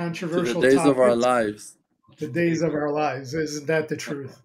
controversial 0.00 0.54
to 0.54 0.60
the 0.60 0.66
days 0.68 0.76
topics, 0.76 0.90
of 0.90 0.98
our 0.98 1.16
lives. 1.16 1.76
The 2.18 2.28
days 2.28 2.62
of 2.62 2.74
our 2.74 2.90
lives. 2.90 3.34
Isn't 3.34 3.66
that 3.66 3.88
the 3.88 3.96
truth? 3.96 4.40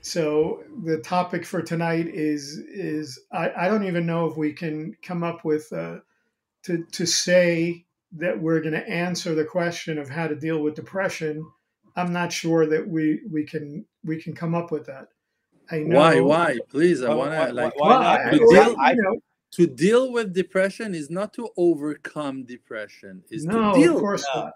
So 0.00 0.62
the 0.84 0.98
topic 0.98 1.44
for 1.44 1.60
tonight 1.60 2.06
is 2.06 2.56
is 2.56 3.18
I, 3.32 3.50
I 3.56 3.68
don't 3.68 3.84
even 3.84 4.06
know 4.06 4.26
if 4.26 4.36
we 4.36 4.52
can 4.52 4.96
come 5.02 5.22
up 5.22 5.44
with 5.44 5.72
uh, 5.72 5.98
to 6.64 6.84
to 6.92 7.06
say 7.06 7.84
that 8.12 8.40
we're 8.40 8.60
going 8.60 8.74
to 8.74 8.88
answer 8.88 9.34
the 9.34 9.44
question 9.44 9.98
of 9.98 10.08
how 10.08 10.28
to 10.28 10.34
deal 10.34 10.62
with 10.62 10.74
depression. 10.74 11.44
I'm 11.94 12.12
not 12.12 12.32
sure 12.32 12.66
that 12.66 12.88
we 12.88 13.20
we 13.30 13.44
can 13.44 13.84
we 14.04 14.22
can 14.22 14.34
come 14.34 14.54
up 14.54 14.70
with 14.70 14.86
that. 14.86 15.08
I 15.70 15.80
know. 15.80 15.96
Why? 15.96 16.20
Why? 16.20 16.58
Please, 16.70 17.02
I 17.02 17.12
want 17.12 17.32
to 17.32 17.52
like. 17.52 17.78
Why, 17.78 17.90
not? 17.90 18.30
To, 18.30 18.38
deal, 18.38 18.76
I, 18.80 18.92
you 18.92 19.02
know, 19.02 19.18
to 19.52 19.66
deal 19.66 20.12
with 20.12 20.34
depression 20.34 20.94
is 20.94 21.10
not 21.10 21.32
to 21.34 21.48
overcome 21.56 22.44
depression. 22.44 23.22
Is 23.30 23.44
no, 23.44 23.72
to 23.72 23.80
deal. 23.80 23.94
Of 23.94 24.00
course 24.00 24.26
no. 24.34 24.40
not. 24.40 24.52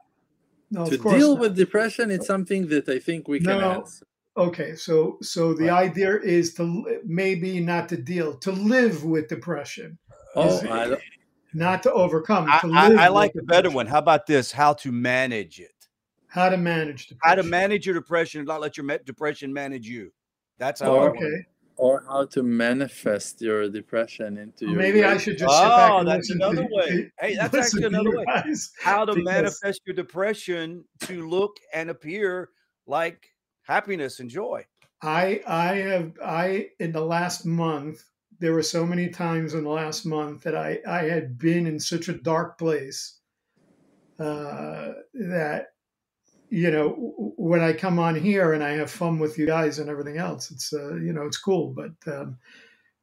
No, 0.71 0.87
to 0.87 0.97
deal 0.97 1.35
not. 1.35 1.41
with 1.41 1.57
depression, 1.57 2.11
it's 2.11 2.27
something 2.27 2.69
that 2.69 2.89
I 2.89 2.99
think 2.99 3.29
we 3.29 3.39
can 3.41 3.59
no. 3.59 3.71
answer. 3.73 4.07
Okay, 4.37 4.75
so 4.75 5.19
so 5.21 5.53
the 5.53 5.67
right. 5.69 5.91
idea 5.91 6.19
is 6.19 6.55
to 6.55 7.01
maybe 7.05 7.61
not 7.61 7.89
to 7.91 7.97
deal, 7.99 8.35
to 8.39 8.51
live 8.51 9.05
with 9.05 9.29
depression. 9.29 9.99
Oh, 10.35 10.97
not 11.53 11.83
to 11.83 11.93
overcome. 11.93 12.47
I, 12.49 12.59
to 12.61 12.73
I, 12.73 13.05
I 13.05 13.09
like 13.09 13.35
the 13.35 13.43
better 13.43 13.71
one. 13.71 13.87
How 13.87 13.99
about 13.99 14.27
this? 14.27 14.51
How 14.51 14.73
to 14.75 14.91
manage 14.91 15.61
it. 15.61 15.75
How 16.29 16.49
to 16.49 16.57
manage 16.57 17.09
depression. 17.09 17.29
How 17.29 17.35
to 17.35 17.43
manage 17.43 17.85
your 17.85 17.95
depression 17.95 18.39
and 18.41 18.49
not 18.49 18.63
let 18.63 18.79
your 18.79 18.87
depression 19.05 19.53
manage 19.53 19.87
you. 19.87 20.13
That's 20.57 20.81
how. 20.81 20.93
Oh, 20.93 21.01
or, 21.01 21.11
okay. 21.11 21.47
Or 21.77 22.05
how 22.07 22.27
to 22.27 22.43
manifest 22.43 23.41
your 23.41 23.69
depression 23.69 24.37
into 24.37 24.67
your. 24.67 24.77
Maybe 24.77 25.05
I 25.05 25.17
should 25.17 25.39
just. 25.39 25.53
Oh, 25.53 26.05
that's 26.05 26.31
another 26.31 26.65
to, 26.65 26.69
way. 26.71 27.13
Hey, 27.19 27.35
that's 27.35 27.55
actually 27.55 27.85
another 27.85 28.11
way. 28.11 28.25
How 28.81 29.05
to 29.05 29.17
manifest 29.17 29.81
your 29.87 29.97
depression 29.97 30.85
to 31.01 31.29
look 31.29 31.57
and 31.73 31.91
appear 31.91 32.51
like 32.87 33.31
happiness 33.63 34.21
and 34.21 34.29
joy. 34.29 34.65
I 35.03 35.41
I 35.47 35.77
have 35.77 36.13
I 36.25 36.69
in 36.79 36.93
the 36.93 37.05
last 37.05 37.45
month 37.45 38.05
there 38.39 38.53
were 38.53 38.63
so 38.63 38.85
many 38.85 39.09
times 39.09 39.55
in 39.55 39.65
the 39.65 39.71
last 39.71 40.05
month 40.05 40.43
that 40.43 40.57
I 40.57 40.81
I 40.87 41.05
had 41.05 41.39
been 41.39 41.67
in 41.67 41.81
such 41.81 42.09
a 42.09 42.13
dark 42.13 42.59
place 42.59 43.21
uh, 44.19 44.93
that 45.15 45.69
you 46.49 46.71
know 46.71 47.32
when 47.49 47.61
I 47.61 47.73
come 47.73 47.99
on 47.99 48.15
here 48.15 48.53
and 48.53 48.63
I 48.63 48.71
have 48.73 48.91
fun 48.91 49.19
with 49.19 49.37
you 49.39 49.47
guys 49.47 49.79
and 49.79 49.91
everything 49.91 50.19
else 50.19 50.51
it's 50.51 50.73
uh, 50.73 50.95
you 50.97 51.13
know 51.13 51.23
it's 51.23 51.39
cool 51.39 51.75
but 51.75 52.13
um, 52.13 52.39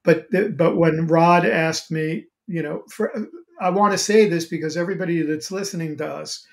but 0.04 0.28
but 0.58 0.78
when 0.78 1.08
Rod 1.08 1.46
asked 1.46 1.92
me 1.92 2.26
you 2.48 2.64
know 2.64 2.84
for 2.90 3.14
I 3.60 3.70
want 3.70 3.92
to 3.92 3.98
say 3.98 4.30
this 4.30 4.46
because 4.46 4.78
everybody 4.78 5.22
that's 5.22 5.52
listening 5.52 5.98
to 5.98 6.08
us 6.08 6.46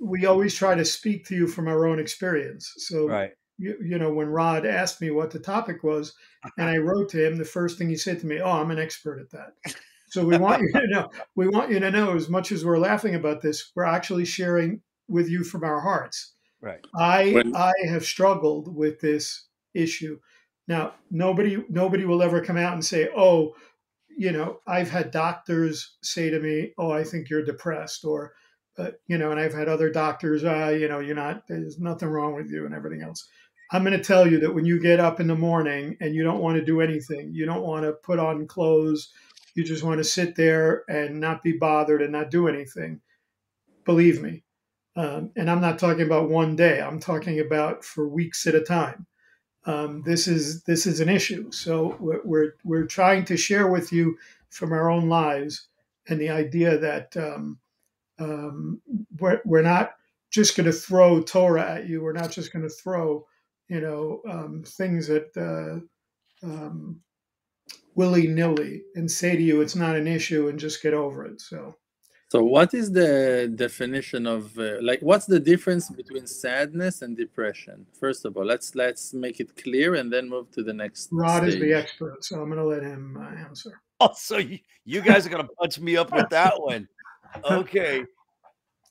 we 0.00 0.26
always 0.26 0.54
try 0.54 0.74
to 0.74 0.84
speak 0.84 1.26
to 1.26 1.34
you 1.34 1.46
from 1.46 1.68
our 1.68 1.86
own 1.86 1.98
experience. 1.98 2.72
So, 2.76 3.08
right. 3.08 3.32
you, 3.58 3.76
you 3.82 3.98
know, 3.98 4.12
when 4.12 4.28
Rod 4.28 4.64
asked 4.66 5.00
me 5.00 5.10
what 5.10 5.30
the 5.30 5.38
topic 5.38 5.82
was, 5.82 6.14
and 6.56 6.68
I 6.68 6.76
wrote 6.78 7.08
to 7.10 7.26
him, 7.26 7.36
the 7.36 7.44
first 7.44 7.78
thing 7.78 7.88
he 7.88 7.96
said 7.96 8.20
to 8.20 8.26
me, 8.26 8.40
"Oh, 8.40 8.50
I'm 8.50 8.70
an 8.70 8.78
expert 8.78 9.20
at 9.20 9.30
that." 9.30 9.74
So 10.10 10.24
we 10.24 10.38
want 10.38 10.62
you 10.62 10.72
to 10.72 10.86
know. 10.86 11.10
We 11.36 11.48
want 11.48 11.70
you 11.70 11.80
to 11.80 11.90
know 11.90 12.16
as 12.16 12.30
much 12.30 12.50
as 12.50 12.64
we're 12.64 12.78
laughing 12.78 13.14
about 13.14 13.42
this, 13.42 13.72
we're 13.76 13.84
actually 13.84 14.24
sharing 14.24 14.80
with 15.06 15.28
you 15.28 15.44
from 15.44 15.64
our 15.64 15.80
hearts. 15.80 16.32
Right. 16.60 16.80
I 16.94 17.32
when- 17.32 17.54
I 17.54 17.72
have 17.88 18.04
struggled 18.04 18.74
with 18.74 19.00
this 19.00 19.46
issue. 19.74 20.18
Now, 20.66 20.94
nobody 21.10 21.64
nobody 21.68 22.04
will 22.04 22.22
ever 22.22 22.40
come 22.42 22.56
out 22.56 22.74
and 22.74 22.84
say, 22.84 23.08
"Oh, 23.16 23.54
you 24.16 24.32
know, 24.32 24.60
I've 24.66 24.90
had 24.90 25.10
doctors 25.12 25.96
say 26.02 26.30
to 26.30 26.40
me, 26.40 26.74
"Oh, 26.78 26.90
I 26.90 27.04
think 27.04 27.30
you're 27.30 27.44
depressed," 27.44 28.04
or 28.04 28.34
but 28.76 29.00
you 29.06 29.18
know, 29.18 29.30
and 29.30 29.40
I've 29.40 29.54
had 29.54 29.68
other 29.68 29.90
doctors, 29.90 30.44
uh, 30.44 30.76
you 30.78 30.88
know, 30.88 31.00
you're 31.00 31.14
not, 31.16 31.46
there's 31.48 31.78
nothing 31.80 32.08
wrong 32.08 32.34
with 32.34 32.50
you 32.50 32.64
and 32.64 32.74
everything 32.74 33.02
else. 33.02 33.28
I'm 33.72 33.82
going 33.84 33.96
to 33.96 34.02
tell 34.04 34.26
you 34.30 34.38
that 34.40 34.54
when 34.54 34.64
you 34.64 34.80
get 34.80 35.00
up 35.00 35.20
in 35.20 35.26
the 35.26 35.34
morning 35.34 35.96
and 36.00 36.14
you 36.14 36.22
don't 36.24 36.40
want 36.40 36.58
to 36.58 36.64
do 36.64 36.80
anything, 36.80 37.30
you 37.34 37.44
don't 37.44 37.62
want 37.64 37.84
to 37.84 37.92
put 37.92 38.18
on 38.20 38.46
clothes, 38.46 39.12
you 39.54 39.64
just 39.64 39.82
want 39.82 39.98
to 39.98 40.04
sit 40.04 40.36
there 40.36 40.84
and 40.88 41.20
not 41.20 41.42
be 41.42 41.52
bothered 41.52 42.02
and 42.02 42.12
not 42.12 42.30
do 42.30 42.46
anything. 42.48 43.00
Believe 43.84 44.22
me. 44.22 44.44
Um, 44.96 45.30
and 45.36 45.50
I'm 45.50 45.60
not 45.60 45.78
talking 45.78 46.02
about 46.02 46.28
one 46.28 46.56
day. 46.56 46.80
I'm 46.80 46.98
talking 46.98 47.40
about 47.40 47.84
for 47.84 48.08
weeks 48.08 48.46
at 48.46 48.54
a 48.54 48.60
time. 48.60 49.06
Um, 49.64 50.02
this 50.04 50.26
is 50.26 50.62
this 50.62 50.86
is 50.86 51.00
an 51.00 51.08
issue. 51.08 51.50
So 51.52 51.96
we're, 52.00 52.20
we're, 52.24 52.52
we're 52.64 52.86
trying 52.86 53.24
to 53.26 53.36
share 53.36 53.68
with 53.68 53.92
you 53.92 54.16
from 54.50 54.72
our 54.72 54.90
own 54.90 55.08
lives 55.08 55.68
and 56.08 56.20
the 56.20 56.30
idea 56.30 56.78
that 56.78 57.16
um, 57.16 57.58
um, 58.18 58.80
we're, 59.18 59.40
we're 59.44 59.62
not 59.62 59.92
just 60.30 60.56
going 60.56 60.66
to 60.66 60.72
throw 60.72 61.22
Torah 61.22 61.70
at 61.76 61.88
you. 61.88 62.02
We're 62.02 62.12
not 62.12 62.32
just 62.32 62.52
going 62.52 62.62
to 62.62 62.74
throw, 62.74 63.26
you 63.68 63.80
know, 63.80 64.22
um, 64.28 64.64
things 64.66 65.06
that 65.08 65.36
uh, 65.36 66.46
um, 66.46 67.00
willy 67.94 68.26
nilly 68.26 68.82
and 68.94 69.10
say 69.10 69.36
to 69.36 69.42
you 69.42 69.60
it's 69.60 69.76
not 69.76 69.96
an 69.96 70.06
issue 70.06 70.48
and 70.48 70.58
just 70.58 70.82
get 70.82 70.94
over 70.94 71.24
it. 71.24 71.40
So. 71.40 71.76
So, 72.28 72.44
what 72.44 72.74
is 72.74 72.92
the 72.92 73.50
definition 73.54 74.26
of 74.26 74.58
uh, 74.58 74.82
like? 74.82 75.00
What's 75.00 75.26
the 75.26 75.40
difference 75.40 75.88
between 75.88 76.26
sadness 76.26 77.02
and 77.02 77.16
depression? 77.16 77.86
First 77.98 78.26
of 78.26 78.36
all, 78.36 78.44
let's 78.44 78.74
let's 78.74 79.14
make 79.14 79.40
it 79.40 79.56
clear 79.56 79.94
and 79.94 80.12
then 80.12 80.28
move 80.28 80.50
to 80.52 80.62
the 80.62 80.74
next. 80.74 81.08
Rod 81.10 81.42
stage. 81.42 81.54
is 81.54 81.60
the 81.60 81.72
expert, 81.72 82.22
so 82.22 82.42
I'm 82.42 82.50
going 82.50 82.58
to 82.58 82.64
let 82.64 82.82
him 82.82 83.16
uh, 83.20 83.48
answer. 83.48 83.80
Oh, 84.00 84.10
so 84.14 84.36
you, 84.36 84.60
you 84.84 85.00
guys 85.00 85.26
are 85.26 85.28
going 85.28 85.42
to 85.42 85.52
punch 85.54 85.80
me 85.80 85.96
up 85.96 86.12
with 86.12 86.28
that 86.30 86.52
one 86.56 86.86
okay. 87.50 88.04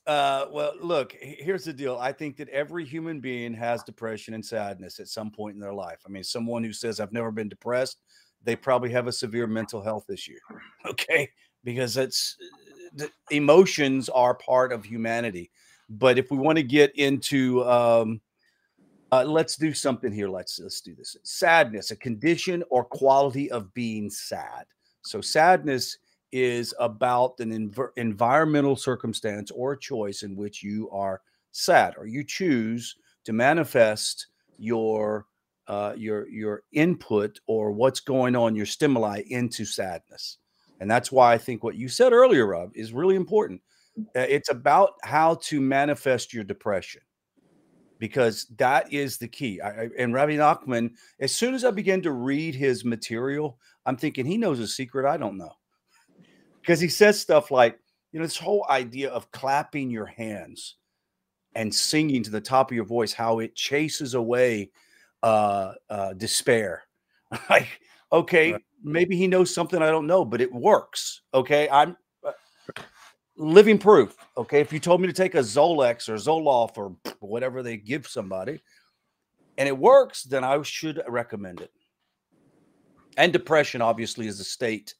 Uh, 0.06 0.46
well, 0.50 0.72
look, 0.80 1.14
here's 1.20 1.64
the 1.64 1.72
deal. 1.72 1.98
I 1.98 2.12
think 2.12 2.36
that 2.38 2.48
every 2.48 2.84
human 2.84 3.20
being 3.20 3.52
has 3.54 3.82
depression 3.82 4.34
and 4.34 4.44
sadness 4.44 5.00
at 5.00 5.08
some 5.08 5.30
point 5.30 5.54
in 5.54 5.60
their 5.60 5.74
life. 5.74 5.98
I 6.06 6.10
mean, 6.10 6.24
someone 6.24 6.64
who 6.64 6.72
says, 6.72 6.98
I've 6.98 7.12
never 7.12 7.30
been 7.30 7.48
depressed, 7.48 7.98
they 8.42 8.56
probably 8.56 8.90
have 8.90 9.06
a 9.06 9.12
severe 9.12 9.46
mental 9.46 9.82
health 9.82 10.08
issue. 10.10 10.38
Okay. 10.86 11.28
Because 11.64 11.96
it's 11.96 12.36
the 12.94 13.10
emotions 13.30 14.08
are 14.08 14.34
part 14.34 14.72
of 14.72 14.84
humanity. 14.84 15.50
But 15.90 16.18
if 16.18 16.30
we 16.30 16.36
want 16.36 16.56
to 16.56 16.62
get 16.62 16.94
into, 16.96 17.64
um, 17.64 18.20
uh, 19.10 19.24
let's 19.24 19.56
do 19.56 19.72
something 19.72 20.12
here. 20.12 20.28
Let's 20.28 20.58
let's 20.58 20.80
do 20.80 20.94
this. 20.94 21.16
Sadness, 21.22 21.90
a 21.90 21.96
condition 21.96 22.62
or 22.70 22.84
quality 22.84 23.50
of 23.50 23.72
being 23.72 24.10
sad. 24.10 24.66
So 25.02 25.20
sadness 25.20 25.98
is 26.30 26.74
about 26.78 27.40
an 27.40 27.52
env- 27.70 27.90
environmental 27.96 28.76
circumstance 28.76 29.50
or 29.50 29.72
a 29.72 29.78
choice 29.78 30.22
in 30.22 30.36
which 30.36 30.62
you 30.62 30.90
are 30.90 31.22
sad 31.52 31.94
or 31.96 32.06
you 32.06 32.22
choose 32.22 32.96
to 33.24 33.32
manifest 33.32 34.26
your 34.58 35.26
uh, 35.68 35.94
your 35.96 36.28
your 36.28 36.62
input 36.72 37.38
or 37.46 37.72
what's 37.72 38.00
going 38.00 38.36
on 38.36 38.54
your 38.54 38.66
stimuli 38.66 39.22
into 39.28 39.64
sadness 39.64 40.38
and 40.80 40.90
that's 40.90 41.10
why 41.12 41.32
i 41.32 41.38
think 41.38 41.62
what 41.62 41.76
you 41.76 41.88
said 41.88 42.12
earlier 42.12 42.46
Rav 42.46 42.70
is 42.74 42.92
really 42.92 43.16
important. 43.16 43.60
Uh, 44.14 44.20
it's 44.20 44.48
about 44.48 44.92
how 45.02 45.34
to 45.42 45.60
manifest 45.60 46.32
your 46.32 46.44
depression 46.44 47.02
because 47.98 48.46
that 48.58 48.92
is 48.92 49.18
the 49.18 49.26
key. 49.26 49.60
I, 49.60 49.88
and 49.98 50.14
Rabbi 50.14 50.36
Nachman, 50.36 50.92
as 51.20 51.34
soon 51.34 51.54
as 51.54 51.64
i 51.64 51.70
began 51.70 52.02
to 52.02 52.12
read 52.12 52.54
his 52.54 52.84
material 52.84 53.58
i'm 53.86 53.96
thinking 53.96 54.26
he 54.26 54.38
knows 54.38 54.60
a 54.60 54.68
secret 54.68 55.06
i 55.06 55.16
don't 55.16 55.38
know. 55.38 55.52
Because 56.60 56.80
he 56.80 56.88
says 56.88 57.18
stuff 57.18 57.50
like, 57.50 57.78
you 58.12 58.20
know, 58.20 58.26
this 58.26 58.36
whole 58.36 58.66
idea 58.68 59.10
of 59.10 59.30
clapping 59.30 59.90
your 59.90 60.04
hands 60.04 60.76
and 61.54 61.74
singing 61.74 62.22
to 62.22 62.30
the 62.30 62.40
top 62.40 62.70
of 62.70 62.74
your 62.74 62.84
voice, 62.84 63.12
how 63.12 63.38
it 63.38 63.54
chases 63.54 64.12
away 64.12 64.70
uh, 65.22 65.72
uh, 65.88 66.12
despair. 66.14 66.82
like, 67.50 67.80
okay, 68.12 68.52
right. 68.52 68.62
maybe 68.82 69.16
he 69.16 69.26
knows 69.26 69.54
something 69.54 69.82
I 69.82 69.90
don't 69.90 70.06
know, 70.06 70.24
but 70.24 70.40
it 70.40 70.52
works. 70.52 71.22
Okay, 71.34 71.68
I'm 71.68 71.96
uh, 72.26 72.32
living 73.36 73.78
proof. 73.78 74.16
Okay, 74.36 74.60
if 74.60 74.72
you 74.72 74.80
told 74.80 75.00
me 75.00 75.06
to 75.06 75.12
take 75.12 75.34
a 75.34 75.40
Zolox 75.40 76.08
or 76.08 76.14
Zoloft 76.14 76.78
or 76.78 76.96
whatever 77.20 77.62
they 77.62 77.76
give 77.76 78.06
somebody, 78.06 78.60
and 79.56 79.68
it 79.68 79.76
works, 79.76 80.22
then 80.22 80.44
I 80.44 80.60
should 80.62 81.02
recommend 81.08 81.60
it. 81.60 81.72
And 83.16 83.32
depression, 83.32 83.82
obviously, 83.82 84.28
is 84.28 84.38
a 84.38 84.44
state 84.44 84.94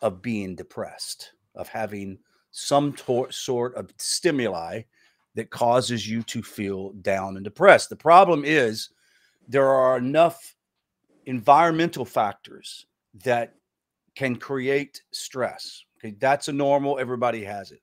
of 0.00 0.22
being 0.22 0.54
depressed, 0.54 1.32
of 1.56 1.68
having 1.68 2.18
some 2.52 2.92
tor- 2.92 3.32
sort 3.32 3.74
of 3.74 3.92
stimuli 3.98 4.82
that 5.34 5.50
causes 5.50 6.08
you 6.08 6.22
to 6.22 6.42
feel 6.42 6.92
down 7.02 7.36
and 7.36 7.44
depressed. 7.44 7.90
The 7.90 7.96
problem 7.96 8.44
is 8.44 8.90
there 9.48 9.68
are 9.68 9.98
enough 9.98 10.54
environmental 11.28 12.06
factors 12.06 12.86
that 13.22 13.54
can 14.16 14.34
create 14.34 15.02
stress. 15.12 15.84
Okay, 15.98 16.16
that's 16.18 16.48
a 16.48 16.52
normal, 16.52 16.98
everybody 16.98 17.44
has 17.44 17.70
it. 17.70 17.80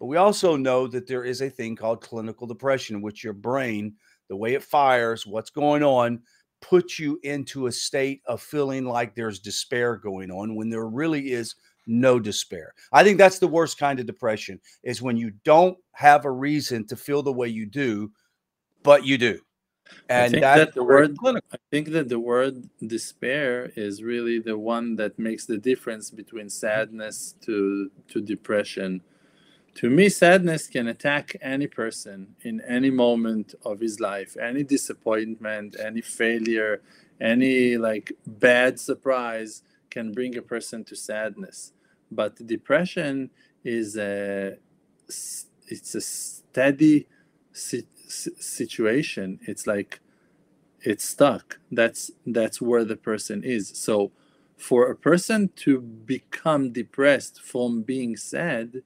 But 0.00 0.06
we 0.06 0.16
also 0.16 0.56
know 0.56 0.86
that 0.88 1.06
there 1.06 1.22
is 1.24 1.42
a 1.42 1.50
thing 1.50 1.76
called 1.76 2.00
clinical 2.00 2.46
depression, 2.46 3.02
which 3.02 3.22
your 3.22 3.34
brain, 3.34 3.94
the 4.28 4.36
way 4.36 4.54
it 4.54 4.62
fires, 4.62 5.26
what's 5.26 5.50
going 5.50 5.82
on, 5.82 6.22
puts 6.62 6.98
you 6.98 7.20
into 7.22 7.66
a 7.66 7.72
state 7.72 8.22
of 8.26 8.40
feeling 8.40 8.86
like 8.86 9.14
there's 9.14 9.40
despair 9.40 9.96
going 9.96 10.30
on 10.30 10.54
when 10.54 10.70
there 10.70 10.86
really 10.86 11.32
is 11.32 11.54
no 11.86 12.18
despair. 12.18 12.72
I 12.92 13.04
think 13.04 13.18
that's 13.18 13.38
the 13.38 13.46
worst 13.46 13.78
kind 13.78 14.00
of 14.00 14.06
depression 14.06 14.58
is 14.82 15.02
when 15.02 15.18
you 15.18 15.32
don't 15.44 15.76
have 15.92 16.24
a 16.24 16.30
reason 16.30 16.86
to 16.86 16.96
feel 16.96 17.22
the 17.22 17.32
way 17.32 17.48
you 17.48 17.66
do, 17.66 18.10
but 18.82 19.04
you 19.04 19.18
do. 19.18 19.38
And 20.08 20.22
I 20.22 20.28
think 20.28 20.42
that 20.42 20.74
the 20.74 20.84
word 20.84 21.16
I 21.52 21.58
think 21.70 21.90
that 21.90 22.08
the 22.08 22.18
word 22.18 22.68
despair 22.86 23.72
is 23.76 24.02
really 24.02 24.38
the 24.38 24.58
one 24.58 24.96
that 24.96 25.18
makes 25.18 25.46
the 25.46 25.58
difference 25.58 26.10
between 26.10 26.48
sadness 26.48 27.34
to 27.42 27.90
to 28.08 28.20
depression. 28.20 29.02
To 29.76 29.90
me, 29.90 30.08
sadness 30.08 30.68
can 30.68 30.88
attack 30.88 31.36
any 31.42 31.66
person 31.66 32.34
in 32.42 32.62
any 32.62 32.90
moment 32.90 33.54
of 33.62 33.78
his 33.80 34.00
life, 34.00 34.36
any 34.40 34.62
disappointment, 34.62 35.76
any 35.78 36.00
failure, 36.00 36.80
any 37.20 37.76
like 37.76 38.12
bad 38.26 38.80
surprise 38.80 39.62
can 39.90 40.12
bring 40.12 40.36
a 40.36 40.42
person 40.42 40.82
to 40.84 40.96
sadness. 40.96 41.72
But 42.10 42.46
depression 42.46 43.30
is 43.64 43.96
a 43.96 44.56
it's 45.68 45.94
a 45.94 46.00
steady 46.00 47.06
situation 48.08 49.38
it's 49.42 49.66
like 49.66 50.00
it's 50.80 51.04
stuck. 51.04 51.58
That's 51.72 52.10
that's 52.24 52.60
where 52.60 52.84
the 52.84 52.96
person 52.96 53.42
is. 53.42 53.72
So 53.74 54.12
for 54.56 54.90
a 54.90 54.96
person 54.96 55.50
to 55.56 55.80
become 55.80 56.72
depressed 56.72 57.42
from 57.42 57.82
being 57.82 58.16
sad 58.16 58.82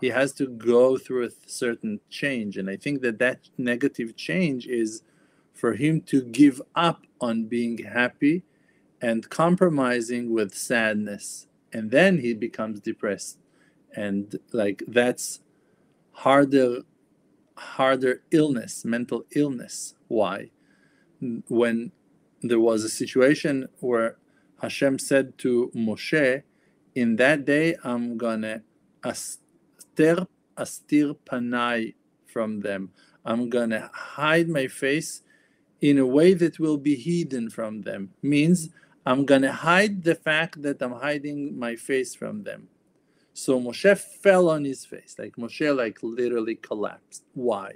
he 0.00 0.08
has 0.08 0.32
to 0.34 0.46
go 0.46 0.98
through 0.98 1.26
a 1.26 1.30
certain 1.46 2.00
change. 2.10 2.56
And 2.56 2.68
i 2.68 2.76
think 2.76 3.00
that 3.02 3.18
that 3.18 3.48
negative 3.56 4.16
change 4.16 4.66
is 4.66 5.02
for 5.54 5.72
him 5.74 6.00
to 6.02 6.22
give 6.22 6.60
up 6.74 7.06
on 7.20 7.44
being 7.44 7.78
happy 7.78 8.42
and 9.00 9.28
compromising 9.30 10.32
with 10.32 10.54
sadness. 10.54 11.46
And 11.72 11.90
then 11.90 12.18
he 12.18 12.34
becomes 12.34 12.80
depressed. 12.80 13.38
And 13.94 14.38
like 14.52 14.82
that's 14.86 15.40
harder 16.12 16.80
harder 17.56 18.22
illness, 18.30 18.84
mental 18.84 19.24
illness. 19.34 19.94
Why? 20.08 20.50
When 21.48 21.92
there 22.42 22.60
was 22.60 22.84
a 22.84 22.88
situation 22.88 23.68
where 23.80 24.16
Hashem 24.60 24.98
said 24.98 25.38
to 25.38 25.70
Moshe, 25.74 26.42
In 26.94 27.16
that 27.16 27.44
day 27.44 27.76
I'm 27.82 28.16
gonna 28.16 28.62
aster 29.04 30.26
astir 30.56 31.14
panai 31.26 31.94
from 32.26 32.60
them. 32.60 32.90
I'm 33.24 33.48
gonna 33.50 33.90
hide 33.92 34.48
my 34.48 34.66
face 34.66 35.22
in 35.80 35.98
a 35.98 36.06
way 36.06 36.34
that 36.34 36.58
will 36.58 36.78
be 36.78 36.96
hidden 36.96 37.50
from 37.50 37.82
them. 37.82 38.10
Means 38.22 38.70
I'm 39.04 39.24
gonna 39.24 39.52
hide 39.52 40.02
the 40.04 40.14
fact 40.14 40.62
that 40.62 40.80
I'm 40.82 40.92
hiding 40.92 41.58
my 41.58 41.76
face 41.76 42.14
from 42.14 42.44
them. 42.44 42.68
So 43.36 43.60
Moshe 43.60 43.98
fell 43.98 44.48
on 44.48 44.64
his 44.64 44.86
face, 44.86 45.14
like 45.18 45.36
Moshe 45.36 45.76
like 45.76 45.98
literally 46.02 46.54
collapsed. 46.54 47.22
Why? 47.34 47.74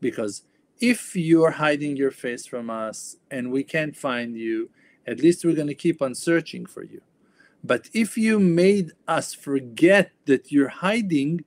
Because 0.00 0.44
if 0.78 1.16
you're 1.16 1.50
hiding 1.50 1.96
your 1.96 2.12
face 2.12 2.46
from 2.46 2.70
us 2.70 3.16
and 3.28 3.50
we 3.50 3.64
can't 3.64 3.96
find 3.96 4.36
you, 4.36 4.70
at 5.04 5.18
least 5.18 5.44
we're 5.44 5.56
going 5.56 5.66
to 5.66 5.74
keep 5.74 6.00
on 6.00 6.14
searching 6.14 6.66
for 6.66 6.84
you. 6.84 7.00
But 7.64 7.90
if 7.94 8.16
you 8.16 8.38
made 8.38 8.92
us 9.08 9.34
forget 9.34 10.12
that 10.26 10.52
you're 10.52 10.68
hiding 10.68 11.44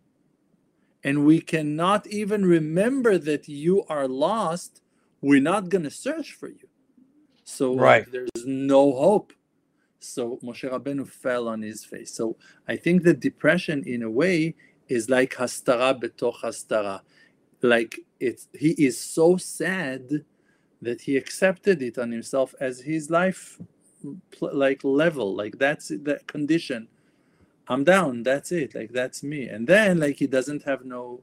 and 1.02 1.26
we 1.26 1.40
cannot 1.40 2.08
even 2.08 2.46
remember 2.46 3.18
that 3.18 3.48
you 3.48 3.86
are 3.88 4.10
lost, 4.10 4.82
we're 5.22 5.40
not 5.40 5.70
going 5.70 5.84
to 5.84 5.92
search 5.92 6.34
for 6.34 6.50
you. 6.50 6.68
So 7.46 7.74
right. 7.74 8.00
like, 8.00 8.12
there's 8.12 8.46
no 8.46 8.92
hope. 8.92 9.32
So 10.00 10.40
Moshe 10.44 10.70
Rabbeinu 10.70 11.08
fell 11.08 11.48
on 11.48 11.62
his 11.62 11.84
face. 11.84 12.14
So 12.14 12.38
I 12.68 12.76
think 12.78 13.04
that 13.04 13.20
depression, 13.20 13.84
in 13.86 14.04
a 14.04 14.10
way, 14.10 14.56
is 14.88 15.10
like 15.10 15.36
hastara 15.36 16.00
betoch 16.02 16.42
hastara. 16.42 17.02
Like 17.62 18.00
it's 18.20 18.48
he 18.58 18.72
is 18.72 19.00
so 19.00 19.38
sad 19.38 20.24
that 20.82 21.02
he 21.02 21.18
accepted 21.18 21.82
it 21.82 21.98
on 21.98 22.12
himself 22.12 22.56
as 22.60 22.82
his 22.82 23.10
life 23.10 23.60
like 24.42 24.84
level. 24.84 25.36
Like 25.36 25.60
that's 25.60 25.90
that 25.90 26.26
condition. 26.28 26.88
I'm 27.68 27.84
down. 27.84 28.24
That's 28.24 28.52
it. 28.52 28.74
Like 28.74 28.92
that's 28.92 29.22
me. 29.22 29.50
And 29.50 29.68
then 29.68 30.00
like 30.00 30.16
he 30.16 30.28
doesn't 30.28 30.64
have 30.64 30.86
no 30.86 31.22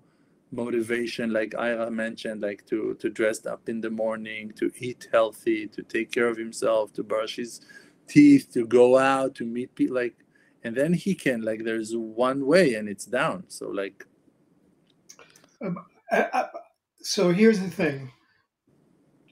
motivation 0.53 1.33
like 1.33 1.57
ira 1.59 1.91
mentioned 1.91 2.41
like 2.41 2.65
to 2.65 2.95
to 3.01 3.11
dress 3.11 3.45
up 3.47 3.69
in 3.69 3.81
the 3.81 3.91
morning 3.91 4.53
to 4.57 4.71
eat 4.79 5.09
healthy 5.13 5.67
to 5.67 5.83
take 5.83 6.13
care 6.13 6.29
of 6.29 6.37
himself 6.37 6.93
to 6.93 7.03
brush 7.03 7.35
his 7.37 7.61
teeth 8.09 8.53
to 8.55 8.67
go 8.67 8.99
out 8.99 9.35
to 9.37 9.45
meet 9.45 9.75
people 9.75 9.97
like 9.97 10.17
and 10.65 10.77
then 10.77 10.93
he 10.93 11.15
can 11.15 11.43
like 11.43 11.65
there's 11.65 11.93
one 11.95 12.47
way 12.47 12.75
and 12.75 12.89
it's 12.89 13.05
down. 13.05 13.45
So 13.49 13.69
like 13.69 14.05
um, 15.65 15.77
I, 16.11 16.27
I, 16.33 16.49
so 17.01 17.31
here's 17.31 17.61
the 17.61 17.71
thing. 17.71 18.11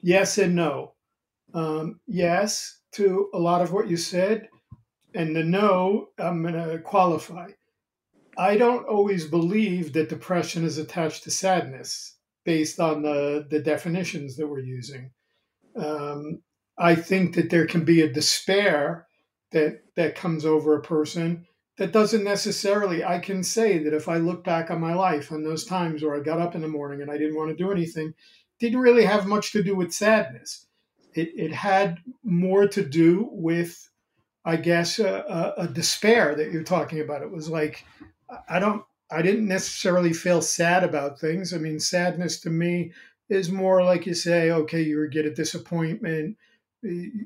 Yes 0.01 0.37
and 0.37 0.55
no. 0.55 0.93
Um, 1.53 1.99
yes 2.07 2.79
to 2.93 3.29
a 3.33 3.39
lot 3.39 3.61
of 3.61 3.73
what 3.73 3.89
you 3.89 3.97
said 3.97 4.47
and 5.13 5.35
the 5.35 5.43
no 5.43 6.07
i'm 6.19 6.41
going 6.41 6.53
to 6.53 6.79
qualify. 6.79 7.49
I 8.37 8.57
don't 8.57 8.85
always 8.87 9.25
believe 9.25 9.93
that 9.93 10.09
depression 10.09 10.65
is 10.65 10.77
attached 10.77 11.23
to 11.23 11.31
sadness 11.31 12.17
based 12.43 12.79
on 12.79 13.01
the, 13.01 13.47
the 13.49 13.59
definitions 13.59 14.35
that 14.35 14.47
we're 14.47 14.59
using. 14.59 15.11
Um, 15.75 16.41
I 16.77 16.95
think 16.95 17.35
that 17.35 17.49
there 17.49 17.65
can 17.65 17.85
be 17.85 18.01
a 18.01 18.11
despair 18.11 19.07
that 19.51 19.81
that 19.95 20.15
comes 20.15 20.45
over 20.45 20.75
a 20.75 20.81
person 20.81 21.45
that 21.77 21.91
doesn't 21.91 22.23
necessarily 22.23 23.03
I 23.03 23.19
can 23.19 23.43
say 23.43 23.77
that 23.79 23.93
if 23.93 24.07
I 24.07 24.17
look 24.17 24.43
back 24.43 24.71
on 24.71 24.79
my 24.79 24.93
life 24.93 25.31
and 25.31 25.45
those 25.45 25.65
times 25.65 26.03
where 26.03 26.15
I 26.15 26.19
got 26.19 26.39
up 26.39 26.55
in 26.55 26.61
the 26.61 26.67
morning 26.67 27.01
and 27.01 27.11
I 27.11 27.17
didn't 27.17 27.35
want 27.35 27.49
to 27.49 27.63
do 27.63 27.71
anything, 27.71 28.13
didn't 28.59 28.79
really 28.79 29.05
have 29.05 29.27
much 29.27 29.51
to 29.51 29.63
do 29.63 29.75
with 29.75 29.93
sadness. 29.93 30.67
It, 31.13 31.31
it 31.35 31.53
had 31.53 31.99
more 32.23 32.67
to 32.69 32.83
do 32.83 33.29
with, 33.31 33.89
I 34.43 34.57
guess, 34.57 34.99
a, 34.99 35.53
a, 35.57 35.63
a 35.63 35.67
despair 35.67 36.35
that 36.35 36.51
you're 36.51 36.63
talking 36.63 37.01
about. 37.01 37.21
It 37.21 37.31
was 37.31 37.49
like, 37.49 37.85
I 38.49 38.59
don't, 38.59 38.83
I 39.11 39.21
didn't 39.21 39.47
necessarily 39.47 40.13
feel 40.13 40.41
sad 40.41 40.83
about 40.83 41.19
things. 41.19 41.53
I 41.53 41.57
mean, 41.57 41.79
sadness 41.79 42.39
to 42.41 42.49
me 42.49 42.91
is 43.29 43.49
more 43.49 43.83
like 43.83 44.05
you 44.05 44.13
say, 44.13 44.51
okay, 44.51 44.81
you 44.81 45.07
get 45.09 45.25
a 45.25 45.33
disappointment, 45.33 46.37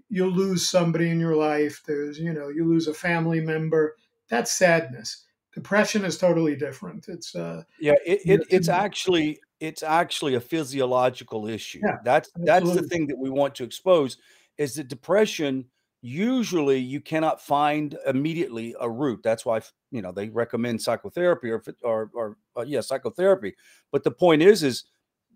you 0.09 0.29
lose 0.29 0.69
somebody 0.69 1.09
in 1.09 1.19
your 1.19 1.35
life 1.35 1.81
there's 1.85 2.17
you 2.19 2.33
know 2.33 2.49
you 2.49 2.65
lose 2.65 2.87
a 2.87 2.93
family 2.93 3.41
member 3.41 3.95
that's 4.29 4.51
sadness. 4.51 5.25
Depression 5.53 6.05
is 6.05 6.17
totally 6.17 6.55
different 6.55 7.05
it's 7.07 7.35
uh 7.35 7.63
yeah 7.79 7.95
it, 8.05 8.21
it 8.25 8.41
it's 8.49 8.69
actually 8.69 9.39
it's 9.59 9.83
actually 9.83 10.35
a 10.35 10.39
physiological 10.39 11.47
issue. 11.47 11.81
Yeah, 11.83 11.97
that's 12.03 12.29
absolutely. 12.29 12.45
that's 12.45 12.81
the 12.81 12.87
thing 12.87 13.07
that 13.07 13.17
we 13.17 13.29
want 13.29 13.55
to 13.55 13.63
expose 13.63 14.17
is 14.57 14.75
that 14.75 14.87
depression 14.87 15.65
usually 16.01 16.77
you 16.77 17.01
cannot 17.01 17.41
find 17.41 17.97
immediately 18.07 18.73
a 18.79 18.89
root 18.89 19.19
that's 19.21 19.45
why 19.45 19.59
you 19.91 20.01
know 20.01 20.13
they 20.13 20.29
recommend 20.29 20.81
psychotherapy 20.81 21.49
or 21.49 21.61
or, 21.83 22.09
or 22.13 22.37
uh, 22.57 22.61
yeah 22.61 22.81
psychotherapy. 22.81 23.55
But 23.91 24.03
the 24.03 24.11
point 24.11 24.41
is 24.41 24.63
is 24.63 24.85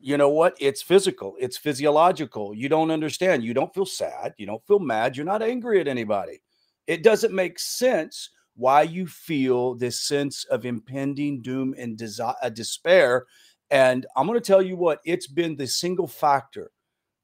you 0.05 0.17
know 0.17 0.27
what? 0.27 0.57
It's 0.59 0.81
physical, 0.81 1.35
it's 1.39 1.57
physiological. 1.57 2.53
You 2.53 2.67
don't 2.67 2.91
understand. 2.91 3.41
You 3.41 3.53
don't 3.53 3.73
feel 3.73 3.85
sad. 3.85 4.33
You 4.37 4.45
don't 4.45 4.65
feel 4.67 4.79
mad. 4.79 5.15
You're 5.15 5.25
not 5.25 5.41
angry 5.41 5.79
at 5.79 5.87
anybody. 5.87 6.41
It 6.87 7.03
doesn't 7.03 7.33
make 7.33 7.57
sense 7.57 8.29
why 8.55 8.81
you 8.81 9.07
feel 9.07 9.75
this 9.75 10.01
sense 10.01 10.43
of 10.45 10.65
impending 10.65 11.41
doom 11.41 11.73
and 11.77 11.99
uh, 12.19 12.49
despair. 12.49 13.25
And 13.71 14.05
I'm 14.17 14.27
going 14.27 14.37
to 14.37 14.45
tell 14.45 14.61
you 14.61 14.75
what, 14.75 14.99
it's 15.05 15.27
been 15.27 15.55
the 15.55 15.67
single 15.67 16.07
factor 16.07 16.69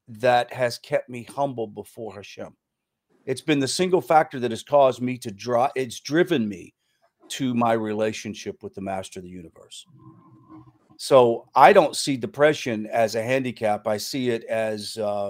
that 0.07 0.53
has 0.53 0.77
kept 0.77 1.09
me 1.09 1.23
humble 1.23 1.67
before 1.67 2.15
Hashem. 2.15 2.55
It's 3.25 3.41
been 3.41 3.59
the 3.59 3.67
single 3.67 4.01
factor 4.01 4.39
that 4.39 4.51
has 4.51 4.63
caused 4.63 5.01
me 5.01 5.17
to 5.17 5.31
draw, 5.31 5.67
it's 5.75 5.99
driven 5.99 6.47
me 6.47 6.73
to 7.27 7.53
my 7.53 7.73
relationship 7.73 8.63
with 8.63 8.73
the 8.73 8.81
master 8.81 9.19
of 9.19 9.23
the 9.23 9.29
universe. 9.29 9.85
So 11.01 11.47
I 11.55 11.71
don't 11.71 11.95
see 11.95 12.17
depression 12.17 12.85
as 12.87 13.15
a 13.15 13.23
handicap. 13.23 13.87
I 13.87 13.95
see 13.95 14.31
it 14.31 14.43
as 14.43 14.97
uh, 14.97 15.29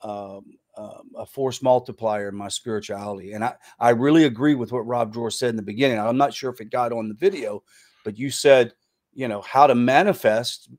um, 0.00 0.54
um, 0.78 1.10
a 1.18 1.26
force 1.26 1.60
multiplier 1.60 2.30
in 2.30 2.34
my 2.34 2.48
spirituality. 2.48 3.34
And 3.34 3.44
I, 3.44 3.56
I 3.78 3.90
really 3.90 4.24
agree 4.24 4.54
with 4.54 4.72
what 4.72 4.86
Rav 4.86 5.12
Dror 5.12 5.30
said 5.30 5.50
in 5.50 5.56
the 5.56 5.62
beginning. 5.62 5.98
I'm 5.98 6.16
not 6.16 6.32
sure 6.32 6.50
if 6.50 6.62
it 6.62 6.70
got 6.70 6.94
on 6.94 7.08
the 7.08 7.14
video, 7.14 7.62
but 8.06 8.18
you 8.18 8.30
said, 8.30 8.72
you 9.12 9.28
know, 9.28 9.42
how 9.42 9.66
to 9.66 9.74
manifest 9.74 10.70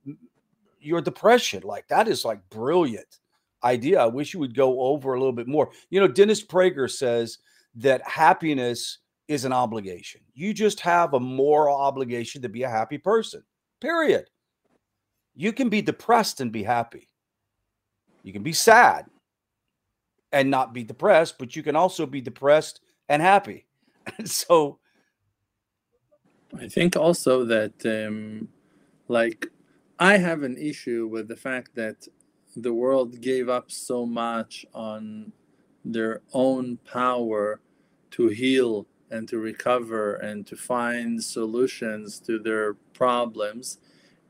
your 0.81 0.99
depression. 0.99 1.61
Like 1.63 1.87
that 1.89 2.07
is 2.07 2.25
like 2.25 2.39
brilliant 2.49 3.19
idea. 3.63 4.01
I 4.01 4.07
wish 4.07 4.33
you 4.33 4.39
would 4.39 4.55
go 4.55 4.81
over 4.81 5.13
a 5.13 5.19
little 5.19 5.31
bit 5.31 5.47
more. 5.47 5.69
You 5.91 5.99
know, 5.99 6.07
Dennis 6.07 6.43
Prager 6.43 6.89
says 6.89 7.37
that 7.75 8.01
happiness 8.01 8.97
is 9.27 9.45
an 9.45 9.53
obligation. 9.53 10.21
You 10.33 10.55
just 10.55 10.79
have 10.79 11.13
a 11.13 11.19
moral 11.19 11.79
obligation 11.79 12.41
to 12.41 12.49
be 12.49 12.63
a 12.63 12.69
happy 12.69 12.97
person. 12.97 13.43
Period. 13.79 14.25
You 15.35 15.53
can 15.53 15.69
be 15.69 15.81
depressed 15.81 16.41
and 16.41 16.51
be 16.51 16.63
happy. 16.63 17.07
You 18.23 18.33
can 18.33 18.43
be 18.43 18.53
sad 18.53 19.05
and 20.31 20.49
not 20.49 20.73
be 20.73 20.83
depressed, 20.83 21.37
but 21.37 21.55
you 21.55 21.63
can 21.63 21.75
also 21.75 22.05
be 22.05 22.21
depressed 22.21 22.81
and 23.07 23.21
happy. 23.21 23.65
so 24.25 24.79
I 26.59 26.67
think 26.67 26.95
also 26.95 27.45
that, 27.45 27.73
um, 27.85 28.47
like, 29.07 29.47
I 29.99 30.17
have 30.17 30.43
an 30.43 30.57
issue 30.57 31.07
with 31.07 31.27
the 31.27 31.35
fact 31.35 31.75
that 31.75 32.07
the 32.55 32.73
world 32.73 33.21
gave 33.21 33.49
up 33.49 33.71
so 33.71 34.05
much 34.05 34.65
on 34.73 35.31
their 35.85 36.21
own 36.33 36.77
power 36.91 37.61
to 38.11 38.27
heal 38.27 38.87
and 39.11 39.27
to 39.29 39.37
recover 39.37 40.15
and 40.15 40.45
to 40.47 40.55
find 40.55 41.23
solutions 41.23 42.19
to 42.19 42.39
their 42.39 42.75
problems. 42.97 43.77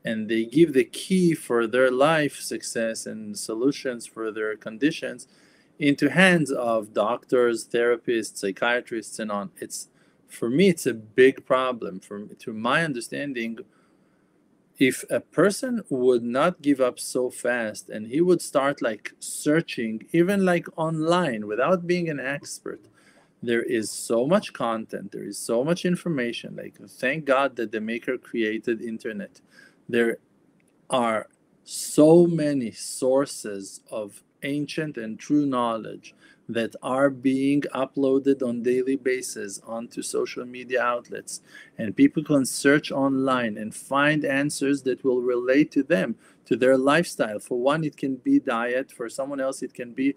And 0.04 0.28
they 0.28 0.44
give 0.44 0.72
the 0.72 0.84
key 0.84 1.34
for 1.34 1.66
their 1.66 1.90
life 1.90 2.36
success 2.40 3.06
and 3.06 3.36
solutions 3.36 4.06
for 4.06 4.30
their 4.30 4.56
conditions 4.56 5.26
into 5.78 6.08
hands 6.08 6.50
of 6.50 6.92
doctors, 6.92 7.66
therapists, 7.66 8.38
psychiatrists, 8.38 9.18
and 9.18 9.30
on. 9.30 9.50
It's 9.60 9.88
for 10.28 10.50
me, 10.50 10.68
it's 10.68 10.86
a 10.86 10.94
big 10.94 11.44
problem. 11.46 12.00
From 12.00 12.30
to 12.40 12.52
my 12.52 12.84
understanding, 12.84 13.58
if 14.78 15.04
a 15.10 15.20
person 15.20 15.82
would 15.88 16.22
not 16.22 16.62
give 16.62 16.80
up 16.80 17.00
so 17.00 17.30
fast 17.30 17.88
and 17.88 18.06
he 18.06 18.20
would 18.20 18.40
start 18.40 18.80
like 18.80 19.12
searching, 19.18 20.06
even 20.12 20.44
like 20.44 20.66
online, 20.76 21.46
without 21.46 21.86
being 21.86 22.08
an 22.08 22.20
expert, 22.20 22.80
there 23.42 23.62
is 23.62 23.90
so 23.90 24.26
much 24.26 24.52
content, 24.52 25.12
there 25.12 25.24
is 25.24 25.38
so 25.38 25.64
much 25.64 25.84
information. 25.84 26.56
Like, 26.56 26.76
thank 26.88 27.24
God 27.24 27.56
that 27.56 27.72
the 27.72 27.80
maker 27.80 28.18
created 28.18 28.82
internet. 28.82 29.40
There 29.88 30.18
are 30.90 31.28
so 31.64 32.26
many 32.26 32.70
sources 32.70 33.80
of 33.90 34.22
ancient 34.42 34.96
and 34.96 35.18
true 35.18 35.46
knowledge 35.46 36.14
that 36.48 36.74
are 36.82 37.10
being 37.10 37.60
uploaded 37.74 38.42
on 38.42 38.62
daily 38.62 38.96
basis 38.96 39.60
onto 39.66 40.00
social 40.00 40.46
media 40.46 40.80
outlets 40.80 41.42
and 41.76 41.94
people 41.94 42.24
can 42.24 42.46
search 42.46 42.90
online 42.90 43.58
and 43.58 43.74
find 43.74 44.24
answers 44.24 44.82
that 44.82 45.04
will 45.04 45.20
relate 45.20 45.70
to 45.70 45.82
them 45.82 46.16
to 46.46 46.56
their 46.56 46.78
lifestyle 46.78 47.38
for 47.38 47.58
one 47.58 47.84
it 47.84 47.96
can 47.96 48.16
be 48.16 48.40
diet 48.40 48.90
for 48.90 49.10
someone 49.10 49.40
else 49.40 49.62
it 49.62 49.74
can 49.74 49.92
be 49.92 50.14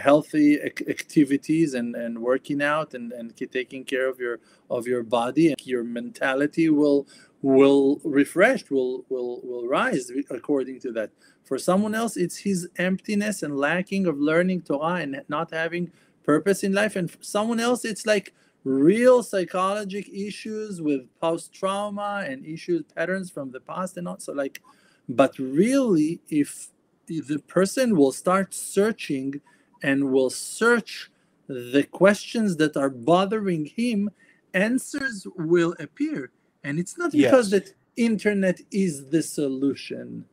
healthy 0.00 0.60
activities 0.62 1.74
and, 1.74 1.96
and 1.96 2.18
working 2.18 2.62
out 2.62 2.94
and, 2.94 3.12
and 3.12 3.34
taking 3.50 3.84
care 3.84 4.08
of 4.08 4.18
your 4.18 4.38
of 4.70 4.86
your 4.86 5.02
body 5.02 5.48
and 5.48 5.66
your 5.66 5.82
mentality 5.82 6.68
will 6.68 7.06
will 7.42 8.00
refreshed 8.04 8.70
will 8.70 9.04
will 9.08 9.40
will 9.42 9.66
rise 9.66 10.10
according 10.30 10.78
to 10.80 10.92
that. 10.92 11.10
For 11.44 11.58
someone 11.58 11.94
else 11.94 12.16
it's 12.16 12.36
his 12.36 12.68
emptiness 12.76 13.42
and 13.42 13.56
lacking 13.56 14.06
of 14.06 14.18
learning 14.18 14.62
torah 14.62 15.00
and 15.00 15.22
not 15.28 15.52
having 15.52 15.90
purpose 16.22 16.62
in 16.62 16.72
life. 16.72 16.94
And 16.94 17.10
for 17.10 17.22
someone 17.22 17.60
else 17.60 17.84
it's 17.84 18.06
like 18.06 18.34
real 18.64 19.22
psychological 19.22 20.12
issues 20.14 20.80
with 20.80 21.02
post 21.20 21.52
trauma 21.52 22.24
and 22.28 22.44
issues 22.44 22.82
patterns 22.94 23.30
from 23.30 23.50
the 23.50 23.60
past 23.60 23.96
and 23.96 24.06
also 24.06 24.34
like 24.34 24.60
but 25.08 25.38
really 25.38 26.20
if 26.28 26.68
the 27.08 27.42
person 27.46 27.96
will 27.96 28.12
start 28.12 28.54
searching 28.54 29.40
and 29.82 30.12
will 30.12 30.30
search 30.30 31.10
the 31.46 31.84
questions 31.90 32.56
that 32.56 32.76
are 32.76 32.90
bothering 32.90 33.64
him 33.64 34.10
answers 34.54 35.26
will 35.36 35.74
appear. 35.78 36.30
And 36.64 36.78
it's 36.78 36.98
not 36.98 37.12
because 37.12 37.52
yes. 37.52 37.62
that 37.62 37.74
internet 37.96 38.60
is 38.70 39.08
the 39.08 39.22
solution. 39.22 40.26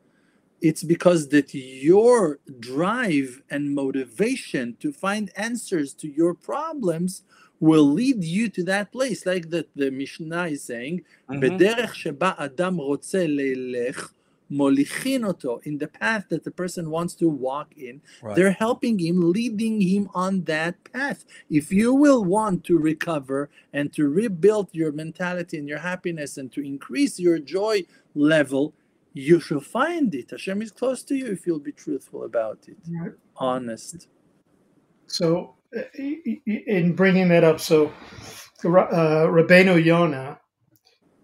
It's 0.62 0.84
because 0.84 1.29
that 1.29 1.53
your 1.53 2.39
drive 2.60 3.41
and 3.50 3.74
motivation 3.75 4.77
to 4.79 4.91
find 4.91 5.32
answers 5.36 5.94
to 5.96 6.08
your 6.10 6.34
problems 6.34 7.24
will 7.60 7.86
lead 7.86 8.24
you 8.24 8.50
to 8.50 8.63
that 8.63 8.91
place. 8.91 9.25
Like 9.25 9.50
that 9.51 9.70
the 9.75 9.91
mishnah 9.91 10.48
is 10.48 10.63
saying 10.63 11.03
mm-hmm 14.01 14.14
molichin 14.51 15.27
oto 15.27 15.59
in 15.63 15.77
the 15.77 15.87
path 15.87 16.25
that 16.29 16.43
the 16.43 16.51
person 16.51 16.89
wants 16.89 17.15
to 17.15 17.27
walk 17.27 17.73
in 17.77 18.01
right. 18.21 18.35
they're 18.35 18.51
helping 18.51 18.99
him 18.99 19.31
leading 19.31 19.81
him 19.81 20.09
on 20.13 20.43
that 20.43 20.75
path 20.91 21.25
if 21.49 21.71
you 21.71 21.93
will 21.93 22.23
want 22.23 22.63
to 22.63 22.77
recover 22.77 23.49
and 23.73 23.91
to 23.91 24.07
rebuild 24.07 24.69
your 24.71 24.91
mentality 24.91 25.57
and 25.57 25.67
your 25.67 25.79
happiness 25.79 26.37
and 26.37 26.51
to 26.51 26.65
increase 26.65 27.19
your 27.19 27.39
joy 27.39 27.81
level 28.13 28.73
you 29.13 29.39
shall 29.39 29.61
find 29.61 30.13
it 30.13 30.29
hashem 30.29 30.61
is 30.61 30.71
close 30.71 31.01
to 31.01 31.15
you 31.15 31.25
if 31.27 31.47
you'll 31.47 31.59
be 31.59 31.71
truthful 31.71 32.23
about 32.23 32.59
it 32.67 32.77
right. 33.01 33.13
honest 33.37 34.07
so 35.07 35.55
uh, 35.75 35.81
in 35.97 36.93
bringing 36.95 37.27
that 37.27 37.43
up 37.43 37.59
so 37.59 37.91
uh, 38.63 39.27
Rabbeinu 39.27 39.83
Yonah 39.83 40.39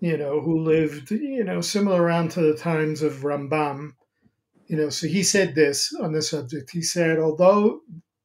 you 0.01 0.17
know, 0.17 0.41
who 0.41 0.63
lived, 0.63 1.11
you 1.11 1.43
know, 1.43 1.61
similar 1.61 2.01
around 2.01 2.31
to 2.31 2.41
the 2.41 2.57
times 2.57 3.03
of 3.03 3.21
Rambam. 3.21 3.91
You 4.65 4.77
know, 4.77 4.89
so 4.89 5.07
he 5.07 5.21
said 5.21 5.53
this 5.53 5.93
on 6.01 6.11
the 6.11 6.23
subject. 6.23 6.71
He 6.71 6.81
said, 6.81 7.19
although, 7.19 7.81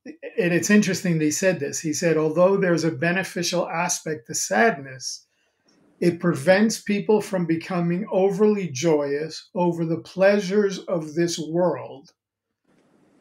and 0.07 0.55
it's 0.55 0.71
interesting 0.71 1.19
that 1.19 1.25
he 1.25 1.31
said 1.31 1.61
this, 1.61 1.79
he 1.79 1.93
said, 1.93 2.17
although 2.17 2.57
there's 2.57 2.85
a 2.85 2.91
beneficial 2.91 3.69
aspect 3.69 4.27
to 4.27 4.35
sadness, 4.35 5.27
it 6.01 6.19
prevents 6.19 6.81
people 6.81 7.21
from 7.21 7.47
becoming 7.47 8.07
overly 8.11 8.69
joyous 8.69 9.51
over 9.55 9.85
the 9.85 10.01
pleasures 10.01 10.79
of 10.79 11.15
this 11.15 11.39
world. 11.39 12.13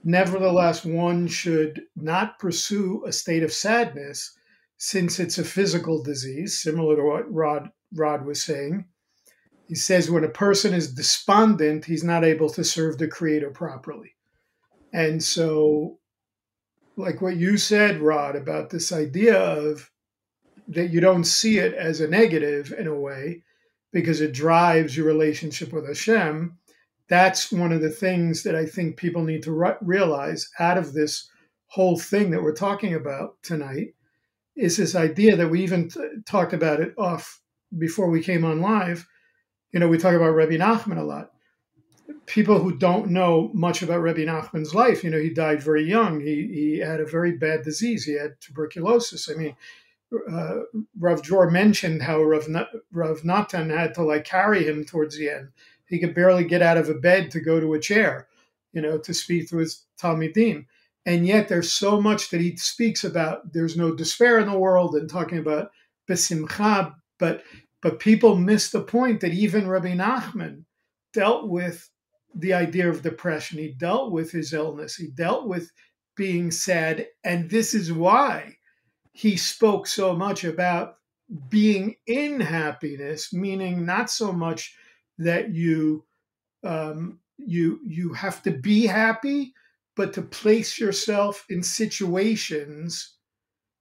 Nevertheless, 0.04 0.86
one 0.86 1.28
should 1.28 1.82
not 1.96 2.40
pursue 2.40 3.04
a 3.06 3.12
state 3.12 3.44
of 3.44 3.52
sadness 3.52 4.35
since 4.78 5.20
it's 5.20 5.38
a 5.38 5.44
physical 5.44 6.04
disease, 6.04 6.60
similar 6.60 6.96
to 6.96 7.04
what 7.04 7.34
Rod 7.34 7.70
Rod 7.94 8.26
was 8.26 8.44
saying. 8.44 8.86
He 9.68 9.76
says 9.76 10.12
when 10.12 10.24
a 10.24 10.30
person 10.30 10.74
is 10.74 10.94
despondent, 10.94 11.86
he's 11.86 12.04
not 12.04 12.24
able 12.24 12.50
to 12.52 12.64
serve 12.64 12.98
the 12.98 13.08
Creator 13.08 13.52
properly. 13.52 14.16
And 14.94 15.24
so, 15.24 16.00
like 16.96 17.22
what 17.22 17.38
you 17.38 17.58
said, 17.58 18.00
Rod, 18.00 18.36
about 18.36 18.70
this 18.70 18.92
idea 18.92 19.38
of 19.38 19.90
that 20.68 20.92
you 20.92 21.00
don't 21.00 21.26
see 21.26 21.58
it 21.58 21.74
as 21.74 22.00
a 22.02 22.08
negative 22.08 22.74
in 22.78 22.88
a 22.88 23.00
way 23.00 23.44
because 23.92 24.22
it 24.22 24.34
drives 24.34 24.96
your 24.96 25.06
relationship 25.06 25.74
with 25.74 25.88
Hashem. 25.88 26.58
That's 27.08 27.52
one 27.52 27.72
of 27.72 27.82
the 27.82 27.90
things 27.90 28.44
that 28.44 28.56
I 28.56 28.66
think 28.66 28.98
people 28.98 29.24
need 29.24 29.44
to 29.44 29.52
re- 29.52 29.78
realize 29.82 30.50
out 30.60 30.78
of 30.78 30.94
this 30.94 31.30
whole 31.68 31.98
thing 31.98 32.32
that 32.32 32.42
we're 32.42 32.54
talking 32.54 32.94
about 32.94 33.42
tonight 33.42 33.95
is 34.56 34.78
this 34.78 34.96
idea 34.96 35.36
that 35.36 35.50
we 35.50 35.64
even 35.64 35.90
t- 35.90 36.00
talked 36.26 36.54
about 36.54 36.80
it 36.80 36.94
off 36.98 37.42
before 37.78 38.10
we 38.10 38.24
came 38.24 38.46
on 38.46 38.62
live, 38.62 39.08
you 39.72 39.80
know, 39.80 39.88
we 39.88 39.98
talk 39.98 40.14
about 40.14 40.30
Rebbe 40.30 40.58
Nachman 40.58 40.98
a 40.98 41.04
lot. 41.04 41.32
People 42.26 42.60
who 42.60 42.78
don't 42.78 43.10
know 43.10 43.52
much 43.54 43.82
about 43.82 44.02
Rebbe 44.02 44.26
Nachman's 44.26 44.74
life, 44.74 45.04
you 45.04 45.10
know, 45.10 45.20
he 45.20 45.30
died 45.30 45.62
very 45.62 45.84
young. 45.84 46.20
He, 46.20 46.48
he 46.54 46.80
had 46.80 47.00
a 47.00 47.06
very 47.06 47.34
bad 47.34 47.64
disease. 47.64 48.06
He 48.06 48.14
had 48.14 48.40
tuberculosis. 48.40 49.30
I 49.30 49.34
mean, 49.34 49.56
uh, 50.32 50.60
Rav 51.00 51.22
Dror 51.22 51.50
mentioned 51.50 52.02
how 52.02 52.24
Rav, 52.24 52.48
Rav 52.92 53.26
Natan 53.26 53.70
had 53.70 53.94
to 53.96 54.04
like 54.04 54.24
carry 54.24 54.64
him 54.64 54.86
towards 54.86 55.18
the 55.18 55.30
end. 55.30 55.50
He 55.88 56.00
could 56.00 56.16
barely 56.16 56.46
get 56.46 56.62
out 56.62 56.78
of 56.78 56.90
a 56.90 56.94
bed 56.94 57.32
to 57.32 57.40
go 57.40 57.60
to 57.60 57.74
a 57.74 57.80
chair, 57.80 58.28
you 58.72 58.82
know, 58.82 58.98
to 59.00 59.14
speak 59.14 59.50
to 59.50 59.58
his 59.58 59.86
Talmidim. 60.02 60.66
And 61.06 61.28
yet 61.28 61.48
there's 61.48 61.72
so 61.72 62.02
much 62.02 62.30
that 62.30 62.42
he 62.42 62.56
speaks 62.56 63.04
about. 63.04 63.54
There's 63.54 63.78
no 63.78 63.94
despair 63.94 64.40
in 64.40 64.50
the 64.50 64.58
world 64.58 64.96
and 64.96 65.10
talking 65.10 65.38
about 65.38 65.70
besimcha, 66.10 66.94
but 67.20 67.44
but 67.82 68.00
people 68.00 68.36
miss 68.36 68.72
the 68.72 68.82
point 68.82 69.22
that 69.22 69.34
even 69.34 69.68
Rabbi 69.68 69.96
Nachman 69.96 70.64
dealt 71.14 71.50
with 71.50 71.88
the 72.34 72.54
idea 72.54 72.90
of 72.90 73.04
depression. 73.04 73.60
He 73.60 73.74
dealt 73.74 74.12
with 74.12 74.32
his 74.32 74.54
illness. 74.54 74.96
He 74.96 75.08
dealt 75.12 75.48
with 75.48 75.72
being 76.16 76.50
sad. 76.50 77.08
And 77.24 77.50
this 77.50 77.74
is 77.74 77.94
why 77.94 78.58
he 79.12 79.38
spoke 79.38 79.88
so 79.88 80.16
much 80.16 80.44
about 80.44 80.96
being 81.50 81.96
in 82.08 82.40
happiness, 82.40 83.32
meaning 83.34 83.86
not 83.86 84.10
so 84.10 84.32
much 84.32 84.76
that 85.18 85.54
you 85.54 86.06
um, 86.64 87.20
you 87.38 87.80
you 87.86 88.14
have 88.14 88.42
to 88.44 88.52
be 88.52 88.86
happy, 88.86 89.54
but 89.96 90.14
to 90.14 90.22
place 90.22 90.80
yourself 90.80 91.46
in 91.50 91.64
situations 91.64 93.16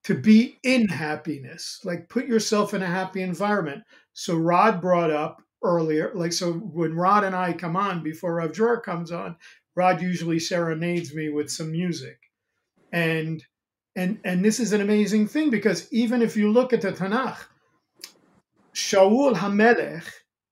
to 0.05 0.15
be 0.15 0.59
in 0.63 0.87
happiness, 0.87 1.81
like 1.85 2.09
put 2.09 2.27
yourself 2.27 2.75
in 2.75 2.83
a 2.83 2.87
happy 2.87 3.23
environment. 3.23 3.83
So 4.13 4.37
Rod 4.37 4.81
brought 4.81 5.11
up 5.11 5.43
earlier, 5.63 6.13
like 6.15 6.33
so 6.33 6.53
when 6.53 6.95
Rod 6.95 7.25
and 7.25 7.35
I 7.35 7.53
come 7.55 7.77
on 7.77 8.03
before 8.03 8.35
Rav 8.35 8.53
Dror 8.53 8.81
comes 8.81 9.11
on, 9.11 9.37
Rod 9.75 10.03
usually 10.03 10.39
serenades 10.39 11.15
me 11.15 11.31
with 11.31 11.51
some 11.51 11.73
music. 11.73 12.19
And 12.93 13.43
and 13.97 14.19
and 14.25 14.45
this 14.45 14.61
is 14.61 14.73
an 14.73 14.81
amazing 14.81 15.27
thing 15.27 15.51
because 15.51 15.91
even 15.93 16.21
if 16.21 16.37
you 16.37 16.53
look 16.53 16.73
at 16.73 16.83
the 16.83 16.93
Tanakh, 16.93 17.39
Shaul 18.75 19.35
Hamelech, 19.35 20.09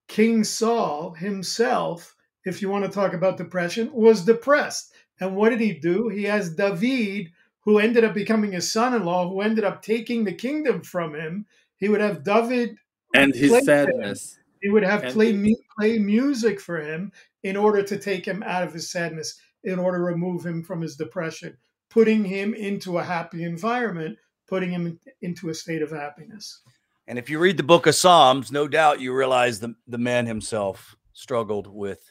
King 0.08 0.44
Saul 0.44 1.12
himself, 1.12 2.14
if 2.44 2.62
you 2.62 2.70
want 2.70 2.84
to 2.84 2.90
talk 2.90 3.12
about 3.12 3.36
depression, 3.36 3.90
was 3.92 4.24
depressed. 4.24 4.91
And 5.22 5.36
what 5.36 5.50
did 5.50 5.60
he 5.60 5.72
do? 5.72 6.08
He 6.08 6.24
has 6.24 6.54
David 6.54 7.30
who 7.60 7.78
ended 7.78 8.02
up 8.02 8.12
becoming 8.12 8.50
his 8.50 8.72
son-in-law, 8.72 9.28
who 9.28 9.40
ended 9.40 9.62
up 9.62 9.82
taking 9.82 10.24
the 10.24 10.32
kingdom 10.32 10.82
from 10.82 11.14
him. 11.14 11.46
He 11.76 11.88
would 11.88 12.00
have 12.00 12.24
David 12.24 12.76
and 13.14 13.32
his 13.32 13.50
play 13.50 13.60
for 13.64 13.72
him. 13.72 13.86
sadness. 13.86 14.38
He 14.60 14.68
would 14.68 14.82
have 14.82 15.04
And- 15.04 15.12
play 15.12 15.32
mu- 15.32 15.54
play 15.78 15.98
music 16.00 16.60
for 16.60 16.80
him 16.80 17.12
in 17.44 17.56
order 17.56 17.84
to 17.84 17.98
take 17.98 18.24
him 18.24 18.42
out 18.42 18.64
of 18.64 18.72
his 18.72 18.90
sadness, 18.90 19.38
in 19.62 19.78
order 19.78 19.98
to 19.98 20.02
remove 20.04 20.44
him 20.44 20.64
from 20.64 20.80
his 20.80 20.96
depression, 20.96 21.56
putting 21.88 22.24
him 22.24 22.52
into 22.52 22.98
a 22.98 23.04
happy 23.04 23.44
environment, 23.44 24.18
putting 24.48 24.70
him 24.70 24.98
into 25.20 25.48
a 25.48 25.54
state 25.54 25.82
of 25.82 25.90
happiness. 25.92 26.62
And 27.06 27.16
if 27.16 27.30
you 27.30 27.38
read 27.38 27.58
the 27.58 27.62
book 27.62 27.86
of 27.86 27.94
Psalms, 27.94 28.50
no 28.50 28.66
doubt 28.66 29.00
you 29.00 29.14
realize 29.14 29.60
the, 29.60 29.74
the 29.86 29.98
man 29.98 30.26
himself 30.26 30.96
struggled 31.12 31.68
with 31.68 32.10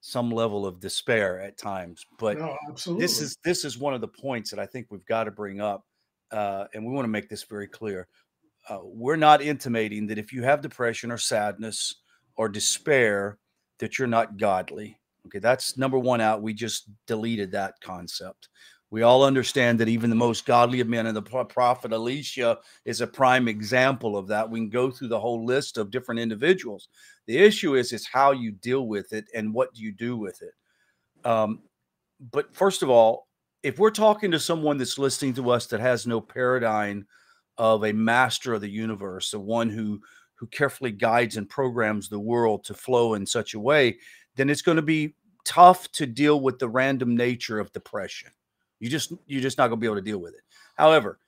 some 0.00 0.30
level 0.30 0.66
of 0.66 0.80
despair 0.80 1.40
at 1.40 1.58
times. 1.58 2.04
But 2.18 2.38
no, 2.38 2.56
this 2.98 3.20
is 3.20 3.36
this 3.44 3.64
is 3.64 3.78
one 3.78 3.94
of 3.94 4.00
the 4.00 4.08
points 4.08 4.50
that 4.50 4.58
I 4.58 4.66
think 4.66 4.86
we've 4.90 5.04
got 5.06 5.24
to 5.24 5.30
bring 5.30 5.60
up, 5.60 5.84
uh, 6.32 6.64
and 6.74 6.84
we 6.84 6.92
want 6.92 7.04
to 7.04 7.10
make 7.10 7.28
this 7.28 7.44
very 7.44 7.68
clear. 7.68 8.08
Uh, 8.68 8.78
we're 8.82 9.16
not 9.16 9.42
intimating 9.42 10.06
that 10.06 10.18
if 10.18 10.32
you 10.32 10.42
have 10.42 10.60
depression 10.60 11.10
or 11.10 11.18
sadness 11.18 11.96
or 12.36 12.48
despair, 12.48 13.38
that 13.78 13.98
you're 13.98 14.08
not 14.08 14.36
godly. 14.36 14.98
Okay, 15.26 15.38
that's 15.38 15.76
number 15.76 15.98
one 15.98 16.20
out. 16.20 16.42
We 16.42 16.54
just 16.54 16.88
deleted 17.06 17.52
that 17.52 17.74
concept. 17.82 18.48
We 18.90 19.02
all 19.02 19.22
understand 19.22 19.78
that 19.78 19.88
even 19.88 20.10
the 20.10 20.16
most 20.16 20.44
godly 20.44 20.80
of 20.80 20.88
men, 20.88 21.06
and 21.06 21.16
the 21.16 21.22
prophet 21.22 21.92
Elisha 21.92 22.58
is 22.84 23.00
a 23.00 23.06
prime 23.06 23.46
example 23.46 24.16
of 24.16 24.26
that. 24.28 24.50
We 24.50 24.58
can 24.58 24.68
go 24.68 24.90
through 24.90 25.08
the 25.08 25.20
whole 25.20 25.44
list 25.44 25.78
of 25.78 25.92
different 25.92 26.20
individuals. 26.20 26.88
The 27.26 27.38
issue 27.38 27.76
is 27.76 27.92
is 27.92 28.06
how 28.06 28.32
you 28.32 28.50
deal 28.50 28.88
with 28.88 29.12
it 29.12 29.26
and 29.34 29.54
what 29.54 29.72
do 29.74 29.82
you 29.82 29.92
do 29.92 30.16
with 30.16 30.42
it. 30.42 30.54
Um, 31.24 31.60
but 32.32 32.54
first 32.54 32.82
of 32.82 32.90
all, 32.90 33.28
if 33.62 33.78
we're 33.78 33.90
talking 33.90 34.30
to 34.32 34.40
someone 34.40 34.78
that's 34.78 34.98
listening 34.98 35.34
to 35.34 35.50
us 35.50 35.66
that 35.66 35.80
has 35.80 36.06
no 36.06 36.20
paradigm 36.20 37.06
of 37.58 37.84
a 37.84 37.92
master 37.92 38.54
of 38.54 38.60
the 38.60 38.70
universe, 38.70 39.30
the 39.30 39.38
one 39.38 39.70
who 39.70 40.00
who 40.34 40.46
carefully 40.46 40.90
guides 40.90 41.36
and 41.36 41.50
programs 41.50 42.08
the 42.08 42.18
world 42.18 42.64
to 42.64 42.72
flow 42.72 43.12
in 43.12 43.26
such 43.26 43.52
a 43.52 43.60
way, 43.60 43.98
then 44.36 44.48
it's 44.48 44.62
going 44.62 44.76
to 44.76 44.82
be 44.82 45.14
tough 45.44 45.92
to 45.92 46.06
deal 46.06 46.40
with 46.40 46.58
the 46.58 46.68
random 46.68 47.14
nature 47.14 47.60
of 47.60 47.70
depression. 47.72 48.30
You 48.80 48.88
just 48.88 49.12
you're 49.26 49.42
just 49.42 49.58
not 49.58 49.68
going 49.68 49.78
to 49.78 49.80
be 49.80 49.86
able 49.86 49.96
to 49.96 50.02
deal 50.02 50.18
with 50.18 50.34
it. 50.34 50.40
However, 50.74 51.18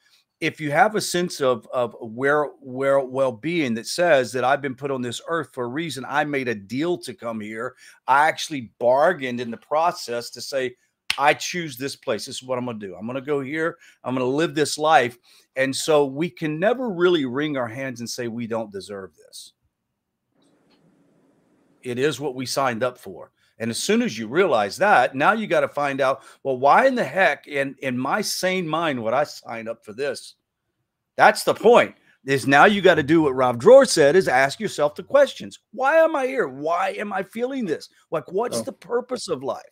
if 0.40 0.60
you 0.60 0.72
have 0.72 0.96
a 0.96 1.00
sense 1.00 1.40
of 1.40 1.68
of 1.72 1.94
where 2.00 2.46
where 2.60 2.98
well-being 3.00 3.74
that 3.74 3.86
says 3.86 4.32
that 4.32 4.42
I've 4.42 4.62
been 4.62 4.74
put 4.74 4.90
on 4.90 5.02
this 5.02 5.20
earth 5.28 5.50
for 5.52 5.64
a 5.64 5.68
reason, 5.68 6.04
I 6.08 6.24
made 6.24 6.48
a 6.48 6.54
deal 6.54 6.98
to 6.98 7.14
come 7.14 7.40
here. 7.40 7.76
I 8.08 8.26
actually 8.26 8.72
bargained 8.80 9.40
in 9.40 9.50
the 9.50 9.56
process 9.56 10.30
to 10.30 10.40
say 10.40 10.74
I 11.18 11.34
choose 11.34 11.76
this 11.76 11.94
place. 11.94 12.26
This 12.26 12.36
is 12.36 12.42
what 12.42 12.58
I'm 12.58 12.64
going 12.64 12.80
to 12.80 12.86
do. 12.86 12.96
I'm 12.96 13.06
going 13.06 13.16
to 13.16 13.20
go 13.20 13.40
here. 13.40 13.76
I'm 14.02 14.14
going 14.14 14.26
to 14.26 14.36
live 14.36 14.54
this 14.54 14.78
life. 14.78 15.18
And 15.56 15.74
so 15.74 16.06
we 16.06 16.30
can 16.30 16.58
never 16.58 16.88
really 16.88 17.26
wring 17.26 17.56
our 17.56 17.68
hands 17.68 18.00
and 18.00 18.08
say 18.08 18.28
we 18.28 18.46
don't 18.46 18.72
deserve 18.72 19.10
this. 19.14 19.52
It 21.82 21.98
is 21.98 22.18
what 22.18 22.34
we 22.34 22.46
signed 22.46 22.82
up 22.82 22.96
for. 22.96 23.30
And 23.62 23.70
as 23.70 23.78
soon 23.78 24.02
as 24.02 24.18
you 24.18 24.26
realize 24.26 24.76
that, 24.78 25.14
now 25.14 25.34
you 25.34 25.46
got 25.46 25.60
to 25.60 25.68
find 25.68 26.00
out, 26.00 26.24
well, 26.42 26.58
why 26.58 26.88
in 26.88 26.96
the 26.96 27.04
heck 27.04 27.46
in 27.46 27.76
in 27.78 27.96
my 27.96 28.20
sane 28.20 28.66
mind 28.66 29.00
would 29.00 29.14
I 29.14 29.22
sign 29.22 29.68
up 29.68 29.84
for 29.84 29.92
this? 29.92 30.34
That's 31.16 31.44
the 31.44 31.54
point. 31.54 31.94
Is 32.26 32.48
now 32.48 32.64
you 32.64 32.82
got 32.82 32.96
to 32.96 33.04
do 33.04 33.22
what 33.22 33.36
Rav 33.36 33.60
Dror 33.60 33.84
said 33.84 34.16
is 34.16 34.26
ask 34.26 34.58
yourself 34.58 34.96
the 34.96 35.04
questions. 35.04 35.60
Why 35.72 35.98
am 35.98 36.16
I 36.16 36.26
here? 36.26 36.48
Why 36.48 36.90
am 36.98 37.12
I 37.12 37.22
feeling 37.22 37.64
this? 37.64 37.88
Like 38.10 38.32
what's 38.32 38.58
Oh. 38.58 38.62
the 38.64 38.72
purpose 38.72 39.28
of 39.28 39.44
life? 39.44 39.62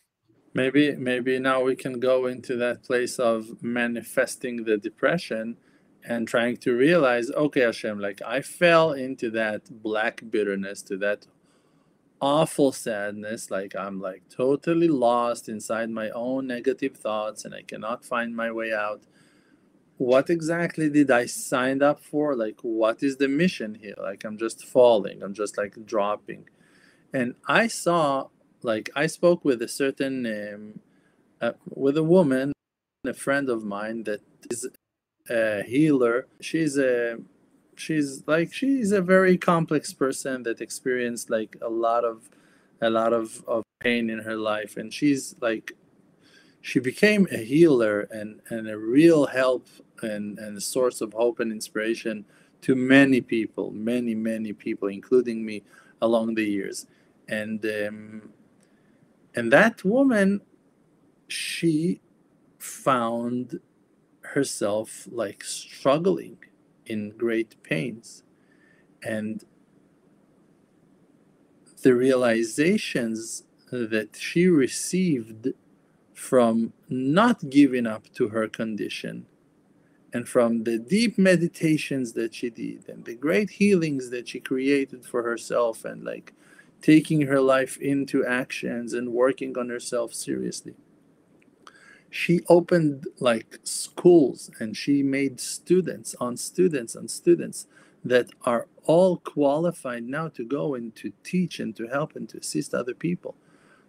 Maybe 0.55 0.95
maybe 0.95 1.41
now 1.41 1.61
we 1.61 1.75
can 1.75 1.99
go 1.99 2.27
into 2.27 2.55
that 2.59 2.85
place 2.85 3.19
of 3.19 3.61
manifesting 3.61 4.63
the 4.63 4.77
depression 4.77 5.57
and 6.09 6.29
trying 6.29 6.59
to 6.59 6.77
realize, 6.77 7.29
okay, 7.33 7.63
Hashem, 7.63 7.99
like 7.99 8.23
I 8.25 8.41
fell 8.41 8.93
into 8.93 9.31
that 9.31 9.63
black 9.83 10.23
bitterness, 10.31 10.81
to 10.83 10.97
that 10.99 11.27
awful 12.21 12.73
sadness, 12.73 13.51
like 13.51 13.75
I'm 13.75 14.01
like 14.01 14.23
totally 14.29 14.89
lost 14.89 15.49
inside 15.49 15.91
my 15.91 16.11
own 16.11 16.47
negative 16.47 16.97
thoughts 16.97 17.45
and 17.45 17.55
I 17.55 17.63
cannot 17.63 18.05
find 18.05 18.35
my 18.35 18.51
way 18.51 18.73
out. 18.73 19.03
What 19.97 20.31
exactly 20.31 20.89
did 20.89 21.11
I 21.11 21.27
sign 21.27 21.83
up 21.83 22.03
for? 22.03 22.35
Like 22.35 22.59
what 22.63 23.03
is 23.03 23.17
the 23.17 23.29
mission 23.29 23.75
here? 23.75 23.97
Like 23.99 24.25
I'm 24.25 24.39
just 24.39 24.65
falling, 24.65 25.23
I'm 25.23 25.35
just 25.35 25.57
like 25.59 25.87
dropping. 25.87 26.49
And 27.13 27.35
I 27.47 27.67
saw 27.67 28.29
like 28.63 28.91
I 28.95 29.07
spoke 29.07 29.45
with 29.45 29.63
a 29.63 29.69
certain 29.69 30.27
um, 30.27 30.81
uh, 31.41 31.53
with 31.69 31.97
a 31.97 32.03
woman, 32.03 32.53
a 33.07 33.15
friend 33.15 33.49
of 33.49 33.65
mine 33.65 34.05
that 34.05 34.21
is 34.51 34.69
a 35.29 35.63
healer. 35.63 36.27
She's 36.41 36.77
a 36.77 37.19
she's 37.81 38.23
like 38.27 38.53
she's 38.53 38.93
a 38.93 39.01
very 39.01 39.39
complex 39.39 39.93
person 39.93 40.43
that 40.43 40.61
experienced 40.61 41.31
like 41.31 41.57
a 41.63 41.69
lot 41.69 42.05
of 42.05 42.29
a 42.83 42.91
lot 42.91 43.13
of, 43.13 43.43
of 43.47 43.63
pain 43.81 44.09
in 44.11 44.19
her 44.19 44.37
life. 44.37 44.77
And 44.77 44.93
she's 44.93 45.35
like 45.41 45.73
she 46.63 46.79
became 46.79 47.27
a 47.33 47.39
healer 47.39 48.03
and, 48.11 48.41
and 48.51 48.69
a 48.69 48.77
real 48.77 49.27
help 49.27 49.67
and, 50.03 50.39
and 50.39 50.59
a 50.59 50.61
source 50.61 51.01
of 51.01 51.15
hope 51.15 51.41
and 51.41 51.51
inspiration 51.51 52.25
to 52.61 52.75
many 52.75 53.23
people 53.23 53.71
many 53.71 54.15
many 54.15 54.53
people 54.53 54.89
including 54.89 55.45
me 55.45 55.63
along 56.03 56.35
the 56.35 56.45
years. 56.45 56.87
And 57.29 57.65
um, 57.65 58.31
and 59.35 59.51
that 59.53 59.85
woman 59.85 60.43
she 61.29 62.01
found 62.59 63.61
herself 64.21 65.09
like 65.11 65.43
struggling 65.43 66.37
in 66.91 67.11
great 67.11 67.63
pains. 67.63 68.23
And 69.03 69.45
the 71.83 71.95
realizations 71.95 73.45
that 73.71 74.17
she 74.19 74.47
received 74.49 75.49
from 76.13 76.73
not 76.89 77.49
giving 77.49 77.87
up 77.87 78.13
to 78.15 78.29
her 78.29 78.49
condition 78.49 79.27
and 80.13 80.29
from 80.29 80.65
the 80.65 80.79
deep 80.79 81.17
meditations 81.17 82.13
that 82.15 82.35
she 82.35 82.51
did 82.51 82.89
and 82.89 83.05
the 83.05 83.15
great 83.15 83.51
healings 83.51 84.11
that 84.11 84.29
she 84.29 84.41
created 84.41 85.07
for 85.07 85.23
herself 85.23 85.85
and 85.85 86.05
like 86.05 86.35
taking 86.83 87.23
her 87.23 87.41
life 87.41 87.77
into 87.79 88.27
actions 88.27 88.93
and 88.93 89.13
working 89.13 89.57
on 89.57 89.69
herself 89.69 90.13
seriously 90.13 90.75
she 92.11 92.41
opened 92.49 93.07
like 93.21 93.59
schools 93.63 94.51
and 94.59 94.77
she 94.77 95.03
made 95.03 95.41
students 95.41 96.15
on 96.21 96.37
students 96.37 96.97
on 96.97 97.09
students 97.09 97.67
that 98.05 98.31
are 98.45 98.67
all 98.85 99.19
qualified 99.19 100.03
now 100.05 100.29
to 100.29 100.45
go 100.45 100.75
and 100.75 100.95
to 100.97 101.13
teach 101.23 101.61
and 101.61 101.77
to 101.77 101.87
help 101.87 102.17
and 102.17 102.29
to 102.29 102.39
assist 102.39 102.75
other 102.75 102.95
people. 102.95 103.37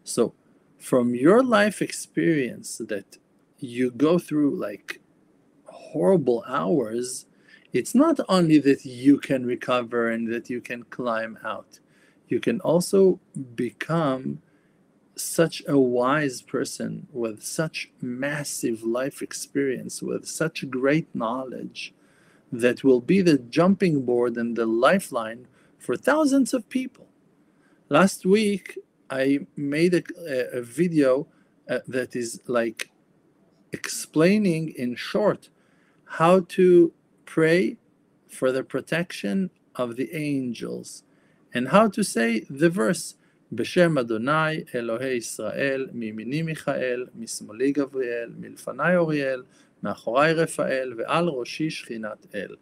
So 0.04 0.34
from 0.78 1.16
your 1.16 1.44
life 1.44 1.82
experience 1.82 2.78
that 2.78 3.18
you 3.60 3.92
go 3.92 4.20
through 4.20 4.56
like 4.56 5.02
horrible 5.66 6.44
hours 6.48 7.26
it's 7.74 7.96
not 7.96 8.20
only 8.28 8.60
that 8.60 8.86
you 8.86 9.18
can 9.18 9.46
recover 9.46 10.10
and 10.10 10.28
that 10.32 10.50
you 10.50 10.60
can 10.60 10.84
climb 10.84 11.38
out. 11.44 11.80
You 12.28 12.40
can 12.40 12.60
also 12.62 13.20
become 13.56 14.42
such 15.22 15.64
a 15.68 15.78
wise 15.78 16.42
person 16.42 17.08
with 17.12 17.44
such 17.44 17.90
massive 18.02 18.84
life 18.84 19.22
experience, 19.22 20.02
with 20.02 20.28
such 20.28 20.70
great 20.70 21.14
knowledge, 21.14 21.94
that 22.52 22.84
will 22.84 23.00
be 23.02 23.22
the 23.22 23.38
jumping 23.38 24.02
board 24.02 24.36
and 24.38 24.56
the 24.56 24.66
lifeline 24.66 25.48
for 25.80 25.96
thousands 25.96 26.54
of 26.54 26.70
people. 26.70 27.08
Last 27.90 28.26
week, 28.26 28.78
I 29.10 29.48
made 29.56 29.94
a, 29.94 30.58
a, 30.58 30.62
video 30.62 31.28
uh, 31.70 31.80
that 31.88 32.16
is 32.16 32.40
like 32.48 32.90
explaining 33.74 34.70
in 34.70 34.96
short 34.96 35.50
how 36.06 36.42
to 36.50 36.94
pray 37.26 37.78
for 38.30 38.52
the 38.52 38.64
protection 38.64 39.50
of 39.76 39.98
the 39.98 40.14
angels 40.16 41.04
and 41.54 41.70
how 41.70 41.88
to 41.90 42.04
say 42.04 42.46
the 42.50 42.70
verse 42.70 43.16
בשם 43.53 43.99
אדוני 43.99 44.65
אלוהי 44.75 45.17
ישראל, 45.17 45.89
מימיני 45.93 46.43
מיכאל, 46.43 47.07
משמאלי 47.15 47.73
גבריאל, 47.73 48.33
מלפני 48.39 48.97
אוריאל, 48.97 49.43
מאחורי 49.83 50.33
רפאל, 50.33 50.93
ועל 50.97 51.29
ראשי 51.29 51.71
שכינת 51.71 52.27
אל. 52.35 52.57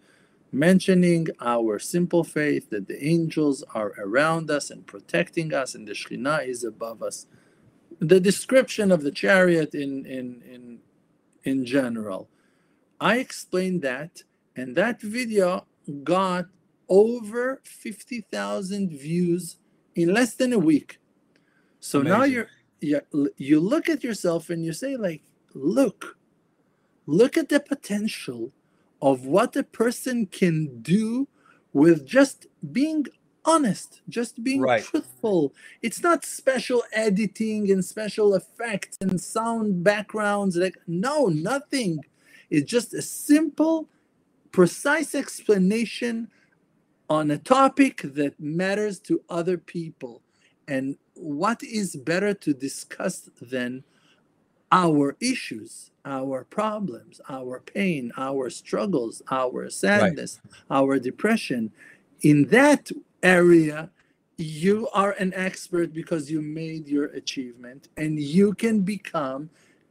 Mentioning 0.55 1.27
our 1.41 1.81
simple 1.81 2.23
faith 2.23 2.71
that 2.71 2.87
the 2.87 3.05
angels 3.05 3.65
are 3.75 3.93
around 3.99 4.53
us 4.53 4.71
and 4.71 4.87
protecting 4.87 5.53
us, 5.53 5.75
and 5.75 5.89
the 5.89 5.93
Shekhinah 5.93 6.47
is 6.47 6.63
above 6.63 7.03
us. 7.03 7.27
The 7.99 8.21
description 8.21 8.93
of 8.93 9.03
the 9.03 9.11
chariot 9.11 9.75
in, 9.75 10.07
in, 10.07 10.27
in, 10.55 10.79
in 11.43 11.67
general. 11.67 12.29
I 13.01 13.19
explained 13.19 13.83
that, 13.83 14.23
and 14.55 14.77
that 14.77 15.03
video 15.03 15.67
got 16.05 16.45
over 16.89 17.61
50,000 17.65 18.91
views 18.91 19.57
in 20.00 20.14
less 20.14 20.36
than 20.36 20.54
a 20.54 20.60
week. 20.60 21.00
So 21.80 22.02
now 22.02 22.24
you're 22.24 22.48
l- 23.14 23.28
you 23.38 23.60
look 23.60 23.90
at 23.90 24.04
yourself 24.04 24.50
and 24.50 24.66
you 24.66 24.74
say 24.74 24.96
like, 24.98 25.22
look, 25.54 26.18
look 27.06 27.38
at 27.38 27.50
the 27.50 27.60
potential 27.60 28.52
of 29.02 29.26
what 29.26 29.56
a 29.56 29.64
person 29.64 30.26
can 30.26 30.82
do 30.82 31.28
with 31.74 32.06
just 32.06 32.48
being 32.72 33.06
honest, 33.46 34.02
just 34.10 34.44
being 34.44 34.62
Right. 34.62 34.84
truthful. 34.84 35.54
It's 35.82 36.04
not 36.04 36.26
special 36.26 36.84
editing 36.94 37.72
and 37.72 37.84
special 37.84 38.36
effects 38.36 38.98
and 39.02 39.20
sound 39.20 39.84
backgrounds. 39.84 40.56
Like, 40.58 40.78
no, 40.88 41.28
nothing. 41.28 42.04
It's 42.50 42.70
just 42.70 42.94
a 42.94 43.02
simple, 43.02 43.88
precise 44.52 45.16
explanation 45.16 46.30
on 47.10 47.32
a 47.32 47.38
topic 47.38 48.02
that 48.04 48.40
matters 48.40 49.00
to 49.00 49.22
other 49.30 49.58
people. 49.58 50.22
And 50.68 50.98
what 51.16 51.64
is 51.64 51.96
better 51.96 52.34
to 52.36 52.54
discuss 52.54 53.30
than 53.42 53.84
our 54.72 55.18
issues, 55.20 55.90
our 56.06 56.44
problems, 56.44 57.20
our 57.28 57.60
pain, 57.60 58.12
our 58.18 58.52
struggles, 58.52 59.24
our 59.32 59.70
sadness, 59.70 60.40
our 60.70 61.00
depression? 61.00 61.72
In 62.22 62.46
that 62.48 62.92
area, 63.24 63.90
you 64.38 64.88
are 64.94 65.12
an 65.14 65.34
expert 65.36 65.92
because 65.92 66.30
you 66.30 66.42
made 66.42 66.88
your 66.88 67.06
achievement 67.06 67.90
and 67.98 68.20
you 68.20 68.54
can 68.54 68.82
become 68.82 69.50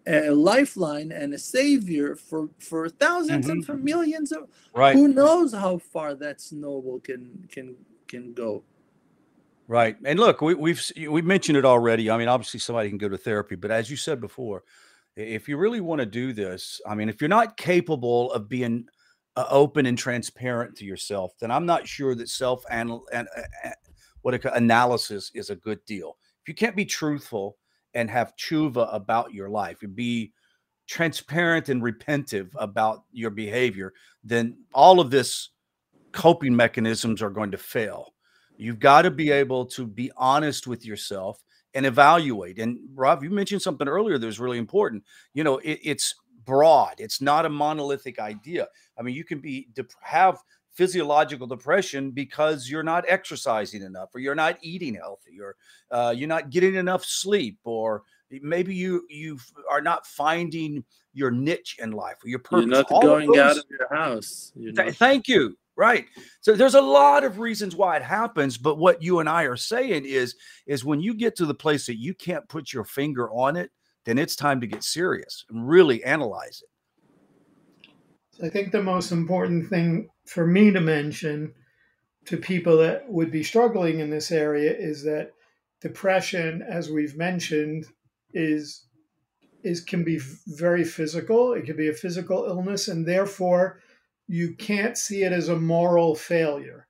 a 0.09 0.31
lifeline 0.31 1.13
and 1.13 1.35
a 1.35 1.39
savior 1.39 2.17
for, 2.17 2.49
for 2.59 2.89
1000s 2.89 3.49
and 3.49 3.65
for 3.65 3.77
millions 3.77 4.33
of 4.33 4.49
Right. 4.75 4.95
who 4.95 5.09
knows 5.09 5.53
how 5.53 5.79
far 5.79 6.15
that 6.15 6.41
snowball 6.41 7.01
can 7.01 7.47
can 7.51 7.77
can 8.07 8.33
go 8.33 8.63
Right. 9.69 9.97
And 10.03 10.19
look, 10.19 10.41
we, 10.41 10.55
we've 10.55 10.83
we 11.11 11.21
mentioned 11.21 11.59
it 11.59 11.67
already. 11.67 12.11
I 12.11 12.17
mean, 12.17 12.27
obviously 12.27 12.59
somebody 12.59 12.89
can 12.89 12.97
go 12.97 13.11
to 13.11 13.19
therapy, 13.19 13.55
but 13.55 13.71
as 13.71 13.91
you 13.91 13.99
said 13.99 14.19
before, 14.19 14.65
if 15.15 15.47
you 15.47 15.59
really 15.59 15.83
want 15.83 15.99
to 15.99 16.07
do 16.07 16.33
this, 16.33 16.81
I 16.89 16.95
mean, 16.95 17.11
if 17.11 17.21
you're 17.21 17.29
not 17.29 17.59
capable 17.59 18.33
of 18.33 18.49
being 18.49 18.87
uh, 19.37 19.45
open 19.51 19.85
and 19.85 19.99
transparent 19.99 20.75
to 20.77 20.87
yourself, 20.87 21.33
then 21.39 21.51
I'm 21.51 21.67
not 21.67 21.87
sure 21.87 22.15
that 22.15 22.31
self 22.31 22.65
and 22.71 22.99
what 24.23 24.35
a, 24.35 24.55
analysis 24.55 25.31
is 25.35 25.51
a 25.51 25.57
good 25.57 25.85
deal. 25.85 26.17
If 26.41 26.49
you 26.49 26.55
can't 26.55 26.77
be 26.77 26.87
truthful 26.87 27.59
and 27.95 28.11
have 28.11 28.35
tshuva 28.37 28.95
about 28.95 29.33
your 29.33 29.49
life 29.49 29.83
and 29.83 29.95
be 29.95 30.33
transparent 30.87 31.69
and 31.69 31.83
repentive 31.83 32.49
about 32.57 33.05
your 33.13 33.31
behavior, 33.31 33.93
then 34.25 34.57
all 34.73 35.01
of 35.01 35.11
this 35.11 35.51
coping 36.13 36.55
mechanisms 36.55 37.23
are 37.23 37.31
going 37.31 37.51
to 37.51 37.59
fail. 37.59 38.15
You've 38.57 38.81
got 38.81 39.03
to 39.03 39.11
be 39.11 39.31
able 39.31 39.67
to 39.67 39.87
be 39.87 40.11
honest 40.17 40.67
with 40.67 40.85
yourself 40.85 41.43
and 41.75 41.87
evaluate. 41.87 42.59
And 42.59 42.79
Rav, 42.95 43.23
you 43.23 43.31
mentioned 43.31 43.63
something 43.63 43.87
earlier 43.87 44.19
that 44.19 44.27
was 44.27 44.41
really 44.41 44.59
important. 44.59 45.05
You 45.35 45.45
know, 45.45 45.59
it, 45.59 45.79
it's 45.83 46.15
broad. 46.45 46.95
It's 46.99 47.21
not 47.21 47.47
a 47.47 47.51
monolithic 47.51 48.19
idea. 48.19 48.67
I 48.99 49.03
mean, 49.03 49.15
you 49.15 49.25
can 49.25 49.39
be 49.39 49.69
have 50.01 50.39
physiological 50.79 51.49
depression 51.49 52.13
because 52.13 52.71
you're 52.71 52.85
not 52.85 53.05
exercising 53.09 53.83
enough, 53.83 54.15
or 54.15 54.21
you're 54.21 54.37
not 54.37 54.57
eating 54.63 54.95
healthy, 54.95 55.41
or 55.43 55.57
uh, 55.91 56.15
you're 56.17 56.29
not 56.29 56.51
getting 56.51 56.77
enough 56.77 57.05
sleep, 57.05 57.59
or 57.65 58.05
maybe 58.31 58.73
you 58.75 59.05
you 59.11 59.37
are 59.69 59.81
not 59.83 60.07
finding 60.07 60.85
your 61.13 61.33
niche 61.33 61.77
in 61.81 61.91
life 61.91 62.15
or 62.25 62.29
your 62.29 62.39
purpose. 62.39 62.67
you're 62.67 62.77
not 62.77 62.93
All 62.93 62.99
of 62.99 63.27
going 63.27 63.39
out 63.41 63.59
of 63.59 63.65
your 63.69 63.89
house 63.93 64.53
Th- 64.57 64.95
thank 64.95 65.27
you. 65.27 65.59
Right. 65.75 66.07
So 66.41 66.55
there's 66.55 66.75
a 66.75 66.81
lot 66.81 67.25
of 67.25 67.39
reasons 67.39 67.77
why 67.77 67.97
it 67.97 68.03
happens, 68.03 68.59
but 68.59 68.79
what 68.79 69.01
you 69.03 69.21
and 69.21 69.29
I 69.29 69.45
are 69.45 69.57
saying 69.57 70.05
is 70.07 70.37
is 70.67 70.85
when 70.85 71.01
you 71.01 71.13
get 71.13 71.35
to 71.37 71.47
the 71.47 71.55
place 71.55 71.87
that 71.87 71.99
you 71.99 72.15
can't 72.15 72.49
put 72.49 72.73
your 72.73 72.85
finger 72.85 73.29
on 73.31 73.57
it, 73.57 73.71
then 74.05 74.17
it's 74.17 74.37
time 74.37 74.61
to 74.61 74.67
get 74.69 74.85
serious 74.85 75.45
and 75.51 75.69
really 75.69 76.05
analyze 76.05 76.63
it. 76.63 76.71
I 78.43 78.49
think 78.49 78.71
the 78.71 78.83
most 78.83 79.11
important 79.11 79.69
thing 79.69 80.09
for 80.27 80.47
me 80.47 80.71
to 80.71 80.81
mention 80.81 81.55
to 82.27 82.37
people 82.37 82.79
that 82.79 83.11
would 83.11 83.31
be 83.31 83.43
struggling 83.43 84.01
in 84.01 84.11
this 84.11 84.31
area 84.31 84.73
is 84.73 85.03
that 85.05 85.33
depression, 85.81 86.63
as 86.63 86.91
we've 86.91 87.17
mentioned, 87.17 87.87
is 88.33 88.85
is 89.65 89.81
can 89.81 90.05
be 90.05 90.21
very 90.47 90.85
physical. 90.85 91.53
It 91.53 91.65
can 91.65 91.77
be 91.77 91.89
a 91.89 91.95
physical 91.95 92.45
illness, 92.45 92.87
and 92.89 93.07
therefore 93.07 93.81
you 94.29 94.55
can't 94.55 94.97
see 94.97 95.25
it 95.25 95.33
as 95.33 95.49
a 95.49 95.59
moral 95.59 96.15
failure. 96.15 96.87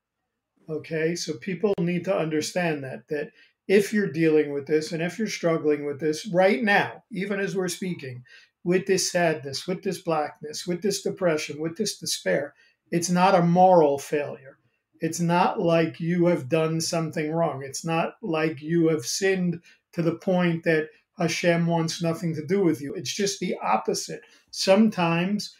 Okay, 0.68 1.14
so 1.14 1.34
people 1.38 1.72
need 1.80 2.04
to 2.04 2.16
understand 2.16 2.84
that 2.84 3.08
that 3.08 3.30
if 3.68 3.92
you're 3.92 4.11
dealing 4.11 4.52
with 4.52 4.66
this 4.66 4.92
and 4.92 5.02
if 5.02 5.18
you're 5.18 5.28
struggling 5.28 5.84
with 5.84 6.00
this 6.00 6.26
right 6.26 6.62
now, 6.62 7.04
even 7.12 7.38
as 7.38 7.54
we're 7.54 7.68
speaking, 7.68 8.24
with 8.68 8.85
this 8.85 9.11
sadness, 9.11 9.66
with 9.66 9.83
this 9.83 10.02
blackness, 10.02 10.66
with 10.66 10.83
this 10.83 11.00
depression, 11.00 11.59
with 11.59 11.74
this 11.78 11.96
despair, 11.96 12.52
it's 12.90 13.09
not 13.09 13.35
a 13.35 13.40
moral 13.40 13.96
failure. 13.96 14.59
It's 15.00 15.20
not 15.20 15.59
like 15.59 15.98
you 16.00 16.26
have 16.26 16.50
done 16.50 16.83
something 16.83 17.33
wrong. 17.33 17.62
It's 17.64 17.83
not 17.83 18.16
like 18.20 18.61
you 18.61 18.88
have 18.88 19.07
sinned 19.07 19.62
to 19.94 20.02
the 20.02 20.16
point 20.16 20.64
that 20.64 20.90
Hashem 21.16 21.66
wants 21.66 22.02
nothing 22.02 22.35
to 22.35 22.44
do 22.44 22.62
with 22.62 22.83
you. 22.83 22.92
It's 22.92 23.11
just 23.11 23.40
the 23.40 23.57
opposite. 23.62 24.20
Sometimes, 24.50 25.57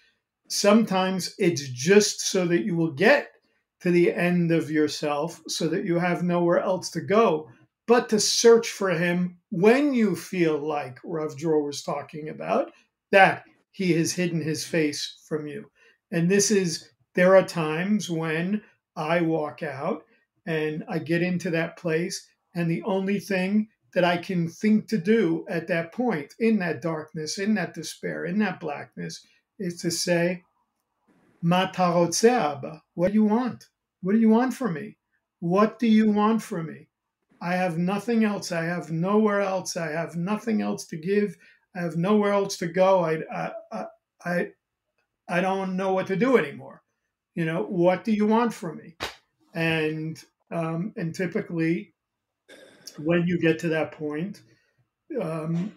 sometimes 0.49 1.35
it's 1.38 1.66
just 1.66 2.21
so 2.21 2.44
that 2.44 2.66
you 2.66 2.77
will 2.77 2.92
get 2.92 3.31
to 3.81 3.90
the 3.90 4.12
end 4.12 4.53
of 4.53 4.71
yourself 4.71 5.40
so 5.49 5.66
that 5.68 5.87
you 5.87 5.99
have 5.99 6.23
nowhere 6.23 6.61
else 6.61 6.90
to 6.90 7.01
go 7.01 7.49
but 7.87 8.11
to 8.11 8.21
search 8.21 8.68
for 8.68 8.90
him 8.90 9.38
when 9.49 9.94
you 9.94 10.14
feel 10.14 10.59
like 10.59 10.99
Rav 11.03 11.38
Dror 11.38 11.64
was 11.64 11.83
talking 11.83 12.29
about 12.29 12.71
that 13.11 13.44
he 13.71 13.92
has 13.92 14.12
hidden 14.12 14.40
his 14.40 14.64
face 14.64 15.23
from 15.29 15.47
you. 15.47 15.71
And 16.11 16.31
this 16.31 16.51
is, 16.51 16.88
there 17.14 17.37
are 17.37 17.44
times 17.44 18.11
when 18.11 18.62
I 18.97 19.21
walk 19.21 19.62
out 19.62 20.05
and 20.47 20.85
I 20.88 20.99
get 20.99 21.23
into 21.23 21.51
that 21.51 21.77
place, 21.77 22.27
and 22.55 22.71
the 22.71 22.83
only 22.83 23.21
thing 23.21 23.68
that 23.94 24.05
I 24.05 24.16
can 24.16 24.49
think 24.49 24.88
to 24.88 24.99
do 24.99 25.44
at 25.49 25.66
that 25.68 25.92
point, 25.92 26.35
in 26.38 26.59
that 26.59 26.83
darkness, 26.83 27.38
in 27.38 27.55
that 27.55 27.75
despair, 27.75 28.25
in 28.25 28.38
that 28.38 28.61
blackness, 28.61 29.25
is 29.59 29.81
to 29.83 29.90
say, 29.90 30.42
Matarotse 31.44 32.29
Abba, 32.29 32.83
what 32.94 33.09
do 33.09 33.14
you 33.14 33.25
want? 33.25 33.66
What 34.03 34.12
do 34.12 34.18
you 34.18 34.29
want 34.29 34.55
from 34.55 34.75
me? 34.75 34.97
What 35.40 35.79
do 35.79 35.87
you 35.87 36.11
want 36.11 36.42
from 36.42 36.66
me? 36.66 36.88
I 37.40 37.55
have 37.55 37.79
nothing 37.79 38.25
else. 38.25 38.51
I 38.51 38.64
have 38.64 38.90
nowhere 38.90 39.40
else. 39.40 39.77
I 39.77 39.92
have 39.92 40.16
nothing 40.16 40.62
else 40.62 40.87
to 40.87 40.97
give. 40.97 41.37
I 41.76 41.81
have 41.81 41.96
nowhere 41.96 42.33
else 42.33 42.57
to 42.59 42.66
go. 42.66 43.04
I, 43.04 43.20
I, 43.72 43.87
I, 44.24 44.46
I, 45.28 45.40
don't 45.40 45.76
know 45.76 45.92
what 45.92 46.07
to 46.09 46.16
do 46.16 46.37
anymore. 46.37 46.83
You 47.35 47.44
know, 47.44 47.62
what 47.62 48.04
do 48.04 48.12
you 48.12 48.26
want 48.26 48.52
from 48.52 48.78
me? 48.78 48.96
And, 49.54 50.22
um, 50.50 50.92
and 50.96 51.14
typically, 51.14 51.94
when 52.98 53.26
you 53.26 53.38
get 53.38 53.59
to 53.61 53.68
that 53.68 53.92
point, 53.92 54.42
um, 55.20 55.72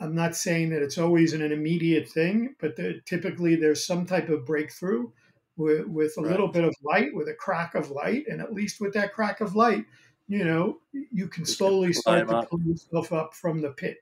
I'm 0.00 0.14
not 0.14 0.34
saying 0.34 0.70
that 0.70 0.82
it's 0.82 0.98
always 0.98 1.32
an, 1.32 1.42
immediate 1.42 2.08
thing, 2.08 2.56
but 2.60 2.76
there, 2.76 2.94
typically 3.06 3.56
there's 3.56 3.86
some 3.86 4.06
type 4.06 4.28
of 4.28 4.44
breakthrough 4.44 5.10
with, 5.56 5.86
with 5.86 6.14
a 6.18 6.20
little 6.20 6.48
bit 6.48 6.64
of 6.64 6.74
light, 6.82 7.14
with 7.14 7.28
a 7.28 7.34
crack 7.34 7.74
of 7.74 7.90
light, 7.90 8.24
and 8.28 8.40
at 8.40 8.52
least 8.52 8.80
with 8.80 8.92
that 8.94 9.12
crack 9.12 9.40
of 9.40 9.54
light, 9.54 9.84
you 10.26 10.44
know, 10.44 10.78
you 10.92 11.28
can 11.28 11.44
slowly 11.44 11.92
start 11.92 12.26
to 12.28 12.46
pull 12.50 12.60
yourself 12.62 13.12
up 13.12 13.34
from 13.34 13.60
the 13.60 13.70
pit. 13.70 13.98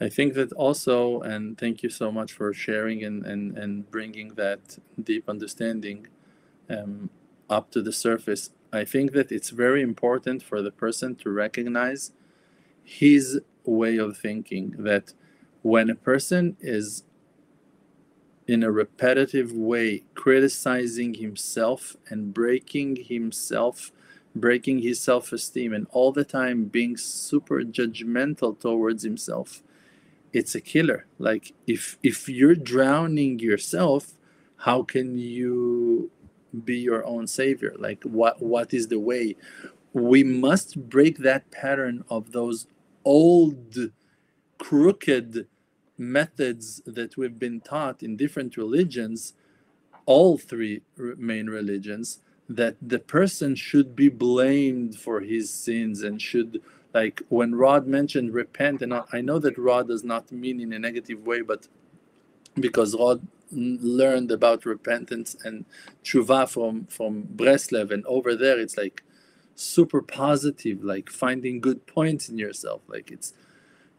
I 0.00 0.08
think 0.08 0.34
that 0.34 0.52
also, 0.52 1.20
and 1.20 1.56
thank 1.56 1.82
you 1.82 1.90
so 1.90 2.10
much 2.10 2.32
for 2.32 2.52
sharing 2.52 3.04
and, 3.04 3.24
and, 3.24 3.56
and 3.56 3.90
bringing 3.90 4.34
that 4.34 4.78
deep 5.02 5.28
understanding 5.28 6.08
um, 6.68 7.10
up 7.48 7.70
to 7.70 7.82
the 7.82 7.92
surface. 7.92 8.50
I 8.72 8.84
think 8.84 9.12
that 9.12 9.30
it's 9.30 9.50
very 9.50 9.82
important 9.82 10.42
for 10.42 10.62
the 10.62 10.72
person 10.72 11.14
to 11.16 11.30
recognize 11.30 12.12
his 12.82 13.40
way 13.64 13.96
of 13.96 14.18
thinking. 14.18 14.74
That 14.78 15.12
when 15.62 15.88
a 15.90 15.94
person 15.94 16.56
is 16.60 17.04
in 18.46 18.62
a 18.62 18.70
repetitive 18.70 19.52
way 19.52 20.02
criticizing 20.14 21.14
himself 21.14 21.96
and 22.08 22.34
breaking 22.34 22.96
himself 22.96 23.90
breaking 24.36 24.80
his 24.80 25.00
self-esteem 25.00 25.72
and 25.72 25.86
all 25.90 26.10
the 26.10 26.24
time 26.24 26.64
being 26.64 26.96
super 26.96 27.62
judgmental 27.62 28.58
towards 28.58 29.04
himself 29.04 29.62
it's 30.34 30.54
a 30.54 30.60
killer. 30.60 31.06
Like 31.18 31.54
if 31.66 31.96
if 32.02 32.28
you're 32.28 32.56
drowning 32.56 33.38
yourself 33.38 34.12
how 34.56 34.82
can 34.82 35.18
you 35.18 36.10
be 36.64 36.78
your 36.78 37.04
own 37.06 37.26
savior? 37.26 37.74
Like 37.78 38.02
what 38.04 38.42
what 38.42 38.74
is 38.74 38.88
the 38.88 38.98
way? 38.98 39.36
We 39.92 40.24
must 40.24 40.88
break 40.88 41.18
that 41.18 41.50
pattern 41.50 42.04
of 42.10 42.32
those 42.32 42.66
old 43.04 43.90
crooked 44.58 45.46
methods 45.96 46.82
that 46.84 47.16
we've 47.16 47.38
been 47.38 47.60
taught 47.60 48.02
in 48.02 48.16
different 48.16 48.56
religions 48.56 49.34
all 50.06 50.36
three 50.36 50.82
main 51.16 51.46
religions 51.46 52.20
that 52.48 52.76
the 52.82 52.98
person 52.98 53.54
should 53.54 53.96
be 53.96 54.08
blamed 54.08 54.98
for 54.98 55.20
his 55.20 55.48
sins 55.50 56.02
and 56.02 56.20
should 56.20 56.60
like 56.94 57.22
when 57.30 57.54
rod 57.54 57.86
mentioned 57.86 58.32
repent 58.34 58.82
and 58.82 58.94
I- 58.94 59.04
i 59.12 59.20
know 59.20 59.38
that 59.40 59.58
rod 59.58 59.88
does 59.88 60.04
not 60.04 60.32
mean 60.32 60.60
in 60.60 60.72
a 60.72 60.78
negative 60.78 61.26
way 61.26 61.42
but 61.42 61.66
because 62.60 62.94
Rod 62.96 63.26
learned 63.52 64.30
about 64.32 64.66
repentance 64.66 65.36
and 65.44 65.64
tshuva 66.04 66.48
from 66.48 66.86
from 66.86 67.24
Breslev, 67.36 67.92
and 67.92 68.04
over 68.06 68.34
there 68.34 68.58
it's 68.60 68.76
like 68.76 69.02
super 69.54 70.02
positive, 70.02 70.82
like 70.84 71.10
finding 71.10 71.60
good 71.60 71.86
points 71.86 72.28
in 72.28 72.38
yourself. 72.38 72.82
Like 72.88 73.10
it's 73.10 73.34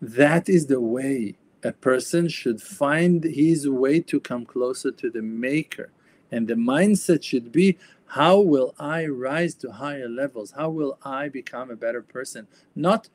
that 0.01 0.49
is 0.49 0.67
the 0.67 0.81
way 0.81 1.35
a 1.63 1.71
person 1.73 2.27
should 2.29 2.61
find 2.61 3.23
his 3.23 3.69
way 3.69 3.99
to 4.01 4.19
come 4.19 4.45
closer 4.45 4.91
to 4.91 5.09
the 5.09 5.21
Maker, 5.21 5.91
and 6.31 6.47
the 6.47 6.55
mindset 6.55 7.23
should 7.23 7.51
be. 7.51 7.77
How 8.09 8.39
will 8.39 8.73
I 8.79 9.05
rise 9.07 9.55
to 9.55 9.73
higher 9.73 10.07
levels? 10.07 10.51
How 10.51 10.69
will 10.69 10.97
I 11.03 11.29
become 11.29 11.71
a 11.71 11.75
better 11.75 12.01
person? 12.01 12.47
Not 12.75 13.09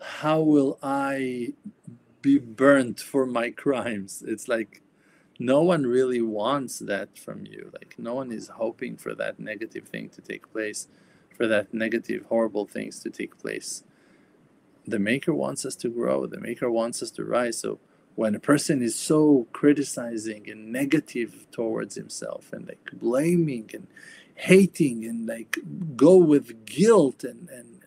how 0.00 0.40
will 0.40 0.78
I 0.82 1.54
be 2.22 2.38
burnt 2.38 3.00
for 3.00 3.26
my 3.26 3.50
crimes? 3.64 4.22
It's 4.26 4.48
like 4.48 4.82
no 5.38 5.62
one 5.62 5.84
really 5.86 6.20
wants 6.20 6.78
that 6.80 7.18
from 7.18 7.46
you. 7.46 7.70
Like 7.72 7.94
no 7.98 8.14
one 8.14 8.30
is 8.30 8.48
hoping 8.48 8.96
for 8.96 9.14
that 9.14 9.40
negative 9.40 9.88
thing 9.88 10.10
to 10.10 10.20
take 10.20 10.52
place, 10.52 10.88
for 11.36 11.46
that 11.46 11.72
negative, 11.72 12.26
horrible 12.28 12.66
things 12.66 13.00
to 13.00 13.10
take 13.10 13.38
place. 13.38 13.84
The 14.86 14.98
Maker 14.98 15.34
wants 15.34 15.64
us 15.64 15.76
to 15.76 15.88
grow. 15.88 16.26
The 16.26 16.40
Maker 16.40 16.70
wants 16.70 17.02
us 17.02 17.10
to 17.12 17.24
rise. 17.24 17.58
So 17.58 17.80
when 18.14 18.34
a 18.34 18.40
person 18.40 18.82
is 18.82 18.94
so 18.94 19.46
criticizing 19.52 20.48
and 20.50 20.72
negative 20.72 21.46
towards 21.50 21.94
himself 21.94 22.52
and 22.52 22.66
like 22.68 22.90
blaming 22.92 23.70
and 23.72 23.86
hating 24.34 25.04
and 25.04 25.26
like 25.26 25.58
go 25.96 26.16
with 26.16 26.64
guilt 26.64 27.24
and 27.24 27.48
and 27.50 27.80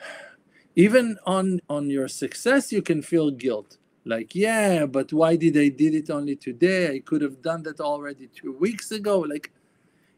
even 0.76 1.18
on 1.26 1.60
on 1.68 1.90
your 1.90 2.08
success 2.08 2.72
you 2.72 2.82
can 2.82 3.02
feel 3.02 3.30
guilt. 3.30 3.76
Like 4.04 4.34
yeah 4.34 4.86
but 4.86 5.12
why 5.12 5.36
did 5.36 5.56
i 5.58 5.68
did 5.68 5.94
it 5.94 6.10
only 6.10 6.36
today? 6.36 6.94
I 6.94 7.00
could 7.00 7.22
have 7.22 7.42
done 7.42 7.62
that 7.64 7.80
already 7.80 8.28
two 8.28 8.52
weeks 8.52 8.90
ago. 8.90 9.20
Like 9.20 9.52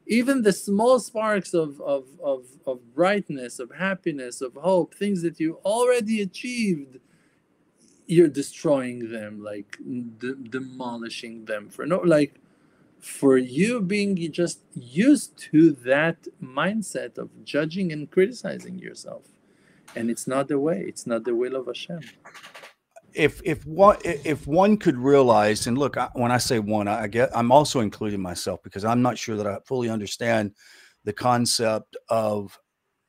even 0.07 0.41
the 0.41 0.53
small 0.53 0.99
sparks 0.99 1.53
of, 1.53 1.79
of, 1.83 2.07
of, 2.25 2.47
of 2.67 2.95
brightness 2.95 3.59
of 3.59 3.71
happiness 3.71 4.41
of 4.41 4.55
hope 4.55 4.95
things 4.95 5.21
that 5.23 5.39
you 5.39 5.59
already 5.65 6.23
achieved 6.23 6.99
you're 8.09 8.29
destroying 8.29 9.11
them 9.11 9.43
like 9.43 9.79
de- 10.19 10.35
demolishing 10.35 11.45
them 11.45 11.69
for 11.69 11.87
no 11.87 11.99
like 11.99 12.41
for 13.01 13.39
you 13.39 13.81
being 13.81 14.17
just 14.33 14.61
used 14.75 15.37
to 15.37 15.73
that 15.73 16.27
mindset 16.43 17.19
of 17.19 17.29
judging 17.45 17.93
and 17.93 18.11
criticizing 18.11 18.79
yourself. 18.79 19.23
And 19.95 20.11
it's 20.11 20.27
not 20.27 20.49
the 20.49 20.59
way 20.59 20.85
it's 20.87 21.07
not 21.07 21.25
the 21.25 21.35
will 21.35 21.57
of 21.57 21.67
hashem. 21.67 22.01
If 23.15 23.41
if 23.45 23.65
one 23.67 23.99
if 24.05 24.47
one 24.47 24.77
could 24.77 24.97
realize 24.97 25.67
and 25.67 25.79
look 25.79 25.97
I, 25.97 26.09
when 26.13 26.31
i 26.31 26.39
say 26.39 26.59
one 26.59 26.89
i 26.89 27.07
get 27.07 27.31
i'm 27.35 27.51
also 27.51 27.81
including 27.81 28.21
myself 28.21 28.63
because 28.63 28.85
i'm 28.85 29.01
not 29.01 29.17
sure 29.17 29.37
that 29.37 29.47
i 29.47 29.59
fully 29.65 29.89
understand 29.89 30.53
the 31.05 31.13
concept 31.13 31.97
of 32.11 32.59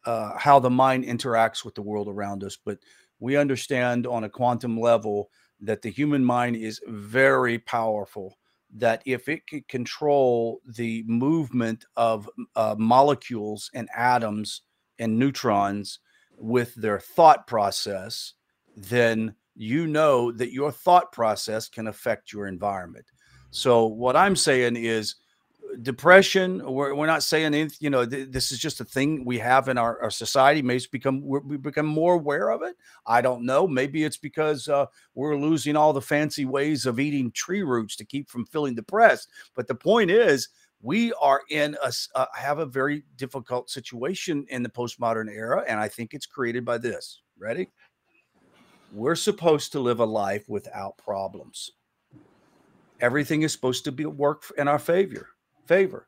uh, 0.05 0.37
how 0.37 0.57
the 0.59 0.69
mind 0.69 1.03
interacts 1.03 1.65
with 1.65 1.75
the 1.75 1.81
world 1.81 2.07
around 2.07 2.45
us 2.45 2.57
but 2.63 2.79
we 3.19 3.35
understand 3.35 4.07
on 4.07 4.23
a 4.23 4.29
quantum 4.29 4.79
level 4.79 5.29
that 5.61 5.81
the 5.81 5.89
human 5.89 6.23
mind 6.23 6.55
is 6.55 6.81
very 6.87 7.59
powerful 7.59 8.37
that 8.71 9.01
if 9.05 9.27
it 9.27 9.47
could 9.47 9.67
control 9.67 10.61
the 10.75 11.03
movement 11.07 11.85
of 11.95 12.29
uh, 12.55 12.75
molecules 12.77 13.69
and 13.73 13.89
atoms 13.95 14.61
and 14.99 15.17
neutrons 15.17 15.99
with 16.37 16.75
their 16.75 16.99
thought 16.99 17.47
process 17.47 18.33
then 18.75 19.35
you 19.55 19.87
know 19.87 20.31
that 20.31 20.53
your 20.53 20.71
thought 20.71 21.11
process 21.11 21.67
can 21.67 21.87
affect 21.87 22.31
your 22.31 22.47
environment. 22.47 23.05
So 23.51 23.85
what 23.85 24.15
I'm 24.15 24.35
saying 24.35 24.77
is 24.77 25.15
depression 25.81 26.61
we're, 26.65 26.93
we're 26.95 27.05
not 27.05 27.23
saying 27.23 27.45
anything, 27.45 27.77
you 27.79 27.89
know 27.89 28.05
th- 28.05 28.29
this 28.31 28.51
is 28.51 28.59
just 28.59 28.81
a 28.81 28.85
thing 28.85 29.23
we 29.25 29.37
have 29.37 29.69
in 29.69 29.77
our, 29.77 30.01
our 30.01 30.09
society 30.09 30.61
maybe 30.61 30.77
it's 30.77 30.87
become 30.87 31.21
we 31.21 31.57
become 31.57 31.85
more 31.85 32.15
aware 32.15 32.49
of 32.49 32.61
it 32.61 32.75
i 33.05 33.21
don't 33.21 33.45
know 33.45 33.67
maybe 33.67 34.03
it's 34.03 34.17
because 34.17 34.67
uh, 34.67 34.85
we're 35.15 35.37
losing 35.37 35.75
all 35.75 35.93
the 35.93 36.01
fancy 36.01 36.45
ways 36.45 36.85
of 36.85 36.99
eating 36.99 37.31
tree 37.31 37.63
roots 37.63 37.95
to 37.95 38.05
keep 38.05 38.29
from 38.29 38.45
feeling 38.45 38.75
depressed 38.75 39.29
but 39.55 39.67
the 39.67 39.75
point 39.75 40.09
is 40.09 40.49
we 40.81 41.13
are 41.21 41.41
in 41.49 41.75
a 41.83 41.91
uh, 42.15 42.25
have 42.33 42.59
a 42.59 42.65
very 42.65 43.03
difficult 43.17 43.69
situation 43.69 44.45
in 44.49 44.63
the 44.63 44.69
postmodern 44.69 45.29
era 45.29 45.63
and 45.67 45.79
i 45.79 45.87
think 45.87 46.13
it's 46.13 46.25
created 46.25 46.65
by 46.65 46.77
this 46.77 47.21
ready 47.37 47.69
we're 48.91 49.15
supposed 49.15 49.71
to 49.73 49.79
live 49.79 49.99
a 49.99 50.05
life 50.05 50.49
without 50.49 50.97
problems. 50.97 51.71
Everything 52.99 53.43
is 53.43 53.53
supposed 53.53 53.83
to 53.85 53.91
be 53.91 54.05
work 54.05 54.43
in 54.57 54.67
our 54.67 54.79
favor. 54.79 55.29
Favor. 55.69 56.07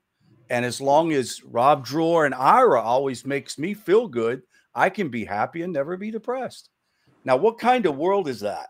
And 0.49 0.65
as 0.65 0.81
long 0.81 1.11
as 1.11 1.39
Rav 1.43 1.83
Dror 1.83 2.25
and 2.25 2.33
Ira 2.33 2.81
always 2.81 3.27
makes 3.27 3.59
me 3.59 3.75
feel 3.75 4.07
good, 4.07 4.41
I 4.73 4.89
can 4.89 5.09
be 5.09 5.23
happy 5.23 5.61
and 5.61 5.71
never 5.71 5.97
be 5.97 6.09
depressed. 6.09 6.69
Now, 7.25 7.37
what 7.37 7.59
kind 7.59 7.85
of 7.85 7.95
world 7.95 8.27
is 8.27 8.39
that? 8.39 8.69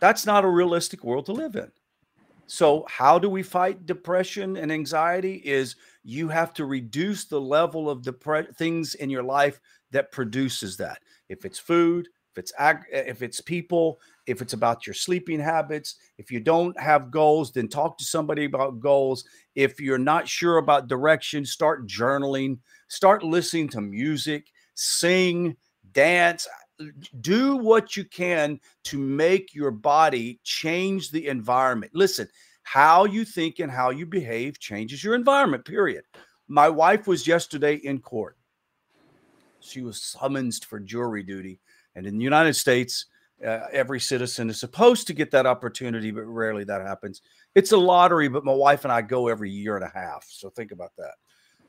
That's 0.00 0.26
not 0.26 0.44
a 0.44 0.48
realistic 0.48 1.02
world 1.02 1.24
to 1.26 1.32
live 1.32 1.56
in. 1.56 1.72
So, 2.46 2.84
how 2.90 3.18
do 3.18 3.30
we 3.30 3.42
fight 3.42 3.86
depression 3.86 4.58
and 4.58 4.70
anxiety? 4.70 5.36
Is 5.36 5.76
you 6.04 6.28
have 6.28 6.52
to 6.54 6.66
reduce 6.66 7.24
the 7.24 7.40
level 7.40 7.88
of 7.88 8.04
the 8.04 8.12
things 8.58 8.96
in 8.96 9.08
your 9.08 9.22
life 9.22 9.58
that 9.92 10.12
produces 10.12 10.76
that 10.76 10.98
if 11.30 11.46
it's 11.46 11.58
food, 11.58 12.06
if 12.36 12.40
it's 12.40 12.52
ag- 12.58 12.84
eh, 12.92 13.04
if 13.06 13.22
it's 13.22 13.40
people, 13.40 13.98
if 14.26 14.42
it's 14.42 14.52
about 14.52 14.86
your 14.86 14.92
sleeping 14.92 15.40
habits, 15.40 15.96
if 16.18 16.30
you 16.30 16.38
don't 16.38 16.78
have 16.78 17.10
goals, 17.10 17.50
then 17.50 17.66
talk 17.66 17.96
to 17.96 18.04
somebody 18.04 18.44
about 18.44 18.78
goals. 18.78 19.24
If 19.54 19.80
you're 19.80 19.96
not 19.96 20.28
sure 20.28 20.58
about 20.58 20.86
direction, 20.86 21.46
start 21.46 21.86
journaling, 21.86 22.58
start 22.88 23.22
listening 23.22 23.70
to 23.70 23.80
music, 23.80 24.48
sing, 24.74 25.56
dance, 25.92 26.46
do 27.22 27.56
what 27.56 27.96
you 27.96 28.04
can 28.04 28.60
to 28.84 28.98
make 28.98 29.54
your 29.54 29.70
body 29.70 30.38
change 30.44 31.10
the 31.10 31.28
environment. 31.28 31.92
Listen, 31.94 32.28
how 32.64 33.06
you 33.06 33.24
think 33.24 33.60
and 33.60 33.72
how 33.72 33.88
you 33.88 34.04
behave 34.04 34.58
changes 34.58 35.02
your 35.02 35.14
environment, 35.14 35.64
period. 35.64 36.04
My 36.48 36.68
wife 36.68 37.06
was 37.06 37.26
yesterday 37.26 37.76
in 37.76 38.00
court 38.00 38.36
she 39.66 39.82
was 39.82 40.00
summoned 40.00 40.54
for 40.64 40.78
jury 40.78 41.22
duty. 41.22 41.60
And 41.96 42.06
in 42.06 42.18
the 42.18 42.24
United 42.24 42.54
States, 42.54 43.06
uh, 43.44 43.66
every 43.72 43.98
citizen 43.98 44.48
is 44.48 44.60
supposed 44.60 45.06
to 45.08 45.12
get 45.12 45.30
that 45.32 45.46
opportunity, 45.46 46.10
but 46.10 46.22
rarely 46.22 46.62
that 46.64 46.82
happens. 46.82 47.22
It's 47.54 47.72
a 47.72 47.76
lottery, 47.76 48.28
but 48.28 48.44
my 48.44 48.52
wife 48.52 48.84
and 48.84 48.92
I 48.92 49.02
go 49.02 49.28
every 49.28 49.50
year 49.50 49.76
and 49.76 49.84
a 49.84 49.92
half. 49.92 50.24
So 50.28 50.50
think 50.50 50.70
about 50.70 50.92
that. 50.98 51.14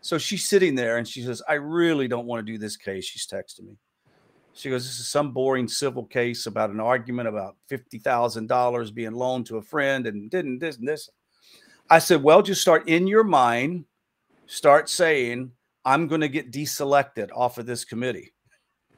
So 0.02 0.18
she's 0.18 0.48
sitting 0.48 0.76
there 0.76 0.98
and 0.98 1.08
she 1.08 1.24
says, 1.24 1.42
I 1.50 1.56
really 1.56 2.08
don't 2.08 2.28
want 2.28 2.46
to 2.46 2.52
do 2.52 2.58
this 2.58 2.78
case. 2.78 3.06
She's 3.06 3.26
texting 3.26 3.66
me. 3.68 3.78
She 4.54 4.70
goes, 4.70 4.86
This 4.86 5.00
is 5.00 5.08
some 5.08 5.32
boring 5.32 5.68
civil 5.68 6.06
case 6.06 6.46
about 6.46 6.70
an 6.70 6.80
argument 6.80 7.28
about 7.28 7.56
$50,000 7.70 8.94
being 8.94 9.12
loaned 9.14 9.46
to 9.48 9.58
a 9.58 9.62
friend 9.62 10.08
and 10.08 10.30
didn't 10.30 10.60
this 10.60 10.78
and 10.78 10.88
this. 10.88 11.10
I 11.90 12.00
said, 12.00 12.24
Well, 12.24 12.42
just 12.42 12.62
start 12.62 12.88
in 12.88 13.08
your 13.08 13.24
mind, 13.24 13.86
start 14.46 14.90
saying, 14.90 15.52
I'm 15.86 16.08
going 16.08 16.22
to 16.22 16.28
get 16.28 16.52
deselected 16.52 17.30
off 17.34 17.58
of 17.58 17.66
this 17.66 17.86
committee. 17.86 18.34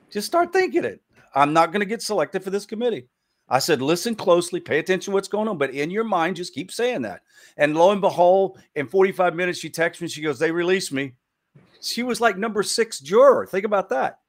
Just 0.10 0.28
start 0.28 0.52
thinking 0.52 0.86
it. 0.86 1.02
I'm 1.36 1.54
not 1.54 1.72
going 1.72 1.82
to 1.82 1.86
get 1.86 2.02
selected 2.02 2.44
for 2.44 2.50
this 2.50 2.66
committee. 2.66 3.08
I 3.50 3.60
said, 3.60 3.82
listen 3.82 4.16
closely, 4.16 4.60
pay 4.60 4.78
attention 4.78 5.12
to 5.12 5.16
what's 5.16 5.28
going 5.28 5.48
on, 5.48 5.58
but 5.58 5.72
in 5.72 5.90
your 5.90 6.04
mind, 6.04 6.36
just 6.36 6.54
keep 6.54 6.72
saying 6.72 7.02
that. 7.02 7.22
And 7.58 7.76
lo 7.76 7.92
and 7.92 8.02
behold, 8.02 8.60
in 8.76 8.88
45 8.88 9.36
minutes, 9.36 9.60
she 9.60 9.72
texts 9.72 10.02
me. 10.02 10.08
She 10.08 10.22
goes, 10.22 10.38
they 10.38 10.52
released 10.52 10.94
me. 10.94 11.14
She 11.82 12.04
was 12.04 12.22
like 12.22 12.38
number 12.38 12.62
six 12.62 13.00
juror. 13.00 13.48
Think 13.48 13.66
about 13.66 13.90
that. 13.90 14.20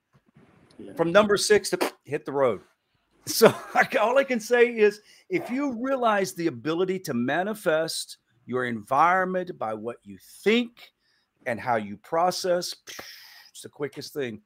Yeah. 0.79 0.95
From 0.95 1.13
number 1.13 1.37
six 1.37 1.69
to 1.71 1.93
hit 2.05 2.25
the 2.25 2.33
road. 2.33 2.61
So 3.27 3.55
all 4.01 4.19
I 4.19 4.25
can 4.25 4.41
say 4.41 4.75
is 4.75 5.03
if 5.29 5.51
you 5.51 5.77
realize 5.79 6.33
the 6.33 6.47
ability 6.47 6.99
to 7.01 7.15
manifest 7.15 8.17
your 8.47 8.65
environment 8.65 9.57
by 9.59 9.75
what 9.75 9.99
you 10.03 10.17
think 10.43 10.91
and 11.45 11.61
how 11.61 11.77
you 11.77 11.99
process, 11.99 12.75
it's 13.51 13.61
the 13.63 13.69
quickest 13.69 14.15
thing 14.15 14.41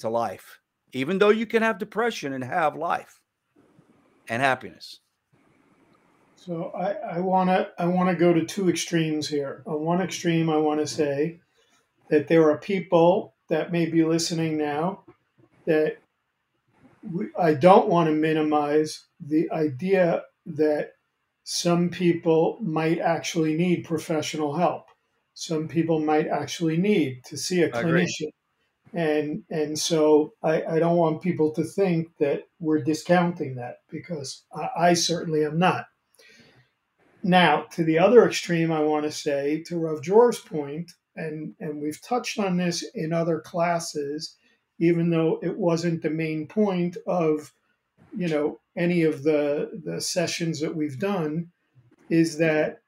to 0.00 0.10
life. 0.10 0.58
Even 0.92 1.18
though 1.18 1.30
you 1.30 1.46
can 1.46 1.62
have 1.62 1.78
depression 1.78 2.32
and 2.32 2.44
have 2.44 2.76
life 2.76 3.20
and 4.28 4.42
happiness. 4.42 5.00
So 6.36 6.72
I, 6.76 7.16
I 7.16 7.20
wanna 7.20 7.68
I 7.78 7.86
wanna 7.86 8.14
go 8.14 8.32
to 8.32 8.44
two 8.44 8.68
extremes 8.68 9.28
here. 9.28 9.62
On 9.66 9.84
one 9.84 10.02
extreme, 10.02 10.50
I 10.50 10.56
want 10.56 10.80
to 10.80 10.86
say 10.86 11.40
that 12.10 12.28
there 12.28 12.50
are 12.50 12.58
people 12.58 13.34
that 13.48 13.72
may 13.72 13.86
be 13.86 14.04
listening 14.04 14.58
now 14.58 15.04
that 15.66 15.98
we, 17.02 17.26
I 17.38 17.54
don't 17.54 17.88
want 17.88 18.08
to 18.08 18.12
minimize 18.12 19.04
the 19.20 19.50
idea 19.50 20.22
that 20.46 20.92
some 21.44 21.88
people 21.88 22.58
might 22.60 22.98
actually 22.98 23.56
need 23.56 23.84
professional 23.84 24.54
help 24.54 24.86
some 25.34 25.68
people 25.68 25.98
might 25.98 26.28
actually 26.28 26.76
need 26.76 27.24
to 27.24 27.36
see 27.36 27.62
a 27.62 27.70
clinician. 27.70 28.28
And 28.94 29.42
and 29.50 29.78
so 29.78 30.34
I, 30.42 30.62
I 30.64 30.78
don't 30.78 30.96
want 30.96 31.22
people 31.22 31.50
to 31.52 31.64
think 31.64 32.08
that 32.18 32.42
we're 32.60 32.82
discounting 32.82 33.54
that 33.56 33.76
because 33.90 34.44
I, 34.54 34.68
I 34.76 34.94
certainly 34.94 35.44
am 35.44 35.58
not. 35.58 35.86
Now, 37.22 37.62
to 37.72 37.84
the 37.84 37.98
other 37.98 38.26
extreme, 38.26 38.72
I 38.72 38.80
want 38.80 39.04
to 39.04 39.12
say 39.12 39.62
to 39.66 39.78
Rav 39.78 40.02
Dror's 40.02 40.40
point, 40.40 40.92
and 41.16 41.54
and 41.60 41.80
we've 41.80 42.00
touched 42.02 42.38
on 42.38 42.56
this 42.56 42.84
in 42.94 43.12
other 43.12 43.40
classes, 43.40 44.36
even 44.78 45.10
though 45.10 45.38
it 45.42 45.56
wasn't 45.56 46.02
the 46.02 46.10
main 46.10 46.46
point 46.46 46.96
of 47.06 47.52
you 48.16 48.28
know 48.28 48.60
any 48.76 49.04
of 49.04 49.22
the 49.22 49.80
the 49.84 50.00
sessions 50.00 50.60
that 50.60 50.74
we've 50.74 50.98
done, 50.98 51.50
is 52.10 52.36
that 52.38 52.82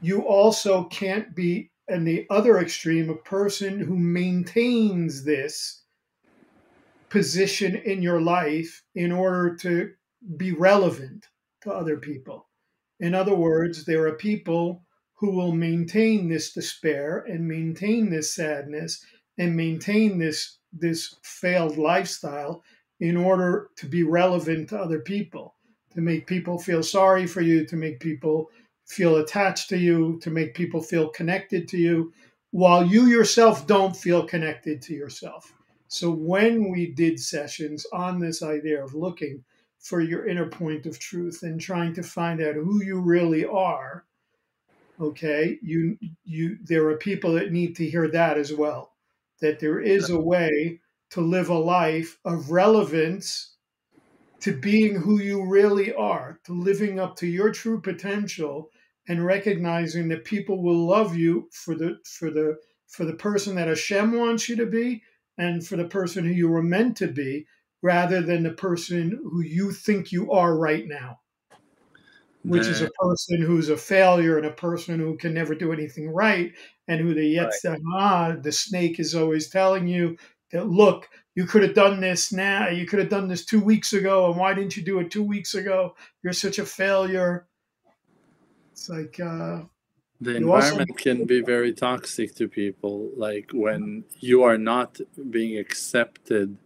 you 0.00 0.22
also 0.22 0.84
can't 0.84 1.34
be 1.34 1.69
in 1.90 2.04
the 2.04 2.26
other 2.30 2.58
extreme 2.58 3.10
a 3.10 3.16
person 3.16 3.80
who 3.80 3.98
maintains 3.98 5.24
this 5.24 5.82
position 7.08 7.76
in 7.76 8.00
your 8.00 8.20
life 8.20 8.82
in 8.94 9.12
order 9.12 9.56
to 9.56 9.92
be 10.36 10.52
relevant 10.52 11.26
to 11.62 11.72
other 11.72 11.96
people. 11.96 12.48
In 13.00 13.14
other 13.14 13.34
words, 13.34 13.84
there 13.84 14.06
are 14.06 14.14
people 14.14 14.84
who 15.14 15.30
will 15.30 15.52
maintain 15.52 16.28
this 16.28 16.52
despair 16.52 17.24
and 17.28 17.46
maintain 17.46 18.08
this 18.08 18.34
sadness 18.34 19.04
and 19.38 19.56
maintain 19.56 20.18
this 20.18 20.58
this 20.72 21.16
failed 21.22 21.76
lifestyle 21.76 22.62
in 23.00 23.16
order 23.16 23.70
to 23.76 23.86
be 23.86 24.04
relevant 24.04 24.68
to 24.68 24.78
other 24.78 25.00
people, 25.00 25.56
to 25.92 26.00
make 26.00 26.26
people 26.26 26.58
feel 26.58 26.82
sorry 26.82 27.26
for 27.26 27.40
you, 27.40 27.66
to 27.66 27.76
make 27.76 27.98
people 27.98 28.50
feel 28.90 29.18
attached 29.18 29.68
to 29.68 29.78
you, 29.78 30.18
to 30.20 30.30
make 30.30 30.52
people 30.52 30.82
feel 30.82 31.08
connected 31.08 31.68
to 31.68 31.78
you, 31.78 32.12
while 32.50 32.84
you 32.84 33.06
yourself 33.06 33.64
don't 33.68 33.96
feel 33.96 34.26
connected 34.26 34.82
to 34.82 34.94
yourself. 34.94 35.54
So 35.86 36.10
when 36.10 36.70
we 36.72 36.90
did 36.90 37.20
sessions 37.20 37.86
on 37.92 38.18
this 38.18 38.42
idea 38.42 38.82
of 38.82 38.94
looking 38.94 39.44
for 39.78 40.00
your 40.00 40.26
inner 40.26 40.46
point 40.46 40.86
of 40.86 40.98
truth 40.98 41.44
and 41.44 41.60
trying 41.60 41.94
to 41.94 42.02
find 42.02 42.42
out 42.42 42.56
who 42.56 42.82
you 42.82 43.00
really 43.00 43.44
are, 43.44 44.04
okay, 45.00 45.58
you 45.62 45.96
you 46.24 46.58
there 46.64 46.88
are 46.88 46.96
people 46.96 47.34
that 47.34 47.52
need 47.52 47.76
to 47.76 47.88
hear 47.88 48.08
that 48.08 48.38
as 48.38 48.52
well. 48.52 48.92
That 49.40 49.60
there 49.60 49.80
is 49.80 50.10
a 50.10 50.20
way 50.20 50.80
to 51.10 51.20
live 51.20 51.48
a 51.48 51.58
life 51.58 52.18
of 52.24 52.50
relevance 52.50 53.54
to 54.40 54.52
being 54.52 54.96
who 54.96 55.20
you 55.20 55.44
really 55.44 55.94
are, 55.94 56.40
to 56.44 56.52
living 56.52 56.98
up 56.98 57.14
to 57.16 57.26
your 57.26 57.52
true 57.52 57.80
potential 57.80 58.70
and 59.10 59.26
recognizing 59.26 60.06
that 60.06 60.24
people 60.24 60.62
will 60.62 60.86
love 60.86 61.16
you 61.16 61.48
for 61.50 61.74
the 61.74 61.98
for 62.04 62.30
the 62.30 62.56
for 62.86 63.04
the 63.04 63.14
person 63.14 63.56
that 63.56 63.66
Hashem 63.66 64.12
wants 64.12 64.48
you 64.48 64.54
to 64.54 64.66
be 64.66 65.02
and 65.36 65.66
for 65.66 65.76
the 65.76 65.88
person 65.88 66.24
who 66.24 66.30
you 66.30 66.48
were 66.48 66.62
meant 66.62 66.96
to 66.98 67.08
be 67.08 67.44
rather 67.82 68.22
than 68.22 68.44
the 68.44 68.52
person 68.52 69.18
who 69.20 69.40
you 69.40 69.72
think 69.72 70.12
you 70.12 70.30
are 70.30 70.56
right 70.56 70.86
now. 70.86 71.18
Which 72.44 72.68
is 72.68 72.82
a 72.82 72.90
person 73.00 73.42
who's 73.42 73.68
a 73.68 73.76
failure 73.76 74.38
and 74.38 74.46
a 74.46 74.52
person 74.52 75.00
who 75.00 75.16
can 75.16 75.34
never 75.34 75.56
do 75.56 75.72
anything 75.72 76.08
right 76.08 76.52
and 76.86 77.00
who 77.00 77.12
the 77.12 77.34
Yetzer 77.34 77.64
Hara, 77.64 77.78
right. 77.82 77.82
Ah, 78.00 78.36
the 78.40 78.52
snake 78.52 79.00
is 79.00 79.16
always 79.16 79.50
telling 79.50 79.88
you 79.88 80.16
that 80.52 80.68
look 80.68 81.08
you 81.34 81.46
could 81.46 81.62
have 81.62 81.74
done 81.74 82.00
this 82.00 82.32
now 82.32 82.68
you 82.68 82.86
could 82.86 82.98
have 83.00 83.08
done 83.08 83.28
this 83.28 83.44
two 83.44 83.60
weeks 83.60 83.92
ago 83.92 84.30
and 84.30 84.36
why 84.38 84.54
didn't 84.54 84.76
you 84.76 84.84
do 84.84 85.00
it 85.00 85.10
two 85.10 85.22
weeks 85.24 85.54
ago? 85.54 85.96
You're 86.22 86.32
such 86.32 86.60
a 86.60 86.64
failure 86.64 87.48
it's 88.80 88.88
like 88.88 89.20
uh, 89.20 89.60
the 90.22 90.36
environment 90.36 90.90
also- 90.90 91.02
can 91.02 91.26
be 91.26 91.42
very 91.42 91.72
toxic 91.72 92.34
to 92.36 92.48
people. 92.48 93.10
Like 93.14 93.50
when 93.52 94.04
you 94.20 94.42
are 94.42 94.56
not 94.56 94.98
being 95.30 95.58
accepted 95.58 96.56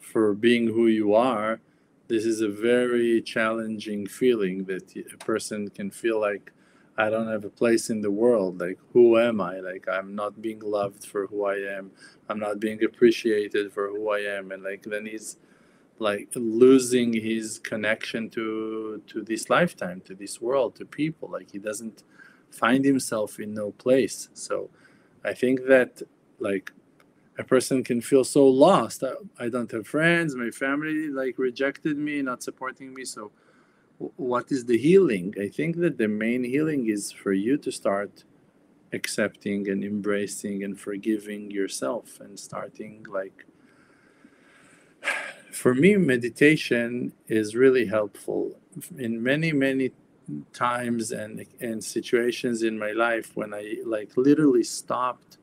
for 0.00 0.34
being 0.34 0.66
who 0.66 0.88
you 0.88 1.14
are, 1.14 1.60
this 2.08 2.26
is 2.26 2.40
a 2.40 2.48
very 2.48 3.22
challenging 3.22 4.06
feeling 4.06 4.64
that 4.64 4.96
a 4.96 5.16
person 5.18 5.68
can 5.68 5.90
feel 5.90 6.20
like 6.20 6.52
I 6.98 7.10
don't 7.10 7.28
have 7.28 7.44
a 7.44 7.56
place 7.62 7.90
in 7.90 8.00
the 8.00 8.10
world. 8.10 8.60
Like, 8.60 8.78
who 8.92 9.18
am 9.18 9.40
I? 9.40 9.60
Like, 9.60 9.86
I'm 9.88 10.14
not 10.14 10.42
being 10.42 10.60
loved 10.60 11.06
for 11.06 11.28
who 11.28 11.46
I 11.46 11.58
am. 11.78 11.92
I'm 12.28 12.40
not 12.40 12.60
being 12.60 12.82
appreciated 12.84 13.72
for 13.72 13.88
who 13.88 14.10
I 14.10 14.20
am. 14.36 14.50
And 14.50 14.62
like, 14.62 14.82
then 14.82 15.06
he's 15.06 15.38
like 16.02 16.28
losing 16.34 17.12
his 17.12 17.58
connection 17.58 18.28
to 18.30 19.02
to 19.06 19.22
this 19.22 19.48
lifetime 19.48 20.00
to 20.08 20.14
this 20.14 20.40
world 20.40 20.74
to 20.76 20.84
people. 20.84 21.28
Like 21.36 21.50
he 21.50 21.58
doesn't 21.58 22.02
find 22.50 22.84
himself 22.84 23.40
in 23.40 23.54
no 23.54 23.70
place. 23.84 24.28
So 24.34 24.70
i 25.24 25.32
think 25.32 25.56
that 25.74 26.02
like 26.48 26.72
a 27.38 27.44
person 27.44 27.82
can 27.82 28.00
feel 28.00 28.24
so 28.24 28.44
lost. 28.46 28.98
I, 29.04 29.14
I 29.44 29.48
don't 29.48 29.70
have 29.76 29.86
friends 29.86 30.34
my 30.34 30.50
family 30.50 31.08
like 31.08 31.34
rejected 31.38 31.96
me 31.96 32.14
not 32.22 32.42
supporting 32.42 32.92
me. 32.92 33.04
So 33.04 33.32
what 34.16 34.46
is 34.50 34.64
the 34.64 34.78
healing? 34.78 35.34
I 35.40 35.48
think 35.48 35.76
that 35.84 35.96
the 35.98 36.08
main 36.08 36.42
healing 36.44 36.88
is 36.88 37.12
for 37.12 37.32
you 37.32 37.56
to 37.58 37.70
start 37.70 38.24
accepting 38.92 39.68
and 39.70 39.82
embracing 39.84 40.64
and 40.64 40.78
forgiving 40.78 41.50
yourself 41.50 42.20
and 42.20 42.38
starting 42.38 43.06
like 43.08 43.46
for 45.52 45.74
me, 45.74 45.96
meditation 45.96 47.12
is 47.28 47.54
really 47.54 47.86
helpful. 47.86 48.58
In 48.98 49.22
many, 49.22 49.52
many 49.52 49.92
times 50.52 51.12
and 51.12 51.44
and 51.60 51.82
situations 51.82 52.62
in 52.62 52.78
my 52.78 52.92
life 52.92 53.32
when 53.34 53.52
I 53.52 53.76
like 53.84 54.16
literally 54.16 54.62
stopped 54.62 55.38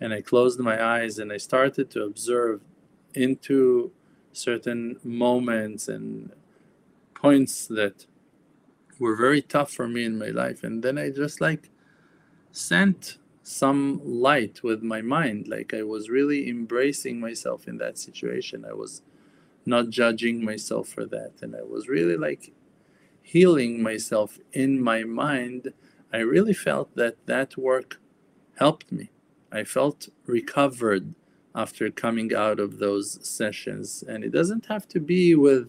and 0.00 0.12
I 0.12 0.20
closed 0.20 0.60
my 0.60 0.82
eyes 0.84 1.18
and 1.18 1.32
I 1.32 1.38
started 1.38 1.90
to 1.92 2.04
observe 2.04 2.60
into 3.14 3.90
certain 4.32 4.98
moments 5.02 5.88
and 5.88 6.30
points 7.14 7.66
that 7.68 8.06
were 8.98 9.16
very 9.16 9.42
tough 9.42 9.70
for 9.70 9.88
me 9.88 10.04
in 10.04 10.18
my 10.18 10.28
life. 10.28 10.64
And 10.64 10.82
then 10.82 10.98
I 10.98 11.10
just 11.10 11.40
like 11.40 11.70
sent 12.52 13.18
some 13.42 14.00
light 14.04 14.62
with 14.62 14.82
my 14.82 15.02
mind. 15.02 15.48
Like 15.48 15.74
I 15.74 15.82
was 15.82 16.10
really 16.10 16.48
embracing 16.48 17.20
myself 17.20 17.68
in 17.68 17.78
that 17.78 17.98
situation. 17.98 18.64
I 18.68 18.72
was 18.72 19.02
not 19.66 19.90
judging 19.90 20.44
myself 20.44 20.88
for 20.88 21.04
that. 21.06 21.32
And 21.40 21.54
I 21.54 21.62
was 21.62 21.88
really 21.88 22.16
like 22.16 22.52
healing 23.22 23.82
myself 23.82 24.38
in 24.52 24.82
my 24.82 25.04
mind. 25.04 25.72
I 26.12 26.18
really 26.18 26.54
felt 26.54 26.94
that 26.96 27.16
that 27.26 27.56
work 27.56 28.00
helped 28.58 28.92
me. 28.92 29.10
I 29.50 29.64
felt 29.64 30.08
recovered 30.26 31.14
after 31.54 31.90
coming 31.90 32.34
out 32.34 32.58
of 32.58 32.78
those 32.78 33.18
sessions. 33.26 34.02
And 34.08 34.24
it 34.24 34.32
doesn't 34.32 34.66
have 34.66 34.88
to 34.88 35.00
be 35.00 35.34
with 35.34 35.68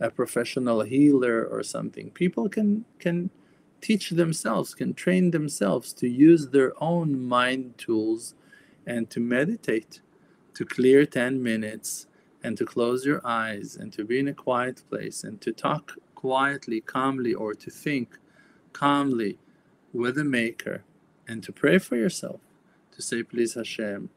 a 0.00 0.10
professional 0.10 0.82
healer 0.82 1.44
or 1.44 1.62
something. 1.62 2.10
People 2.10 2.48
can 2.48 2.84
can 2.98 3.30
teach 3.80 4.10
themselves, 4.10 4.74
can 4.74 4.94
train 4.94 5.30
themselves 5.30 5.92
to 5.92 6.08
use 6.08 6.48
their 6.48 6.72
own 6.82 7.20
mind 7.20 7.76
tools 7.76 8.34
and 8.86 9.10
to 9.10 9.20
meditate, 9.20 10.00
to 10.54 10.64
clear 10.64 11.04
10 11.04 11.42
minutes 11.42 12.06
and 12.44 12.58
to 12.58 12.66
close 12.66 13.06
your 13.06 13.22
eyes 13.24 13.74
and 13.74 13.90
to 13.94 14.04
be 14.04 14.18
in 14.18 14.28
a 14.28 14.34
quiet 14.34 14.82
place 14.90 15.24
and 15.24 15.40
to 15.40 15.50
talk 15.50 15.96
quietly, 16.14 16.80
calmly, 16.80 17.32
or 17.32 17.54
to 17.54 17.70
think 17.70 18.18
calmly 18.74 19.38
with 19.94 20.16
the 20.16 20.24
Maker 20.24 20.84
and 21.26 21.42
to 21.42 21.52
pray 21.52 21.78
for 21.78 21.96
yourself, 21.96 22.40
to 22.92 23.00
say, 23.00 23.22
Please, 23.22 23.54
Hashem, 23.54 24.10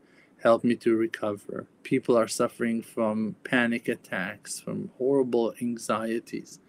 help 0.43 0.65
me 0.65 0.75
to 0.75 0.95
recover. 0.95 1.67
People 1.83 2.17
are 2.17 2.27
suffering 2.27 2.81
from 2.81 3.37
panic 3.45 3.87
attacks, 3.87 4.59
from 4.59 4.91
horrible 4.97 5.53
anxieties. 5.61 6.59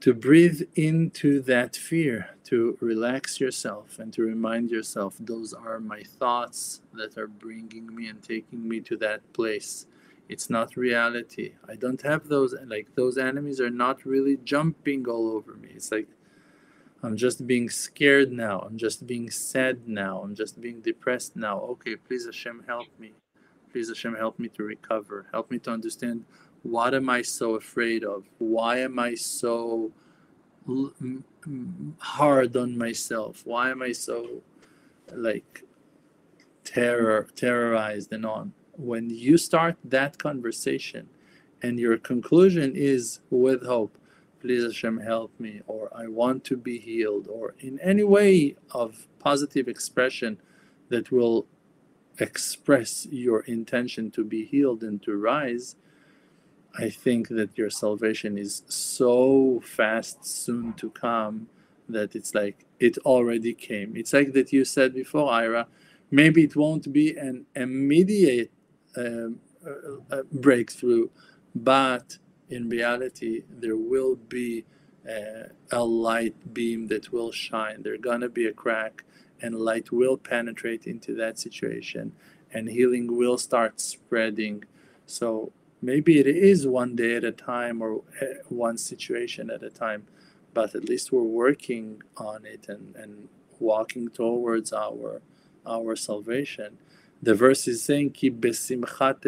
To 0.00 0.12
breathe 0.12 0.62
into 0.74 1.40
that 1.42 1.76
fear, 1.76 2.30
to 2.44 2.76
relax 2.80 3.40
yourself 3.40 3.98
and 3.98 4.12
to 4.12 4.22
remind 4.22 4.70
yourself, 4.70 5.14
those 5.18 5.54
are 5.54 5.80
my 5.80 6.02
thoughts 6.02 6.82
that 6.92 7.16
are 7.16 7.28
bringing 7.28 7.94
me 7.94 8.08
and 8.08 8.22
taking 8.22 8.68
me 8.68 8.80
to 8.80 8.96
that 8.98 9.32
place 9.32 9.86
it's 10.28 10.48
not 10.48 10.76
reality. 10.76 11.52
I 11.68 11.76
don't 11.76 12.00
have 12.02 12.28
those 12.28 12.54
like 12.66 12.88
those 12.94 13.18
enemies 13.18 13.60
are 13.60 13.70
not 13.70 14.04
really 14.04 14.38
jumping 14.44 15.06
all 15.08 15.28
over 15.30 15.54
me. 15.54 15.70
It's 15.74 15.92
like 15.92 16.08
i'm 17.02 17.16
just 17.16 17.46
being 17.46 17.68
scared 17.68 18.32
now. 18.32 18.60
I'm 18.60 18.78
just 18.78 19.06
being 19.06 19.30
sad 19.30 19.88
now. 19.88 20.20
I'm 20.22 20.34
just 20.34 20.60
being 20.60 20.80
depressed 20.80 21.36
now. 21.36 21.60
Okay 21.60 21.96
please 21.96 22.26
hashem 22.26 22.64
help 22.66 22.88
me. 22.98 23.12
Please 23.70 23.88
hashem 23.88 24.14
help 24.14 24.38
me 24.38 24.48
to 24.48 24.62
recover. 24.62 25.26
Help 25.32 25.50
me 25.50 25.58
to 25.60 25.70
understand 25.70 26.24
what 26.62 26.94
am 26.94 27.10
i 27.10 27.22
so 27.22 27.56
afraid 27.56 28.04
of? 28.04 28.24
Why 28.38 28.78
am 28.78 28.98
i 28.98 29.14
so 29.14 29.90
hard 31.98 32.56
on 32.56 32.78
myself? 32.78 33.42
Why 33.44 33.70
am 33.70 33.82
i 33.82 33.92
so 33.92 34.42
like 35.12 35.64
terror 36.64 37.26
terrorized 37.34 38.12
and 38.12 38.24
on 38.24 38.54
when 38.72 39.10
you 39.10 39.36
start 39.36 39.76
that 39.84 40.18
conversation 40.18 41.08
and 41.62 41.78
your 41.78 41.98
conclusion 41.98 42.72
is 42.74 43.20
with 43.30 43.64
hope, 43.64 43.96
please 44.40 44.64
Hashem 44.64 44.98
help 44.98 45.30
me, 45.38 45.60
or 45.66 45.88
I 45.94 46.08
want 46.08 46.42
to 46.44 46.56
be 46.56 46.78
healed, 46.78 47.28
or 47.28 47.54
in 47.60 47.78
any 47.80 48.02
way 48.02 48.56
of 48.72 49.06
positive 49.20 49.68
expression 49.68 50.38
that 50.88 51.12
will 51.12 51.46
express 52.18 53.06
your 53.06 53.40
intention 53.42 54.10
to 54.10 54.24
be 54.24 54.44
healed 54.44 54.82
and 54.82 55.02
to 55.02 55.16
rise, 55.16 55.76
I 56.78 56.88
think 56.90 57.28
that 57.28 57.56
your 57.56 57.70
salvation 57.70 58.36
is 58.36 58.62
so 58.66 59.62
fast, 59.64 60.24
soon 60.24 60.72
to 60.74 60.90
come, 60.90 61.48
that 61.88 62.16
it's 62.16 62.34
like 62.34 62.64
it 62.80 62.98
already 62.98 63.54
came. 63.54 63.96
It's 63.96 64.12
like 64.12 64.32
that 64.32 64.52
you 64.52 64.64
said 64.64 64.94
before, 64.94 65.30
Ira. 65.30 65.66
Maybe 66.10 66.44
it 66.44 66.56
won't 66.56 66.92
be 66.92 67.16
an 67.16 67.46
immediate 67.54 68.50
um, 68.96 69.40
uh, 70.10 70.22
breakthrough, 70.32 71.08
but 71.54 72.18
in 72.48 72.68
reality, 72.68 73.42
there 73.50 73.76
will 73.76 74.16
be 74.16 74.64
uh, 75.08 75.48
a 75.70 75.84
light 75.84 76.54
beam 76.54 76.86
that 76.88 77.12
will 77.12 77.32
shine. 77.32 77.82
There's 77.82 78.00
gonna 78.00 78.28
be 78.28 78.46
a 78.46 78.52
crack, 78.52 79.04
and 79.40 79.54
light 79.54 79.90
will 79.92 80.16
penetrate 80.16 80.86
into 80.86 81.14
that 81.16 81.38
situation, 81.38 82.12
and 82.52 82.68
healing 82.68 83.16
will 83.16 83.38
start 83.38 83.80
spreading. 83.80 84.64
So 85.06 85.52
maybe 85.80 86.18
it 86.18 86.26
is 86.26 86.66
one 86.66 86.94
day 86.96 87.16
at 87.16 87.24
a 87.24 87.32
time 87.32 87.82
or 87.82 88.02
uh, 88.20 88.26
one 88.48 88.78
situation 88.78 89.50
at 89.50 89.62
a 89.62 89.70
time, 89.70 90.06
but 90.54 90.74
at 90.74 90.84
least 90.84 91.12
we're 91.12 91.22
working 91.22 92.02
on 92.16 92.44
it 92.44 92.68
and, 92.68 92.94
and 92.96 93.28
walking 93.58 94.08
towards 94.08 94.72
our 94.72 95.22
our 95.66 95.94
salvation. 95.96 96.78
The 97.22 97.34
verse 97.34 97.68
is 97.68 97.84
saying, 97.84 98.10
Ki 98.10 98.30
tuvalun. 98.30 99.18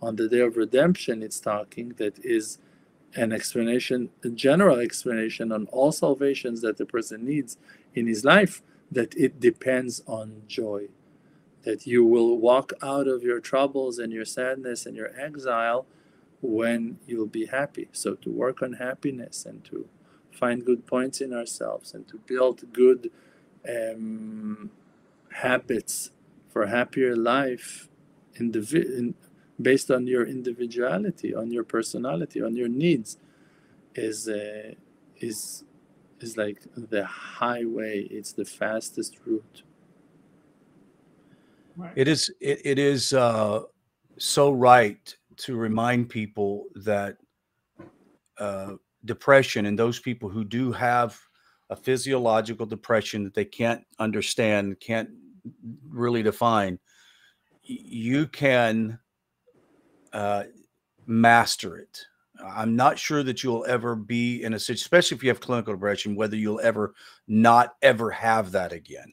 On 0.00 0.16
the 0.16 0.28
day 0.28 0.40
of 0.40 0.56
redemption, 0.56 1.22
it's 1.22 1.38
talking 1.38 1.90
that 1.98 2.18
is 2.24 2.58
an 3.14 3.32
explanation, 3.32 4.08
a 4.24 4.30
general 4.30 4.78
explanation 4.78 5.52
on 5.52 5.66
all 5.66 5.92
salvations 5.92 6.62
that 6.62 6.78
the 6.78 6.86
person 6.86 7.26
needs 7.26 7.58
in 7.94 8.06
his 8.06 8.24
life, 8.24 8.62
that 8.90 9.14
it 9.14 9.40
depends 9.40 10.02
on 10.06 10.42
joy. 10.48 10.88
That 11.64 11.86
you 11.86 12.02
will 12.04 12.38
walk 12.38 12.72
out 12.82 13.06
of 13.06 13.22
your 13.22 13.38
troubles 13.38 13.98
and 13.98 14.12
your 14.12 14.24
sadness 14.24 14.86
and 14.86 14.96
your 14.96 15.10
exile 15.20 15.86
when 16.40 16.98
you'll 17.06 17.26
be 17.26 17.46
happy. 17.46 17.88
So, 17.92 18.14
to 18.14 18.30
work 18.30 18.62
on 18.62 18.74
happiness 18.74 19.46
and 19.46 19.64
to 19.66 19.86
find 20.32 20.64
good 20.64 20.86
points 20.86 21.20
in 21.20 21.32
ourselves 21.32 21.94
and 21.94 22.08
to 22.08 22.18
build 22.26 22.72
good 22.72 23.10
um, 23.68 24.70
habits 25.34 26.10
for 26.48 26.62
a 26.62 26.70
happier 26.70 27.16
life 27.16 27.88
in 28.34 28.52
the, 28.52 28.60
in, 28.98 29.14
based 29.60 29.90
on 29.90 30.06
your 30.06 30.26
individuality, 30.26 31.34
on 31.34 31.50
your 31.50 31.64
personality, 31.64 32.42
on 32.42 32.56
your 32.56 32.68
needs, 32.68 33.18
is 33.94 34.28
uh, 34.28 34.72
is 35.18 35.64
is 36.20 36.36
like 36.36 36.62
the 36.76 37.04
highway. 37.04 38.02
It's 38.10 38.32
the 38.32 38.44
fastest 38.44 39.18
route. 39.24 39.62
It 41.96 42.08
is. 42.08 42.30
It, 42.40 42.60
it 42.64 42.78
is 42.78 43.12
uh, 43.12 43.62
so 44.18 44.50
right 44.50 45.14
to 45.36 45.56
remind 45.56 46.08
people 46.08 46.66
that 46.74 47.16
uh, 48.38 48.74
depression 49.04 49.66
and 49.66 49.78
those 49.78 49.98
people 49.98 50.28
who 50.28 50.44
do 50.44 50.72
have 50.72 51.18
a 51.70 51.76
physiological 51.76 52.66
depression 52.66 53.24
that 53.24 53.34
they 53.34 53.44
can't 53.44 53.82
understand, 53.98 54.78
can't 54.80 55.08
really 55.88 56.22
define, 56.22 56.78
you 57.62 58.26
can 58.26 58.98
uh, 60.12 60.44
master 61.06 61.78
it. 61.78 62.04
I'm 62.44 62.74
not 62.74 62.98
sure 62.98 63.22
that 63.22 63.44
you'll 63.44 63.64
ever 63.66 63.94
be 63.94 64.42
in 64.42 64.54
a 64.54 64.58
situation, 64.58 64.82
especially 64.82 65.16
if 65.16 65.22
you 65.22 65.28
have 65.28 65.40
clinical 65.40 65.74
depression, 65.74 66.16
whether 66.16 66.36
you'll 66.36 66.60
ever 66.60 66.94
not 67.28 67.74
ever 67.82 68.10
have 68.10 68.52
that 68.52 68.72
again. 68.72 69.12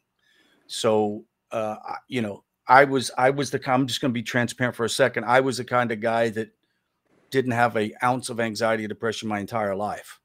So, 0.67 1.25
uh, 1.51 1.75
you 2.07 2.21
know, 2.21 2.43
I 2.67 2.85
was, 2.85 3.11
I 3.17 3.29
was 3.29 3.51
the, 3.51 3.61
I'm 3.69 3.87
just 3.87 4.01
going 4.01 4.11
to 4.11 4.13
be 4.13 4.23
transparent 4.23 4.75
for 4.75 4.85
a 4.85 4.89
second. 4.89 5.25
I 5.25 5.41
was 5.41 5.57
the 5.57 5.65
kind 5.65 5.91
of 5.91 5.99
guy 5.99 6.29
that 6.29 6.49
didn't 7.29 7.51
have 7.51 7.75
a 7.77 7.93
ounce 8.03 8.29
of 8.29 8.39
anxiety 8.39 8.85
or 8.85 8.87
depression 8.87 9.29
my 9.29 9.39
entire 9.39 9.75
life 9.75 10.19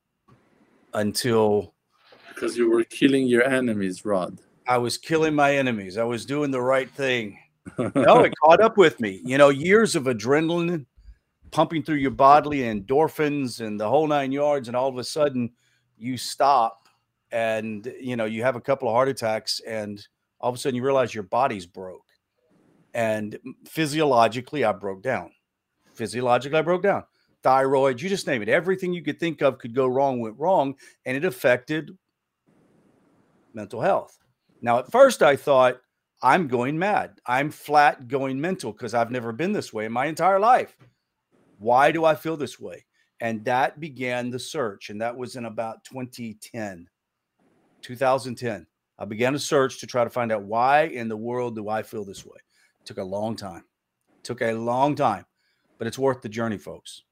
until 0.94 1.74
because 2.34 2.56
you 2.56 2.70
were 2.70 2.84
killing 2.84 3.26
your 3.26 3.44
enemies, 3.44 4.04
Rod. 4.04 4.38
I 4.66 4.78
was 4.78 4.98
killing 4.98 5.34
my 5.34 5.56
enemies. 5.56 5.98
I 5.98 6.04
was 6.04 6.24
doing 6.24 6.50
the 6.50 6.60
right 6.60 6.90
thing 6.90 7.38
no, 7.78 8.20
it 8.20 8.34
caught 8.42 8.60
up 8.60 8.76
with 8.76 9.00
me. 9.00 9.20
You 9.24 9.38
know, 9.38 9.48
years 9.48 9.96
of 9.96 10.04
adrenaline 10.04 10.86
pumping 11.50 11.82
through 11.82 11.96
your 11.96 12.10
bodily 12.10 12.60
endorphins 12.60 13.60
and 13.64 13.80
the 13.80 13.88
whole 13.88 14.06
nine 14.06 14.32
yards, 14.32 14.68
and 14.68 14.76
all 14.76 14.88
of 14.88 14.98
a 14.98 15.04
sudden 15.04 15.50
you 15.96 16.16
stop 16.16 16.88
and 17.32 17.92
you 18.00 18.16
know 18.16 18.24
you 18.24 18.42
have 18.42 18.56
a 18.56 18.60
couple 18.60 18.88
of 18.88 18.94
heart 18.94 19.08
attacks, 19.08 19.60
and 19.60 20.06
all 20.40 20.50
of 20.50 20.56
a 20.56 20.58
sudden 20.58 20.76
you 20.76 20.84
realize 20.84 21.14
your 21.14 21.24
body's 21.24 21.66
broke. 21.66 22.02
And 22.92 23.38
physiologically, 23.66 24.64
I 24.64 24.72
broke 24.72 25.02
down. 25.02 25.32
Physiologically, 25.94 26.58
I 26.58 26.62
broke 26.62 26.82
down. 26.82 27.04
Thyroid, 27.42 28.00
you 28.00 28.08
just 28.08 28.26
name 28.26 28.40
it. 28.40 28.48
Everything 28.48 28.92
you 28.92 29.02
could 29.02 29.18
think 29.18 29.42
of 29.42 29.58
could 29.58 29.74
go 29.74 29.86
wrong, 29.86 30.20
went 30.20 30.38
wrong, 30.38 30.76
and 31.04 31.16
it 31.16 31.24
affected 31.24 31.96
mental 33.52 33.80
health. 33.80 34.23
Now, 34.64 34.78
at 34.78 34.90
first, 34.90 35.22
I 35.22 35.36
thought, 35.36 35.82
I'm 36.22 36.48
going 36.48 36.78
mad. 36.78 37.20
I'm 37.26 37.50
flat 37.50 38.08
going 38.08 38.40
mental 38.40 38.72
because 38.72 38.94
I've 38.94 39.10
never 39.10 39.30
been 39.30 39.52
this 39.52 39.74
way 39.74 39.84
in 39.84 39.92
my 39.92 40.06
entire 40.06 40.40
life. 40.40 40.74
Why 41.58 41.92
do 41.92 42.06
I 42.06 42.14
feel 42.14 42.38
this 42.38 42.58
way? 42.58 42.86
And 43.20 43.44
that 43.44 43.78
began 43.78 44.30
the 44.30 44.38
search. 44.38 44.88
And 44.88 45.02
that 45.02 45.18
was 45.18 45.36
in 45.36 45.44
about 45.44 45.84
2010, 45.84 46.88
2010. 47.82 48.66
I 48.98 49.04
began 49.04 49.34
a 49.34 49.38
search 49.38 49.80
to 49.80 49.86
try 49.86 50.02
to 50.02 50.08
find 50.08 50.32
out 50.32 50.44
why 50.44 50.84
in 50.84 51.08
the 51.08 51.16
world 51.16 51.56
do 51.56 51.68
I 51.68 51.82
feel 51.82 52.06
this 52.06 52.24
way. 52.24 52.38
It 52.80 52.86
took 52.86 52.96
a 52.96 53.04
long 53.04 53.36
time. 53.36 53.64
It 54.16 54.24
took 54.24 54.40
a 54.40 54.54
long 54.54 54.94
time, 54.94 55.26
but 55.76 55.86
it's 55.86 55.98
worth 55.98 56.22
the 56.22 56.30
journey, 56.30 56.56
folks. 56.56 57.02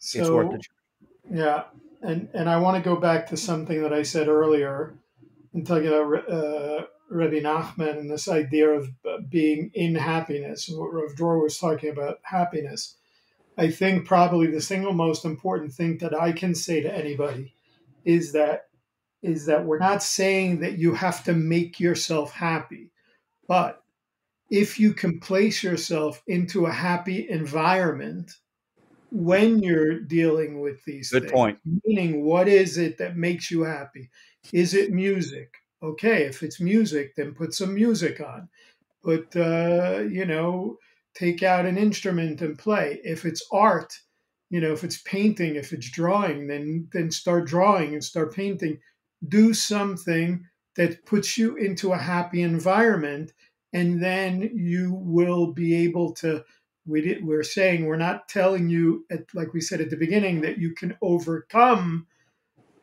So, 0.00 0.18
it's 0.18 0.28
worth 0.28 0.50
the 0.50 0.58
journey. 0.58 1.40
Yeah. 1.40 1.64
And, 2.02 2.28
and 2.34 2.50
I 2.50 2.58
want 2.58 2.82
to 2.82 2.90
go 2.90 2.96
back 2.96 3.28
to 3.28 3.36
something 3.36 3.80
that 3.80 3.92
I 3.92 4.02
said 4.02 4.26
earlier 4.26 4.98
and 5.52 5.66
talking 5.66 5.88
about 5.88 6.30
uh, 6.30 6.84
Rabbi 7.10 7.40
Nachman 7.40 7.98
and 7.98 8.10
this 8.10 8.28
idea 8.28 8.68
of 8.68 8.88
uh, 9.08 9.18
being 9.28 9.70
in 9.74 9.94
happiness. 9.94 10.68
and 10.68 10.78
What 10.78 10.92
Rav 10.92 11.16
Dror 11.16 11.42
was 11.42 11.58
talking 11.58 11.90
about 11.90 12.18
happiness. 12.22 12.96
I 13.56 13.70
think 13.70 14.06
probably 14.06 14.48
the 14.48 14.60
single 14.60 14.92
most 14.92 15.24
important 15.24 15.72
thing 15.72 15.98
that 15.98 16.18
I 16.18 16.32
can 16.32 16.54
say 16.54 16.80
to 16.80 16.94
anybody 16.94 17.54
is 18.04 18.32
that 18.32 18.66
is 19.20 19.46
that 19.46 19.64
we're 19.64 19.80
not 19.80 20.00
saying 20.00 20.60
that 20.60 20.78
you 20.78 20.94
have 20.94 21.24
to 21.24 21.32
make 21.32 21.80
yourself 21.80 22.32
happy, 22.32 22.92
but 23.48 23.82
if 24.48 24.78
you 24.78 24.94
can 24.94 25.18
place 25.18 25.62
yourself 25.62 26.22
into 26.28 26.66
a 26.66 26.72
happy 26.72 27.28
environment 27.28 28.30
when 29.10 29.62
you're 29.62 30.00
dealing 30.00 30.60
with 30.60 30.84
these 30.84 31.10
Good 31.10 31.22
things, 31.22 31.32
point. 31.32 31.58
meaning 31.84 32.24
what 32.24 32.48
is 32.48 32.78
it 32.78 32.98
that 32.98 33.16
makes 33.16 33.50
you 33.50 33.62
happy? 33.62 34.10
Is 34.52 34.74
it 34.74 34.92
music? 34.92 35.54
okay, 35.82 36.24
if 36.24 36.42
it's 36.42 36.60
music, 36.60 37.14
then 37.16 37.34
put 37.34 37.54
some 37.54 37.74
music 37.74 38.20
on. 38.20 38.48
Put, 39.02 39.34
uh, 39.36 40.04
you 40.10 40.24
know, 40.24 40.78
take 41.14 41.42
out 41.42 41.66
an 41.66 41.78
instrument 41.78 42.40
and 42.42 42.58
play. 42.58 43.00
If 43.04 43.24
it's 43.24 43.46
art, 43.52 43.92
you 44.50 44.60
know, 44.60 44.72
if 44.72 44.84
it's 44.84 45.00
painting, 45.02 45.56
if 45.56 45.72
it's 45.72 45.90
drawing, 45.90 46.46
then 46.48 46.88
then 46.92 47.10
start 47.10 47.46
drawing 47.46 47.92
and 47.94 48.02
start 48.02 48.34
painting. 48.34 48.80
Do 49.26 49.54
something 49.54 50.44
that 50.76 51.04
puts 51.06 51.36
you 51.38 51.56
into 51.56 51.92
a 51.92 51.98
happy 51.98 52.42
environment, 52.42 53.32
and 53.72 54.02
then 54.02 54.50
you 54.54 54.94
will 54.94 55.52
be 55.52 55.74
able 55.84 56.12
to. 56.14 56.44
We 56.88 57.02
did, 57.02 57.24
we're 57.24 57.42
saying 57.42 57.84
we're 57.84 57.96
not 57.96 58.28
telling 58.28 58.68
you, 58.68 59.04
at, 59.10 59.32
like 59.34 59.52
we 59.52 59.60
said 59.60 59.80
at 59.80 59.90
the 59.90 59.96
beginning, 59.96 60.40
that 60.40 60.58
you 60.58 60.74
can 60.74 60.96
overcome 61.02 62.06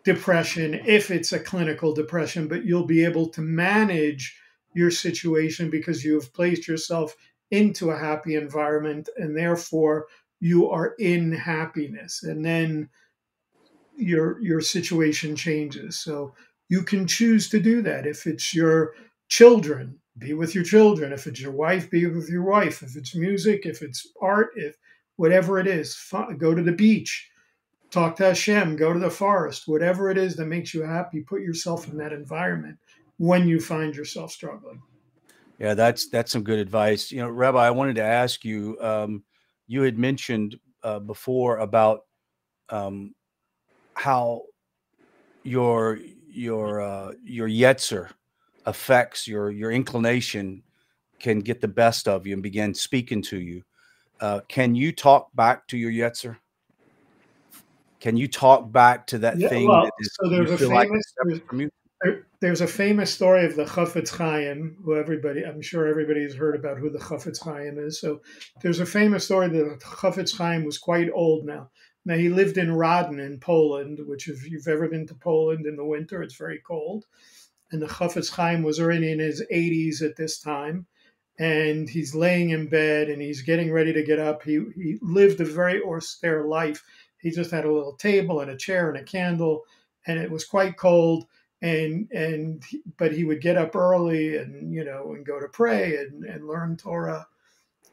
depression 0.04 0.76
if 0.86 1.10
it's 1.10 1.34
a 1.34 1.40
clinical 1.40 1.94
depression, 1.94 2.48
but 2.48 2.64
you'll 2.64 2.86
be 2.86 3.04
able 3.04 3.28
to 3.30 3.42
manage 3.42 4.38
your 4.74 4.92
situation 4.92 5.70
because 5.70 6.04
you 6.04 6.14
have 6.14 6.34
placed 6.34 6.68
yourself 6.68 7.16
into 7.52 7.90
a 7.90 7.98
happy 7.98 8.36
environment 8.36 9.10
and 9.18 9.36
therefore 9.36 10.08
you 10.40 10.70
are 10.70 10.94
in 11.00 11.32
happiness. 11.32 12.24
And 12.24 12.46
then 12.46 12.90
your 13.98 14.42
your 14.42 14.62
situation 14.62 15.36
changes. 15.36 15.98
So 15.98 16.34
you 16.70 16.84
can 16.84 17.08
choose 17.08 17.50
to 17.50 17.60
do 17.60 17.82
that. 17.84 18.06
If 18.06 18.28
it's 18.28 18.54
your 18.54 18.94
children 19.30 20.00
be 20.18 20.34
with 20.34 20.56
your 20.56 20.64
children 20.64 21.12
if 21.12 21.28
it's 21.28 21.42
your 21.42 21.52
wife 21.52 21.90
be 21.90 22.06
with 22.06 22.30
your 22.30 22.44
wife 22.44 22.82
if 22.82 22.96
it's 22.96 23.16
music 23.16 23.66
if 23.66 23.82
it's 23.82 24.08
art 24.22 24.50
if 24.56 24.76
whatever 25.18 25.60
it 25.60 25.68
is 25.68 25.98
go 26.38 26.54
to 26.56 26.64
the 26.64 26.72
beach 26.72 27.30
talk 27.96 28.18
to 28.18 28.26
Hashem, 28.26 28.76
go 28.76 28.94
to 28.94 29.00
the 29.00 29.10
forest, 29.10 29.68
whatever 29.68 30.10
it 30.10 30.18
is 30.18 30.36
that 30.36 30.48
makes 30.48 30.74
you 30.74 30.84
happy, 30.84 31.22
put 31.22 31.42
yourself 31.42 31.88
in 31.88 31.98
that 31.98 32.12
environment 32.12 32.78
when 33.18 33.48
you 33.48 33.60
find 33.60 33.96
yourself 33.96 34.32
struggling. 34.32 34.82
Yeah, 35.60 35.74
that's 35.74 36.10
that's 36.10 36.34
some 36.34 36.44
good 36.44 36.60
advice. 36.60 37.12
You 37.12 37.20
know, 37.20 37.30
Rabbi, 37.30 37.66
I 37.66 37.72
wanted 37.72 37.96
to 37.96 38.04
ask 38.04 38.44
you. 38.44 38.78
Um, 38.82 39.24
you 39.68 39.82
had 39.82 39.98
mentioned 39.98 40.60
uh, 40.84 41.00
before 41.00 41.58
about 41.60 42.02
um, 42.70 43.16
how 43.96 44.44
your 45.44 45.98
your 46.28 46.82
uh, 46.82 47.14
your 47.24 47.48
yetzer, 47.48 48.10
affects 48.66 49.28
your 49.28 49.52
your 49.52 49.72
inclination 49.72 50.64
can 51.20 51.40
get 51.40 51.62
the 51.62 51.68
best 51.68 52.08
of 52.08 52.28
you 52.28 52.34
and 52.34 52.44
begin 52.44 52.74
speaking 52.74 53.22
to 53.22 53.40
you. 53.40 53.64
Uh, 54.20 54.42
can 54.48 54.76
you 54.76 54.92
talk 54.92 55.30
back 55.36 55.68
to 55.68 55.78
your 55.78 55.92
Yetzer? 55.92 56.38
Can 58.00 58.18
you 58.18 58.28
talk 58.28 58.72
back 58.72 59.08
to 59.08 59.18
that 59.20 59.40
Yeah, 59.40 59.50
thing 59.50 59.68
well, 59.68 59.84
that 59.84 59.94
is, 60.00 60.18
so 60.22 60.30
there's 60.30 60.62
a 60.62 60.70
like 60.70 60.88
famous- 60.90 61.42
from 61.48 61.62
you? 61.62 61.70
There, 62.02 62.28
there's 62.42 62.62
a 62.62 62.68
famous 62.68 63.12
story 63.12 63.46
of 63.46 63.56
the 63.56 63.64
Chafetz 63.66 64.10
Chaim, 64.10 64.78
who 64.84 64.96
everybody, 64.96 65.44
I'm 65.44 65.62
sure 65.62 65.88
everybody's 65.88 66.36
heard 66.36 66.56
about 66.56 66.78
who 66.78 66.90
the 66.90 67.00
Chafetz 67.00 67.42
Chaim 67.42 67.80
is. 67.80 68.00
So 68.00 68.22
there's 68.62 68.82
a 68.82 68.86
famous 68.86 69.26
story 69.26 69.48
that 69.48 69.80
the 69.80 69.86
Chafetz 69.86 70.38
Chaim 70.38 70.66
was 70.66 70.78
quite 70.78 71.10
old 71.14 71.46
now. 71.46 71.70
Now 72.06 72.16
he 72.16 72.30
lived 72.30 72.58
in 72.58 72.68
Radin 72.68 73.26
in 73.26 73.40
Poland, 73.40 74.00
which 74.06 74.28
if 74.28 74.48
you've 74.50 74.68
ever 74.68 74.88
been 74.88 75.08
to 75.08 75.16
Poland 75.16 75.66
in 75.66 75.76
the 75.76 75.86
winter, 75.86 76.22
it's 76.22 76.36
very 76.36 76.62
cold. 76.68 77.06
And 77.72 77.82
the 77.82 77.88
Chafetz 77.88 78.32
Chaim 78.32 78.64
was 78.64 78.80
already 78.80 79.12
in 79.12 79.20
his 79.20 79.44
80s 79.52 80.02
at 80.02 80.16
this 80.16 80.40
time, 80.40 80.86
and 81.40 81.90
he's 81.90 82.16
laying 82.16 82.52
in 82.52 82.68
bed 82.68 83.10
and 83.10 83.22
he's 83.22 83.42
getting 83.42 83.72
ready 83.72 83.92
to 83.94 84.04
get 84.04 84.20
up. 84.20 84.44
He 84.44 84.64
he 84.76 84.98
lived 85.02 85.42
a 85.42 85.46
very 85.46 85.82
austere 85.82 86.46
life. 86.46 86.84
He 87.18 87.32
just 87.32 87.52
had 87.52 87.66
a 87.66 87.72
little 87.72 87.96
table 87.96 88.40
and 88.42 88.52
a 88.52 88.58
chair 88.58 88.90
and 88.90 88.98
a 88.98 89.04
candle, 89.04 89.64
and 90.08 90.20
it 90.20 90.30
was 90.32 90.46
quite 90.46 90.78
cold 90.78 91.26
and 91.62 92.12
and 92.12 92.64
but 92.98 93.12
he 93.12 93.24
would 93.24 93.42
get 93.42 93.58
up 93.58 93.76
early 93.76 94.38
and 94.38 94.74
you 94.74 94.84
know 94.84 95.14
and 95.14 95.26
go 95.26 95.40
to 95.40 95.48
pray 95.48 95.98
and, 95.98 96.24
and 96.24 96.48
learn 96.48 96.78
Torah. 96.78 97.28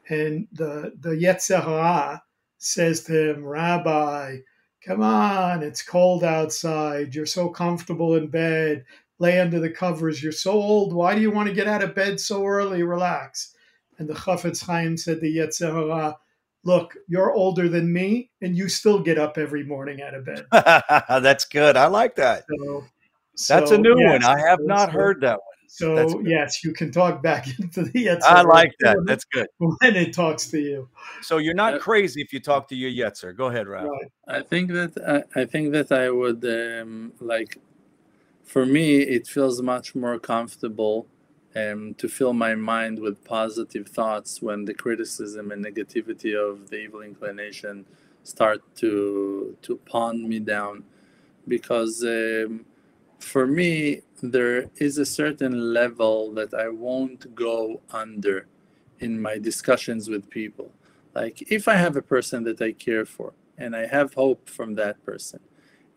And 0.09 0.47
the 0.51 0.93
the 0.99 1.11
Yetzer 1.11 1.63
Hara 1.63 2.21
says 2.57 3.03
to 3.05 3.31
him, 3.31 3.43
Rabbi, 3.43 4.37
come 4.85 5.01
on, 5.01 5.63
it's 5.63 5.81
cold 5.81 6.23
outside. 6.23 7.15
You're 7.15 7.25
so 7.25 7.49
comfortable 7.49 8.15
in 8.15 8.27
bed. 8.27 8.85
Lay 9.23 9.39
under 9.39 9.59
the 9.59 9.69
covers. 9.69 10.21
You're 10.21 10.31
so 10.33 10.51
old. 10.51 10.93
Why 10.93 11.15
do 11.15 11.21
you 11.21 11.31
want 11.31 11.47
to 11.47 11.55
get 11.55 11.67
out 11.67 11.81
of 11.81 11.95
bed 11.95 12.19
so 12.19 12.45
early? 12.45 12.83
Relax. 12.83 13.55
And 13.97 14.09
the 14.09 14.13
Chafetz 14.13 14.61
Chaim 14.65 14.97
said 14.97 15.21
to 15.21 15.27
Yetzer 15.27 15.71
Hara, 15.71 16.17
Look, 16.65 16.95
you're 17.07 17.31
older 17.31 17.69
than 17.69 17.91
me, 17.91 18.31
and 18.41 18.57
you 18.57 18.67
still 18.69 18.99
get 18.99 19.17
up 19.17 19.37
every 19.37 19.63
morning 19.63 20.01
out 20.01 20.13
of 20.13 20.25
bed. 20.25 20.45
That's 20.51 21.45
good. 21.45 21.77
I 21.77 21.87
like 21.87 22.15
that. 22.15 22.43
So, 23.35 23.55
That's 23.55 23.69
so, 23.69 23.75
a 23.75 23.77
new 23.77 23.95
yes, 23.97 24.23
one. 24.23 24.37
I 24.37 24.39
have 24.49 24.59
not 24.61 24.89
so- 24.89 24.97
heard 24.99 25.21
that 25.21 25.35
one. 25.35 25.39
So 25.67 26.19
yes, 26.21 26.63
you 26.63 26.71
can 26.71 26.91
talk 26.91 27.23
back 27.23 27.47
into 27.59 27.81
the 27.83 28.05
Yetzer 28.05 28.21
I 28.23 28.41
like 28.43 28.73
that. 28.81 28.95
That's 29.07 29.25
good. 29.25 29.47
when 29.57 29.95
it 29.95 30.13
talks 30.13 30.45
to 30.51 30.59
you. 30.59 30.87
So 31.23 31.37
you're 31.39 31.55
not 31.55 31.73
Uh, 31.75 31.79
crazy 31.79 32.21
if 32.21 32.31
you 32.31 32.39
talk 32.39 32.67
to 32.67 32.75
your 32.75 32.91
Yetzer. 32.91 33.35
Go 33.35 33.45
ahead, 33.47 33.67
Rav. 33.67 33.87
Right. 33.87 34.11
I 34.27 34.41
think 34.43 34.69
that 34.77 34.91
I, 35.35 35.41
I 35.41 35.45
think 35.45 35.71
that 35.71 35.91
I 35.91 36.11
would 36.11 36.45
um, 36.45 37.13
like. 37.19 37.57
For 38.43 38.65
me, 38.65 38.99
it 39.01 39.27
feels 39.27 39.61
much 39.61 39.95
more 39.95 40.19
comfortable 40.19 41.07
um, 41.55 41.93
to 41.95 42.07
fill 42.07 42.33
my 42.33 42.55
mind 42.55 42.99
with 42.99 43.23
positive 43.23 43.87
thoughts 43.87 44.41
when 44.41 44.65
the 44.65 44.73
criticism 44.73 45.51
and 45.51 45.63
negativity 45.63 46.35
of 46.35 46.69
the 46.69 46.77
evil 46.77 47.01
inclination 47.01 47.85
start 48.23 48.61
to 48.77 49.57
to 49.61 49.75
pawn 49.85 50.27
me 50.27 50.39
down, 50.39 50.83
because 51.47 52.03
um, 52.03 52.65
for 53.19 53.45
me 53.45 54.01
there 54.21 54.69
is 54.77 54.97
a 54.97 55.05
certain 55.05 55.73
level 55.73 56.31
that 56.33 56.53
I 56.53 56.69
won't 56.69 57.35
go 57.35 57.81
under 57.91 58.47
in 58.99 59.21
my 59.21 59.37
discussions 59.37 60.09
with 60.09 60.29
people. 60.29 60.71
Like 61.13 61.51
if 61.51 61.67
I 61.67 61.75
have 61.75 61.97
a 61.97 62.01
person 62.01 62.43
that 62.45 62.61
I 62.61 62.71
care 62.71 63.05
for 63.05 63.33
and 63.57 63.75
I 63.75 63.85
have 63.87 64.13
hope 64.13 64.49
from 64.49 64.75
that 64.75 65.03
person, 65.05 65.39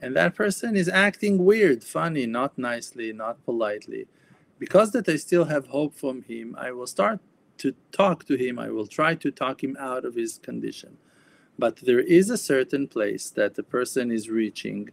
and 0.01 0.15
that 0.17 0.35
person 0.35 0.77
is 0.77 0.89
acting 0.89 1.45
weird, 1.45 1.83
funny, 1.83 2.27
not 2.27 2.57
nicely, 2.59 3.13
not 3.13 3.43
politely, 3.45 4.07
because 4.59 4.93
that 4.93 5.09
I 5.09 5.17
still 5.17 5.45
have 5.45 5.67
hope 5.67 5.95
from 5.95 6.23
him, 6.23 6.55
I 6.59 6.73
will 6.73 6.87
start 6.87 7.21
to 7.59 7.75
talk 7.93 8.25
to 8.27 8.37
him. 8.37 8.59
I 8.59 8.71
will 8.71 8.87
try 8.87 9.15
to 9.15 9.31
talk 9.31 9.63
him 9.63 9.77
out 9.81 10.05
of 10.05 10.15
his 10.15 10.39
condition. 10.39 10.97
But 11.59 11.77
there 11.77 12.01
is 12.01 12.29
a 12.31 12.37
certain 12.37 12.87
place 12.87 13.31
that 13.31 13.55
the 13.55 13.63
person 13.63 14.11
is 14.11 14.29
reaching 14.29 14.91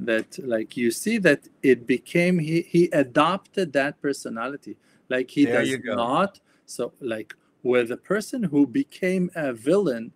that 0.00 0.38
like 0.46 0.76
you 0.76 0.90
see 0.90 1.18
that 1.18 1.48
it 1.62 1.86
became 1.86 2.38
he 2.38 2.62
he 2.62 2.90
adopted 2.92 3.72
that 3.72 4.00
personality 4.02 4.76
like 5.08 5.30
he 5.30 5.46
There 5.46 5.62
does 5.62 5.78
not 5.84 6.40
so 6.66 6.92
like 7.00 7.34
with 7.62 7.90
a 7.90 7.96
person 7.96 8.42
who 8.42 8.66
became 8.66 9.30
a 9.34 9.52
villain 9.54 10.12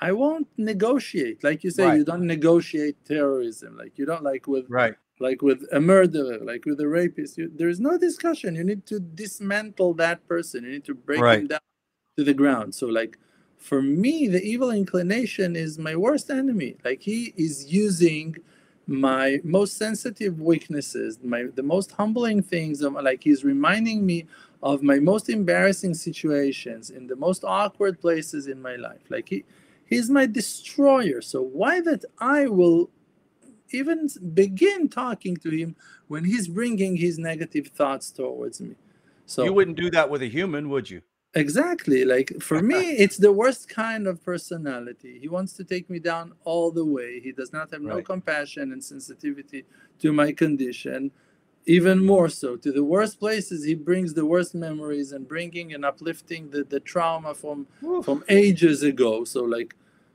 i 0.00 0.12
won't 0.12 0.48
negotiate. 0.56 1.42
Like 1.44 1.64
you 1.64 1.70
say 1.70 1.86
Right. 1.88 1.96
you 1.98 2.04
don't 2.04 2.26
negotiate 2.26 2.96
terrorism. 3.04 3.76
Like 3.76 3.98
you 3.98 4.06
don't 4.06 4.22
like 4.22 4.46
with 4.46 4.66
Right. 4.68 4.94
like 5.20 5.42
with 5.42 5.64
a 5.72 5.80
murderer 5.80 6.38
like 6.42 6.64
with 6.64 6.80
a 6.80 6.88
rapist. 6.88 7.38
You, 7.38 7.50
there 7.54 7.68
is 7.68 7.80
no 7.80 7.98
discussion. 7.98 8.54
You 8.54 8.64
need 8.64 8.86
to 8.86 9.00
dismantle 9.00 9.94
that 9.94 10.26
person. 10.28 10.64
You 10.64 10.70
need 10.70 10.84
to 10.84 10.94
break 10.94 11.20
Right. 11.22 11.40
him 11.40 11.46
down 11.48 11.60
to 12.16 12.24
the 12.24 12.34
ground. 12.34 12.74
So 12.74 12.86
like 12.86 13.18
for 13.58 13.82
me 13.82 14.28
the 14.28 14.42
evil 14.42 14.70
inclination 14.70 15.56
is 15.56 15.78
my 15.78 15.96
worst 15.96 16.30
enemy. 16.30 16.76
Like 16.84 17.02
he 17.02 17.34
is 17.36 17.72
using 17.72 18.36
my 18.86 19.38
most 19.44 19.76
sensitive 19.76 20.40
weaknesses 20.40 21.18
my 21.22 21.44
the 21.56 21.62
most 21.62 21.92
humbling 21.92 22.42
things 22.42 22.80
like 22.82 23.22
he's 23.22 23.44
reminding 23.44 24.06
me 24.06 24.24
of 24.62 24.82
my 24.82 24.98
most 24.98 25.28
embarrassing 25.28 25.92
situations 25.94 26.90
in 26.90 27.06
the 27.06 27.14
most 27.16 27.44
awkward 27.44 28.00
places 28.00 28.48
in 28.48 28.60
my 28.62 28.76
life. 28.76 29.02
Like 29.10 29.28
he 29.28 29.44
he's 29.88 30.08
my 30.10 30.26
destroyer 30.26 31.20
so 31.20 31.42
why 31.42 31.80
that 31.80 32.04
i 32.20 32.46
will 32.46 32.90
even 33.70 34.08
begin 34.34 34.88
talking 34.88 35.36
to 35.36 35.50
him 35.50 35.76
when 36.06 36.24
he's 36.24 36.48
bringing 36.48 36.96
his 36.96 37.18
negative 37.18 37.66
thoughts 37.68 38.10
towards 38.10 38.60
me 38.60 38.74
so 39.28 39.44
you 39.44 39.52
wouldn't 39.52 39.76
do 39.76 39.90
that 39.90 40.08
with 40.08 40.22
a 40.22 40.26
human, 40.26 40.70
would 40.70 40.88
you? 40.88 41.02
Exactly. 41.34 42.06
Like 42.06 42.32
for 42.40 42.62
me, 42.62 42.76
it's 43.04 43.18
the 43.18 43.30
worst 43.30 43.68
kind 43.68 44.06
of 44.06 44.24
personality. 44.24 45.18
He 45.20 45.28
wants 45.28 45.52
to 45.54 45.64
take 45.64 45.90
me 45.90 45.98
down 45.98 46.32
all 46.44 46.70
the 46.70 46.84
way. 46.84 47.20
He 47.20 47.32
does 47.32 47.52
not 47.52 47.70
have 47.70 47.82
no 47.82 48.00
compassion 48.00 48.72
and 48.72 48.82
sensitivity 48.82 49.66
to 50.00 50.12
my 50.12 50.32
condition. 50.32 51.10
Even 51.66 52.04
more 52.04 52.28
so, 52.30 52.56
to 52.56 52.72
the 52.72 52.84
worst 52.84 53.20
places, 53.20 53.64
he 53.64 53.74
brings 53.74 54.14
the 54.14 54.24
worst 54.24 54.54
memories 54.54 55.12
and 55.12 55.28
bringing 55.28 55.74
and 55.74 55.84
uplifting 55.84 56.50
the, 56.50 56.64
the 56.64 56.80
trauma 56.80 57.34
from 57.34 57.66
from 58.02 58.24
ages 58.28 58.82
ago. 58.82 59.24
So 59.24 59.44
like, 59.44 59.74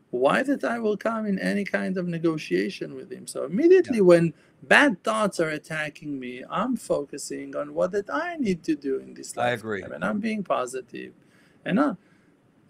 why 0.09 0.41
that 0.43 0.63
I 0.63 0.79
will 0.79 0.97
come 0.97 1.25
in 1.25 1.37
any 1.39 1.63
kind 1.63 1.97
of 1.97 2.07
negotiation 2.07 2.95
with 2.95 3.11
him? 3.11 3.27
So 3.27 3.45
immediately 3.45 4.01
when 4.01 4.33
bad 4.63 5.03
thoughts 5.03 5.39
are 5.39 5.49
attacking 5.49 6.19
me, 6.19 6.43
I'm 6.49 6.75
focusing 6.75 7.55
on 7.55 7.73
what 7.73 7.91
that 7.91 8.09
I 8.09 8.35
need 8.37 8.63
to 8.63 8.75
do 8.75 8.97
in 8.97 9.13
this 9.13 9.35
life 9.37 9.45
I 9.45 9.51
agree. 9.51 9.83
And 9.83 10.03
I'm 10.03 10.19
being. 10.19 10.45
And 11.65 11.75
not, 11.75 11.97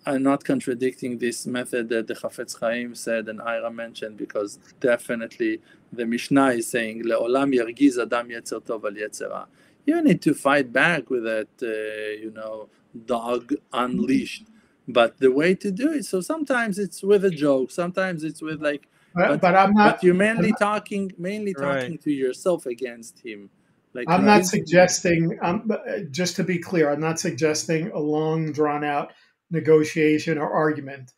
I'm 0.05 0.23
not 0.23 0.43
contradicting 0.43 1.17
this 1.17 1.45
method 1.47 1.89
that 1.89 2.07
the 2.07 2.13
Chafetz 2.15 2.59
Chaim 2.59 2.93
said 2.95 3.27
and 3.29 3.41
Ira 3.41 3.71
mentioned 3.71 4.17
because 4.17 4.59
definitely 4.79 5.61
the 5.91 6.05
Mishnah 6.05 6.49
is 6.59 6.67
saying 6.67 7.03
Le'olam 7.03 7.53
yargiz 7.57 7.97
adam 8.01 8.29
yetzer 8.29 8.61
tov 8.61 8.83
al 8.85 8.91
yetzer 8.91 9.29
ra." 9.29 9.45
You 9.85 10.01
need 10.01 10.21
to 10.23 10.33
fight 10.33 10.71
back 10.71 11.09
with 11.09 11.23
that, 11.23 11.47
uh, 11.61 12.21
you 12.23 12.31
know, 12.31 12.69
dog 13.05 13.53
unleashed. 13.73 14.45
But 14.87 15.19
the 15.19 15.31
way 15.31 15.55
to 15.55 15.71
do 15.71 15.91
it, 15.93 16.05
so 16.05 16.19
sometimes 16.21 16.77
it's 16.79 17.01
with 17.03 17.23
a 17.25 17.29
joke, 17.29 17.71
sometimes 17.71 18.23
it's 18.23 18.41
with 18.41 18.61
like, 18.61 18.87
But, 19.15 19.27
But- 19.27 19.41
but 19.41 19.55
I'm 19.55 19.73
not. 19.75 19.95
but 19.97 20.03
you're 20.03 20.15
mainly 20.15 20.53
talking, 20.57 21.11
mainly 21.19 21.53
Right. 21.55 21.81
talking 21.81 21.97
to 21.99 22.11
yourself 22.11 22.65
against 22.65 23.19
him. 23.23 23.51
Like 23.93 24.09
I'm 24.09 24.25
not 24.25 24.37
think- 24.41 24.65
suggesting. 24.65 25.37
Um, 25.43 25.71
just 26.09 26.35
to 26.37 26.43
be 26.43 26.57
clear, 26.57 26.89
I'm 26.91 26.99
not 26.99 27.19
suggesting 27.19 27.91
a 27.91 27.99
long, 27.99 28.51
drawn 28.51 28.83
out 28.83 29.11
negotiation 29.53 30.37
or 30.37 30.51
argument. 30.51 31.13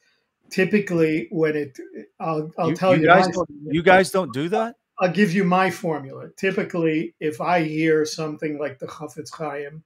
Typically, 0.52 1.28
when 1.32 1.56
it, 1.56 1.80
I'll, 2.20 2.52
I'll 2.60 2.70
you, 2.70 2.76
tell 2.76 2.96
you 2.96 3.02
you. 3.02 3.08
guys 3.08 3.28
don't, 3.28 3.50
you 3.66 3.82
guys 3.82 4.12
don't 4.12 4.32
do 4.32 4.48
that? 4.50 4.76
I'll 5.00 5.12
give 5.12 5.34
you 5.34 5.44
my 5.44 5.72
formula. 5.72 6.30
Typically, 6.38 7.16
if 7.20 7.42
I 7.42 7.64
hear 7.64 8.06
something 8.06 8.60
like 8.60 8.78
the 8.80 8.86
Chafetz 8.86 9.34
Chaim, 9.34 9.84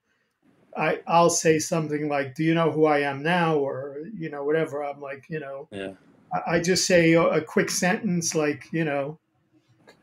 I 0.77 0.99
I'll 1.07 1.31
say 1.31 1.57
something 1.59 2.09
like, 2.09 2.35
"Do 2.35 2.43
you 2.43 2.53
know 2.53 2.71
who 2.71 2.85
I 2.85 2.99
am 2.99 3.23
now?" 3.23 3.57
or 3.57 3.97
you 4.13 4.29
know 4.29 4.43
whatever. 4.43 4.83
I'm 4.83 5.01
like, 5.01 5.25
you 5.29 5.39
know, 5.39 5.67
Yeah. 5.71 5.93
I, 6.33 6.55
I 6.55 6.59
just 6.59 6.85
say 6.85 7.13
a, 7.13 7.23
a 7.23 7.41
quick 7.41 7.71
sentence 7.71 8.35
like, 8.35 8.65
you 8.71 8.85
know, 8.85 9.19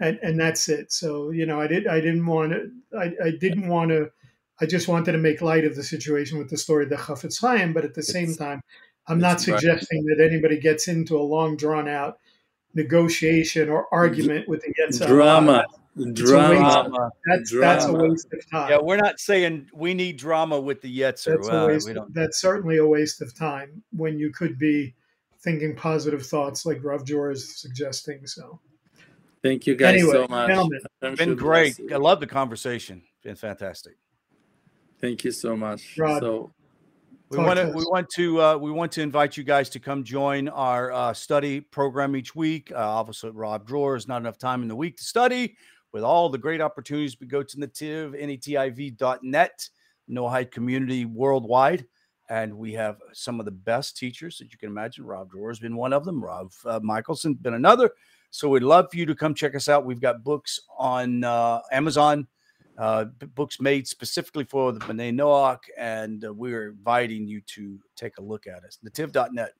and 0.01 0.19
and 0.23 0.41
that's 0.41 0.69
it. 0.69 0.93
So 0.93 1.31
you 1.31 1.47
know, 1.47 1.61
I 1.61 1.67
did 1.69 1.87
I 1.87 2.01
didn't 2.01 2.27
want 2.27 2.53
to 2.53 2.71
I, 2.99 3.13
I 3.27 3.31
didn't 3.39 3.69
want 3.69 3.91
to. 3.91 4.11
I 4.61 4.67
just 4.67 4.89
wanted 4.89 5.13
to 5.13 5.19
make 5.19 5.43
light 5.43 5.65
of 5.65 5.77
the 5.77 5.83
situation 5.83 6.39
with 6.39 6.49
the 6.51 6.57
story 6.57 6.85
of 6.85 6.91
the 6.91 6.97
Chafetz 6.97 7.41
Chaim, 7.41 7.73
but 7.73 7.85
at 7.85 7.95
the 7.95 8.03
same 8.03 8.35
time, 8.35 8.63
I'm 9.07 9.19
not 9.19 9.35
it's 9.35 9.49
right. 9.49 9.61
suggesting 9.61 10.05
that 10.07 10.25
anybody 10.25 10.59
gets 10.59 10.89
into 10.89 11.17
a 11.17 11.23
long, 11.23 11.57
drawn 11.57 11.89
out 11.89 12.19
negotiation 12.75 13.69
or 13.69 13.87
argument 13.93 14.49
with 14.49 14.63
the 14.63 14.73
Yetzer 14.75 15.07
Hara. 15.07 15.17
drama, 15.17 15.65
waste 15.97 16.15
drama. 16.15 17.11
That's 17.27 17.51
that's 17.59 17.85
a 17.87 17.93
waste 17.93 18.29
of 18.33 18.51
time. 18.51 18.71
yeah, 18.71 18.79
we're 18.81 18.97
not 18.99 19.19
saying 19.19 19.69
we 19.75 19.95
need 19.95 20.17
drama 20.19 20.61
with 20.61 20.81
the 20.83 21.01
Yetzer. 21.01 21.37
that's 21.37 21.49
Well, 21.49 21.65
a 21.65 21.69
waste. 21.69 21.87
we 21.89 21.95
don't. 21.95 22.13
That's 22.15 22.41
certainly 22.41 22.77
a 22.79 22.87
waste 22.87 23.23
of 23.23 23.35
time 23.35 23.83
when 23.93 24.19
you 24.19 24.31
could 24.31 24.59
be 24.59 24.95
thinking 25.41 25.75
positive 25.77 26.25
thoughts 26.27 26.67
like 26.67 26.83
Rav 26.83 27.05
Dror 27.05 27.31
is 27.31 27.61
suggesting. 27.61 28.27
So 28.27 28.61
Thank 29.43 29.67
you 29.67 29.77
guys 29.77 29.95
anyway, 29.95 30.13
so 30.13 30.27
much. 30.29 30.49
gentlemen, 30.49 30.81
Hashem 31.03 31.17
Been 31.17 31.37
great. 31.37 31.79
I 31.93 31.97
love 31.97 32.21
the 32.21 32.27
conversation. 32.27 33.03
Been 33.23 33.37
fantastic. 33.37 33.95
Thank 35.01 35.25
you 35.25 35.31
so 35.31 35.57
much. 35.57 35.97
Rod. 35.99 36.21
So 36.21 36.53
We 37.29 37.39
want 37.39 37.59
to 37.59 37.67
to 37.67 37.73
we 37.73 37.85
want 37.85 38.09
to 38.11 38.43
uh, 38.43 38.57
we 38.57 38.71
want 38.71 38.93
to 38.93 39.03
invite 39.03 39.37
you 39.37 39.45
guys 39.45 39.69
to 39.71 39.81
come 39.81 40.05
join 40.05 40.49
our 40.49 40.93
uh, 40.93 41.13
study 41.13 41.61
program 41.61 42.17
each 42.17 42.35
week. 42.35 42.73
Uh, 42.73 42.77
obviously, 42.79 43.31
Rav 43.31 43.67
Dror's 43.67 44.09
not 44.09 44.19
enough 44.23 44.39
time 44.39 44.63
in 44.63 44.69
the 44.69 44.77
week 44.77 44.97
to 44.99 45.05
study. 45.05 45.57
With 45.93 46.03
all 46.03 46.29
the 46.29 46.39
great 46.39 46.61
opportunities, 46.61 47.19
we 47.21 47.27
go 47.27 47.43
to 47.43 47.61
native 47.61 48.13
netiv.net, 48.13 49.69
Noahide 50.11 50.51
community 50.51 51.05
worldwide, 51.05 51.87
and 52.29 52.57
we 52.57 52.73
have 52.75 52.99
some 53.13 53.41
of 53.41 53.47
the 53.47 53.53
best 53.53 53.97
teachers 53.97 54.39
that 54.39 54.53
you 54.53 54.59
can 54.59 54.69
imagine. 54.69 55.05
Rav 55.05 55.31
Dror's 55.31 55.59
has 55.59 55.63
been 55.63 55.77
one 55.77 55.93
of 55.93 56.05
them. 56.05 56.23
Rob 56.23 56.53
uh, 56.65 56.81
Michaelson 56.83 57.35
been 57.35 57.55
another. 57.55 57.91
So 58.31 58.49
we'd 58.49 58.63
love 58.63 58.89
for 58.91 58.99
you 58.99 59.07
to 59.07 59.15
come 59.15 59.35
check 59.35 59.55
us 59.55 59.69
out. 59.69 59.85
We've 59.85 60.01
got 60.01 60.23
books 60.23 60.61
on 60.79 61.25
uh, 61.25 61.61
Amazon 61.73 62.27
uh, 62.79 63.05
books 63.35 63.61
made 63.61 63.87
specifically 63.87 64.45
for 64.45 64.73
the 64.73 64.81
B'nai 64.81 65.13
Noach, 65.15 65.61
and 65.79 66.25
uh, 66.25 66.33
we're 66.33 66.69
inviting 66.69 67.27
you 67.27 67.41
to 67.43 67.79
take 67.97 68.19
a 68.19 68.23
look 68.23 68.47
at 68.47 68.65
us. 68.65 68.79
Netiv.net. 68.85 69.53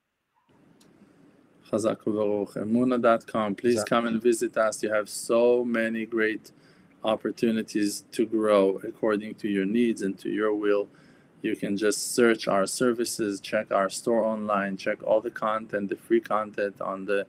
Emuna.com. 2.55 3.55
Please 3.57 3.75
Exactly. 3.75 3.97
come 3.97 4.07
and 4.07 4.23
visit 4.23 4.57
us. 4.57 4.83
You 4.83 4.93
have 4.93 5.09
so 5.09 5.65
many 5.65 6.07
great 6.07 6.53
opportunities 7.03 8.05
to 8.13 8.27
grow 8.27 8.81
according 8.87 9.35
to 9.37 9.49
your 9.49 9.65
needs 9.65 10.03
and 10.03 10.19
to 10.19 10.29
your 10.29 10.55
will. 10.55 10.89
You 11.43 11.57
can 11.57 11.77
just 11.77 12.15
search 12.15 12.49
our 12.49 12.67
services, 12.67 13.41
check 13.41 13.71
our 13.73 13.89
store 13.89 14.25
online, 14.25 14.77
check 14.77 15.03
all 15.03 15.21
the 15.21 15.31
content, 15.31 15.89
the 15.91 15.97
free 15.97 16.21
content 16.21 16.81
on 16.81 17.05
the 17.05 17.27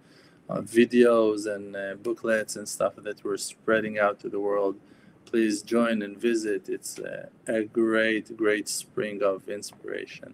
uh, 0.49 0.61
videos 0.61 1.53
and 1.53 1.75
uh, 1.75 1.95
booklets 2.01 2.55
and 2.55 2.67
stuff 2.67 2.93
that 2.97 3.23
we're 3.23 3.37
spreading 3.37 3.99
out 3.99 4.19
to 4.21 4.29
the 4.29 4.39
world. 4.39 4.79
Please 5.27 5.61
join 5.61 6.01
and 6.01 6.17
visit. 6.17 6.69
It's 6.69 6.97
uh, 6.99 7.27
a 7.47 7.63
great, 7.63 8.35
great 8.37 8.69
spring 8.69 9.21
of 9.21 9.47
inspiration. 9.49 10.33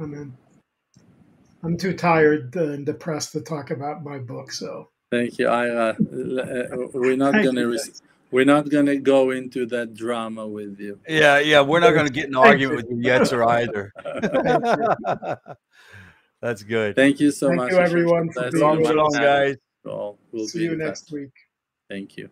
Amen. 0.00 0.36
I'm 1.62 1.78
too 1.78 1.94
tired 1.94 2.54
and 2.56 2.84
depressed 2.84 3.32
to 3.32 3.40
talk 3.40 3.70
about 3.70 4.04
my 4.04 4.18
book, 4.18 4.52
so 4.52 4.88
Thank 5.10 5.38
you, 5.38 5.46
Ira. 5.46 5.90
Uh, 5.90 6.88
We're 6.92 7.16
not 7.16 7.40
gonna 7.42 7.68
res- 7.68 8.02
we're 8.32 8.44
not 8.44 8.68
gonna 8.68 8.96
go 8.96 9.30
into 9.30 9.64
that 9.66 9.94
drama 9.94 10.44
with 10.46 10.80
you. 10.80 10.98
Yeah, 11.08 11.38
yeah, 11.38 11.60
we're 11.60 11.78
not 11.78 11.92
going 11.92 12.06
to 12.06 12.12
get 12.12 12.24
in 12.24 12.34
an 12.34 12.42
Thank 12.42 12.46
argument 12.46 12.88
with 12.88 12.98
you 12.98 13.10
Yetzer, 13.10 13.46
either. 13.46 13.92
That's 16.42 16.62
good. 16.64 16.96
Thank 16.96 17.20
you 17.20 17.30
so 17.30 17.46
Thank 17.48 17.60
much. 17.60 17.70
you, 17.70 17.78
everyone, 17.78 18.32
for 18.32 18.40
Bless 18.40 18.52
being 18.54 18.80
you. 18.80 18.86
Shalom, 18.86 19.12
shalom, 19.12 19.12
guys. 19.12 19.56
All. 19.86 20.18
We'll 20.32 20.48
see 20.48 20.58
be 20.58 20.64
you 20.64 20.76
next 20.76 21.02
touch. 21.02 21.12
week. 21.12 21.32
Thank 21.88 22.16
you. 22.16 22.28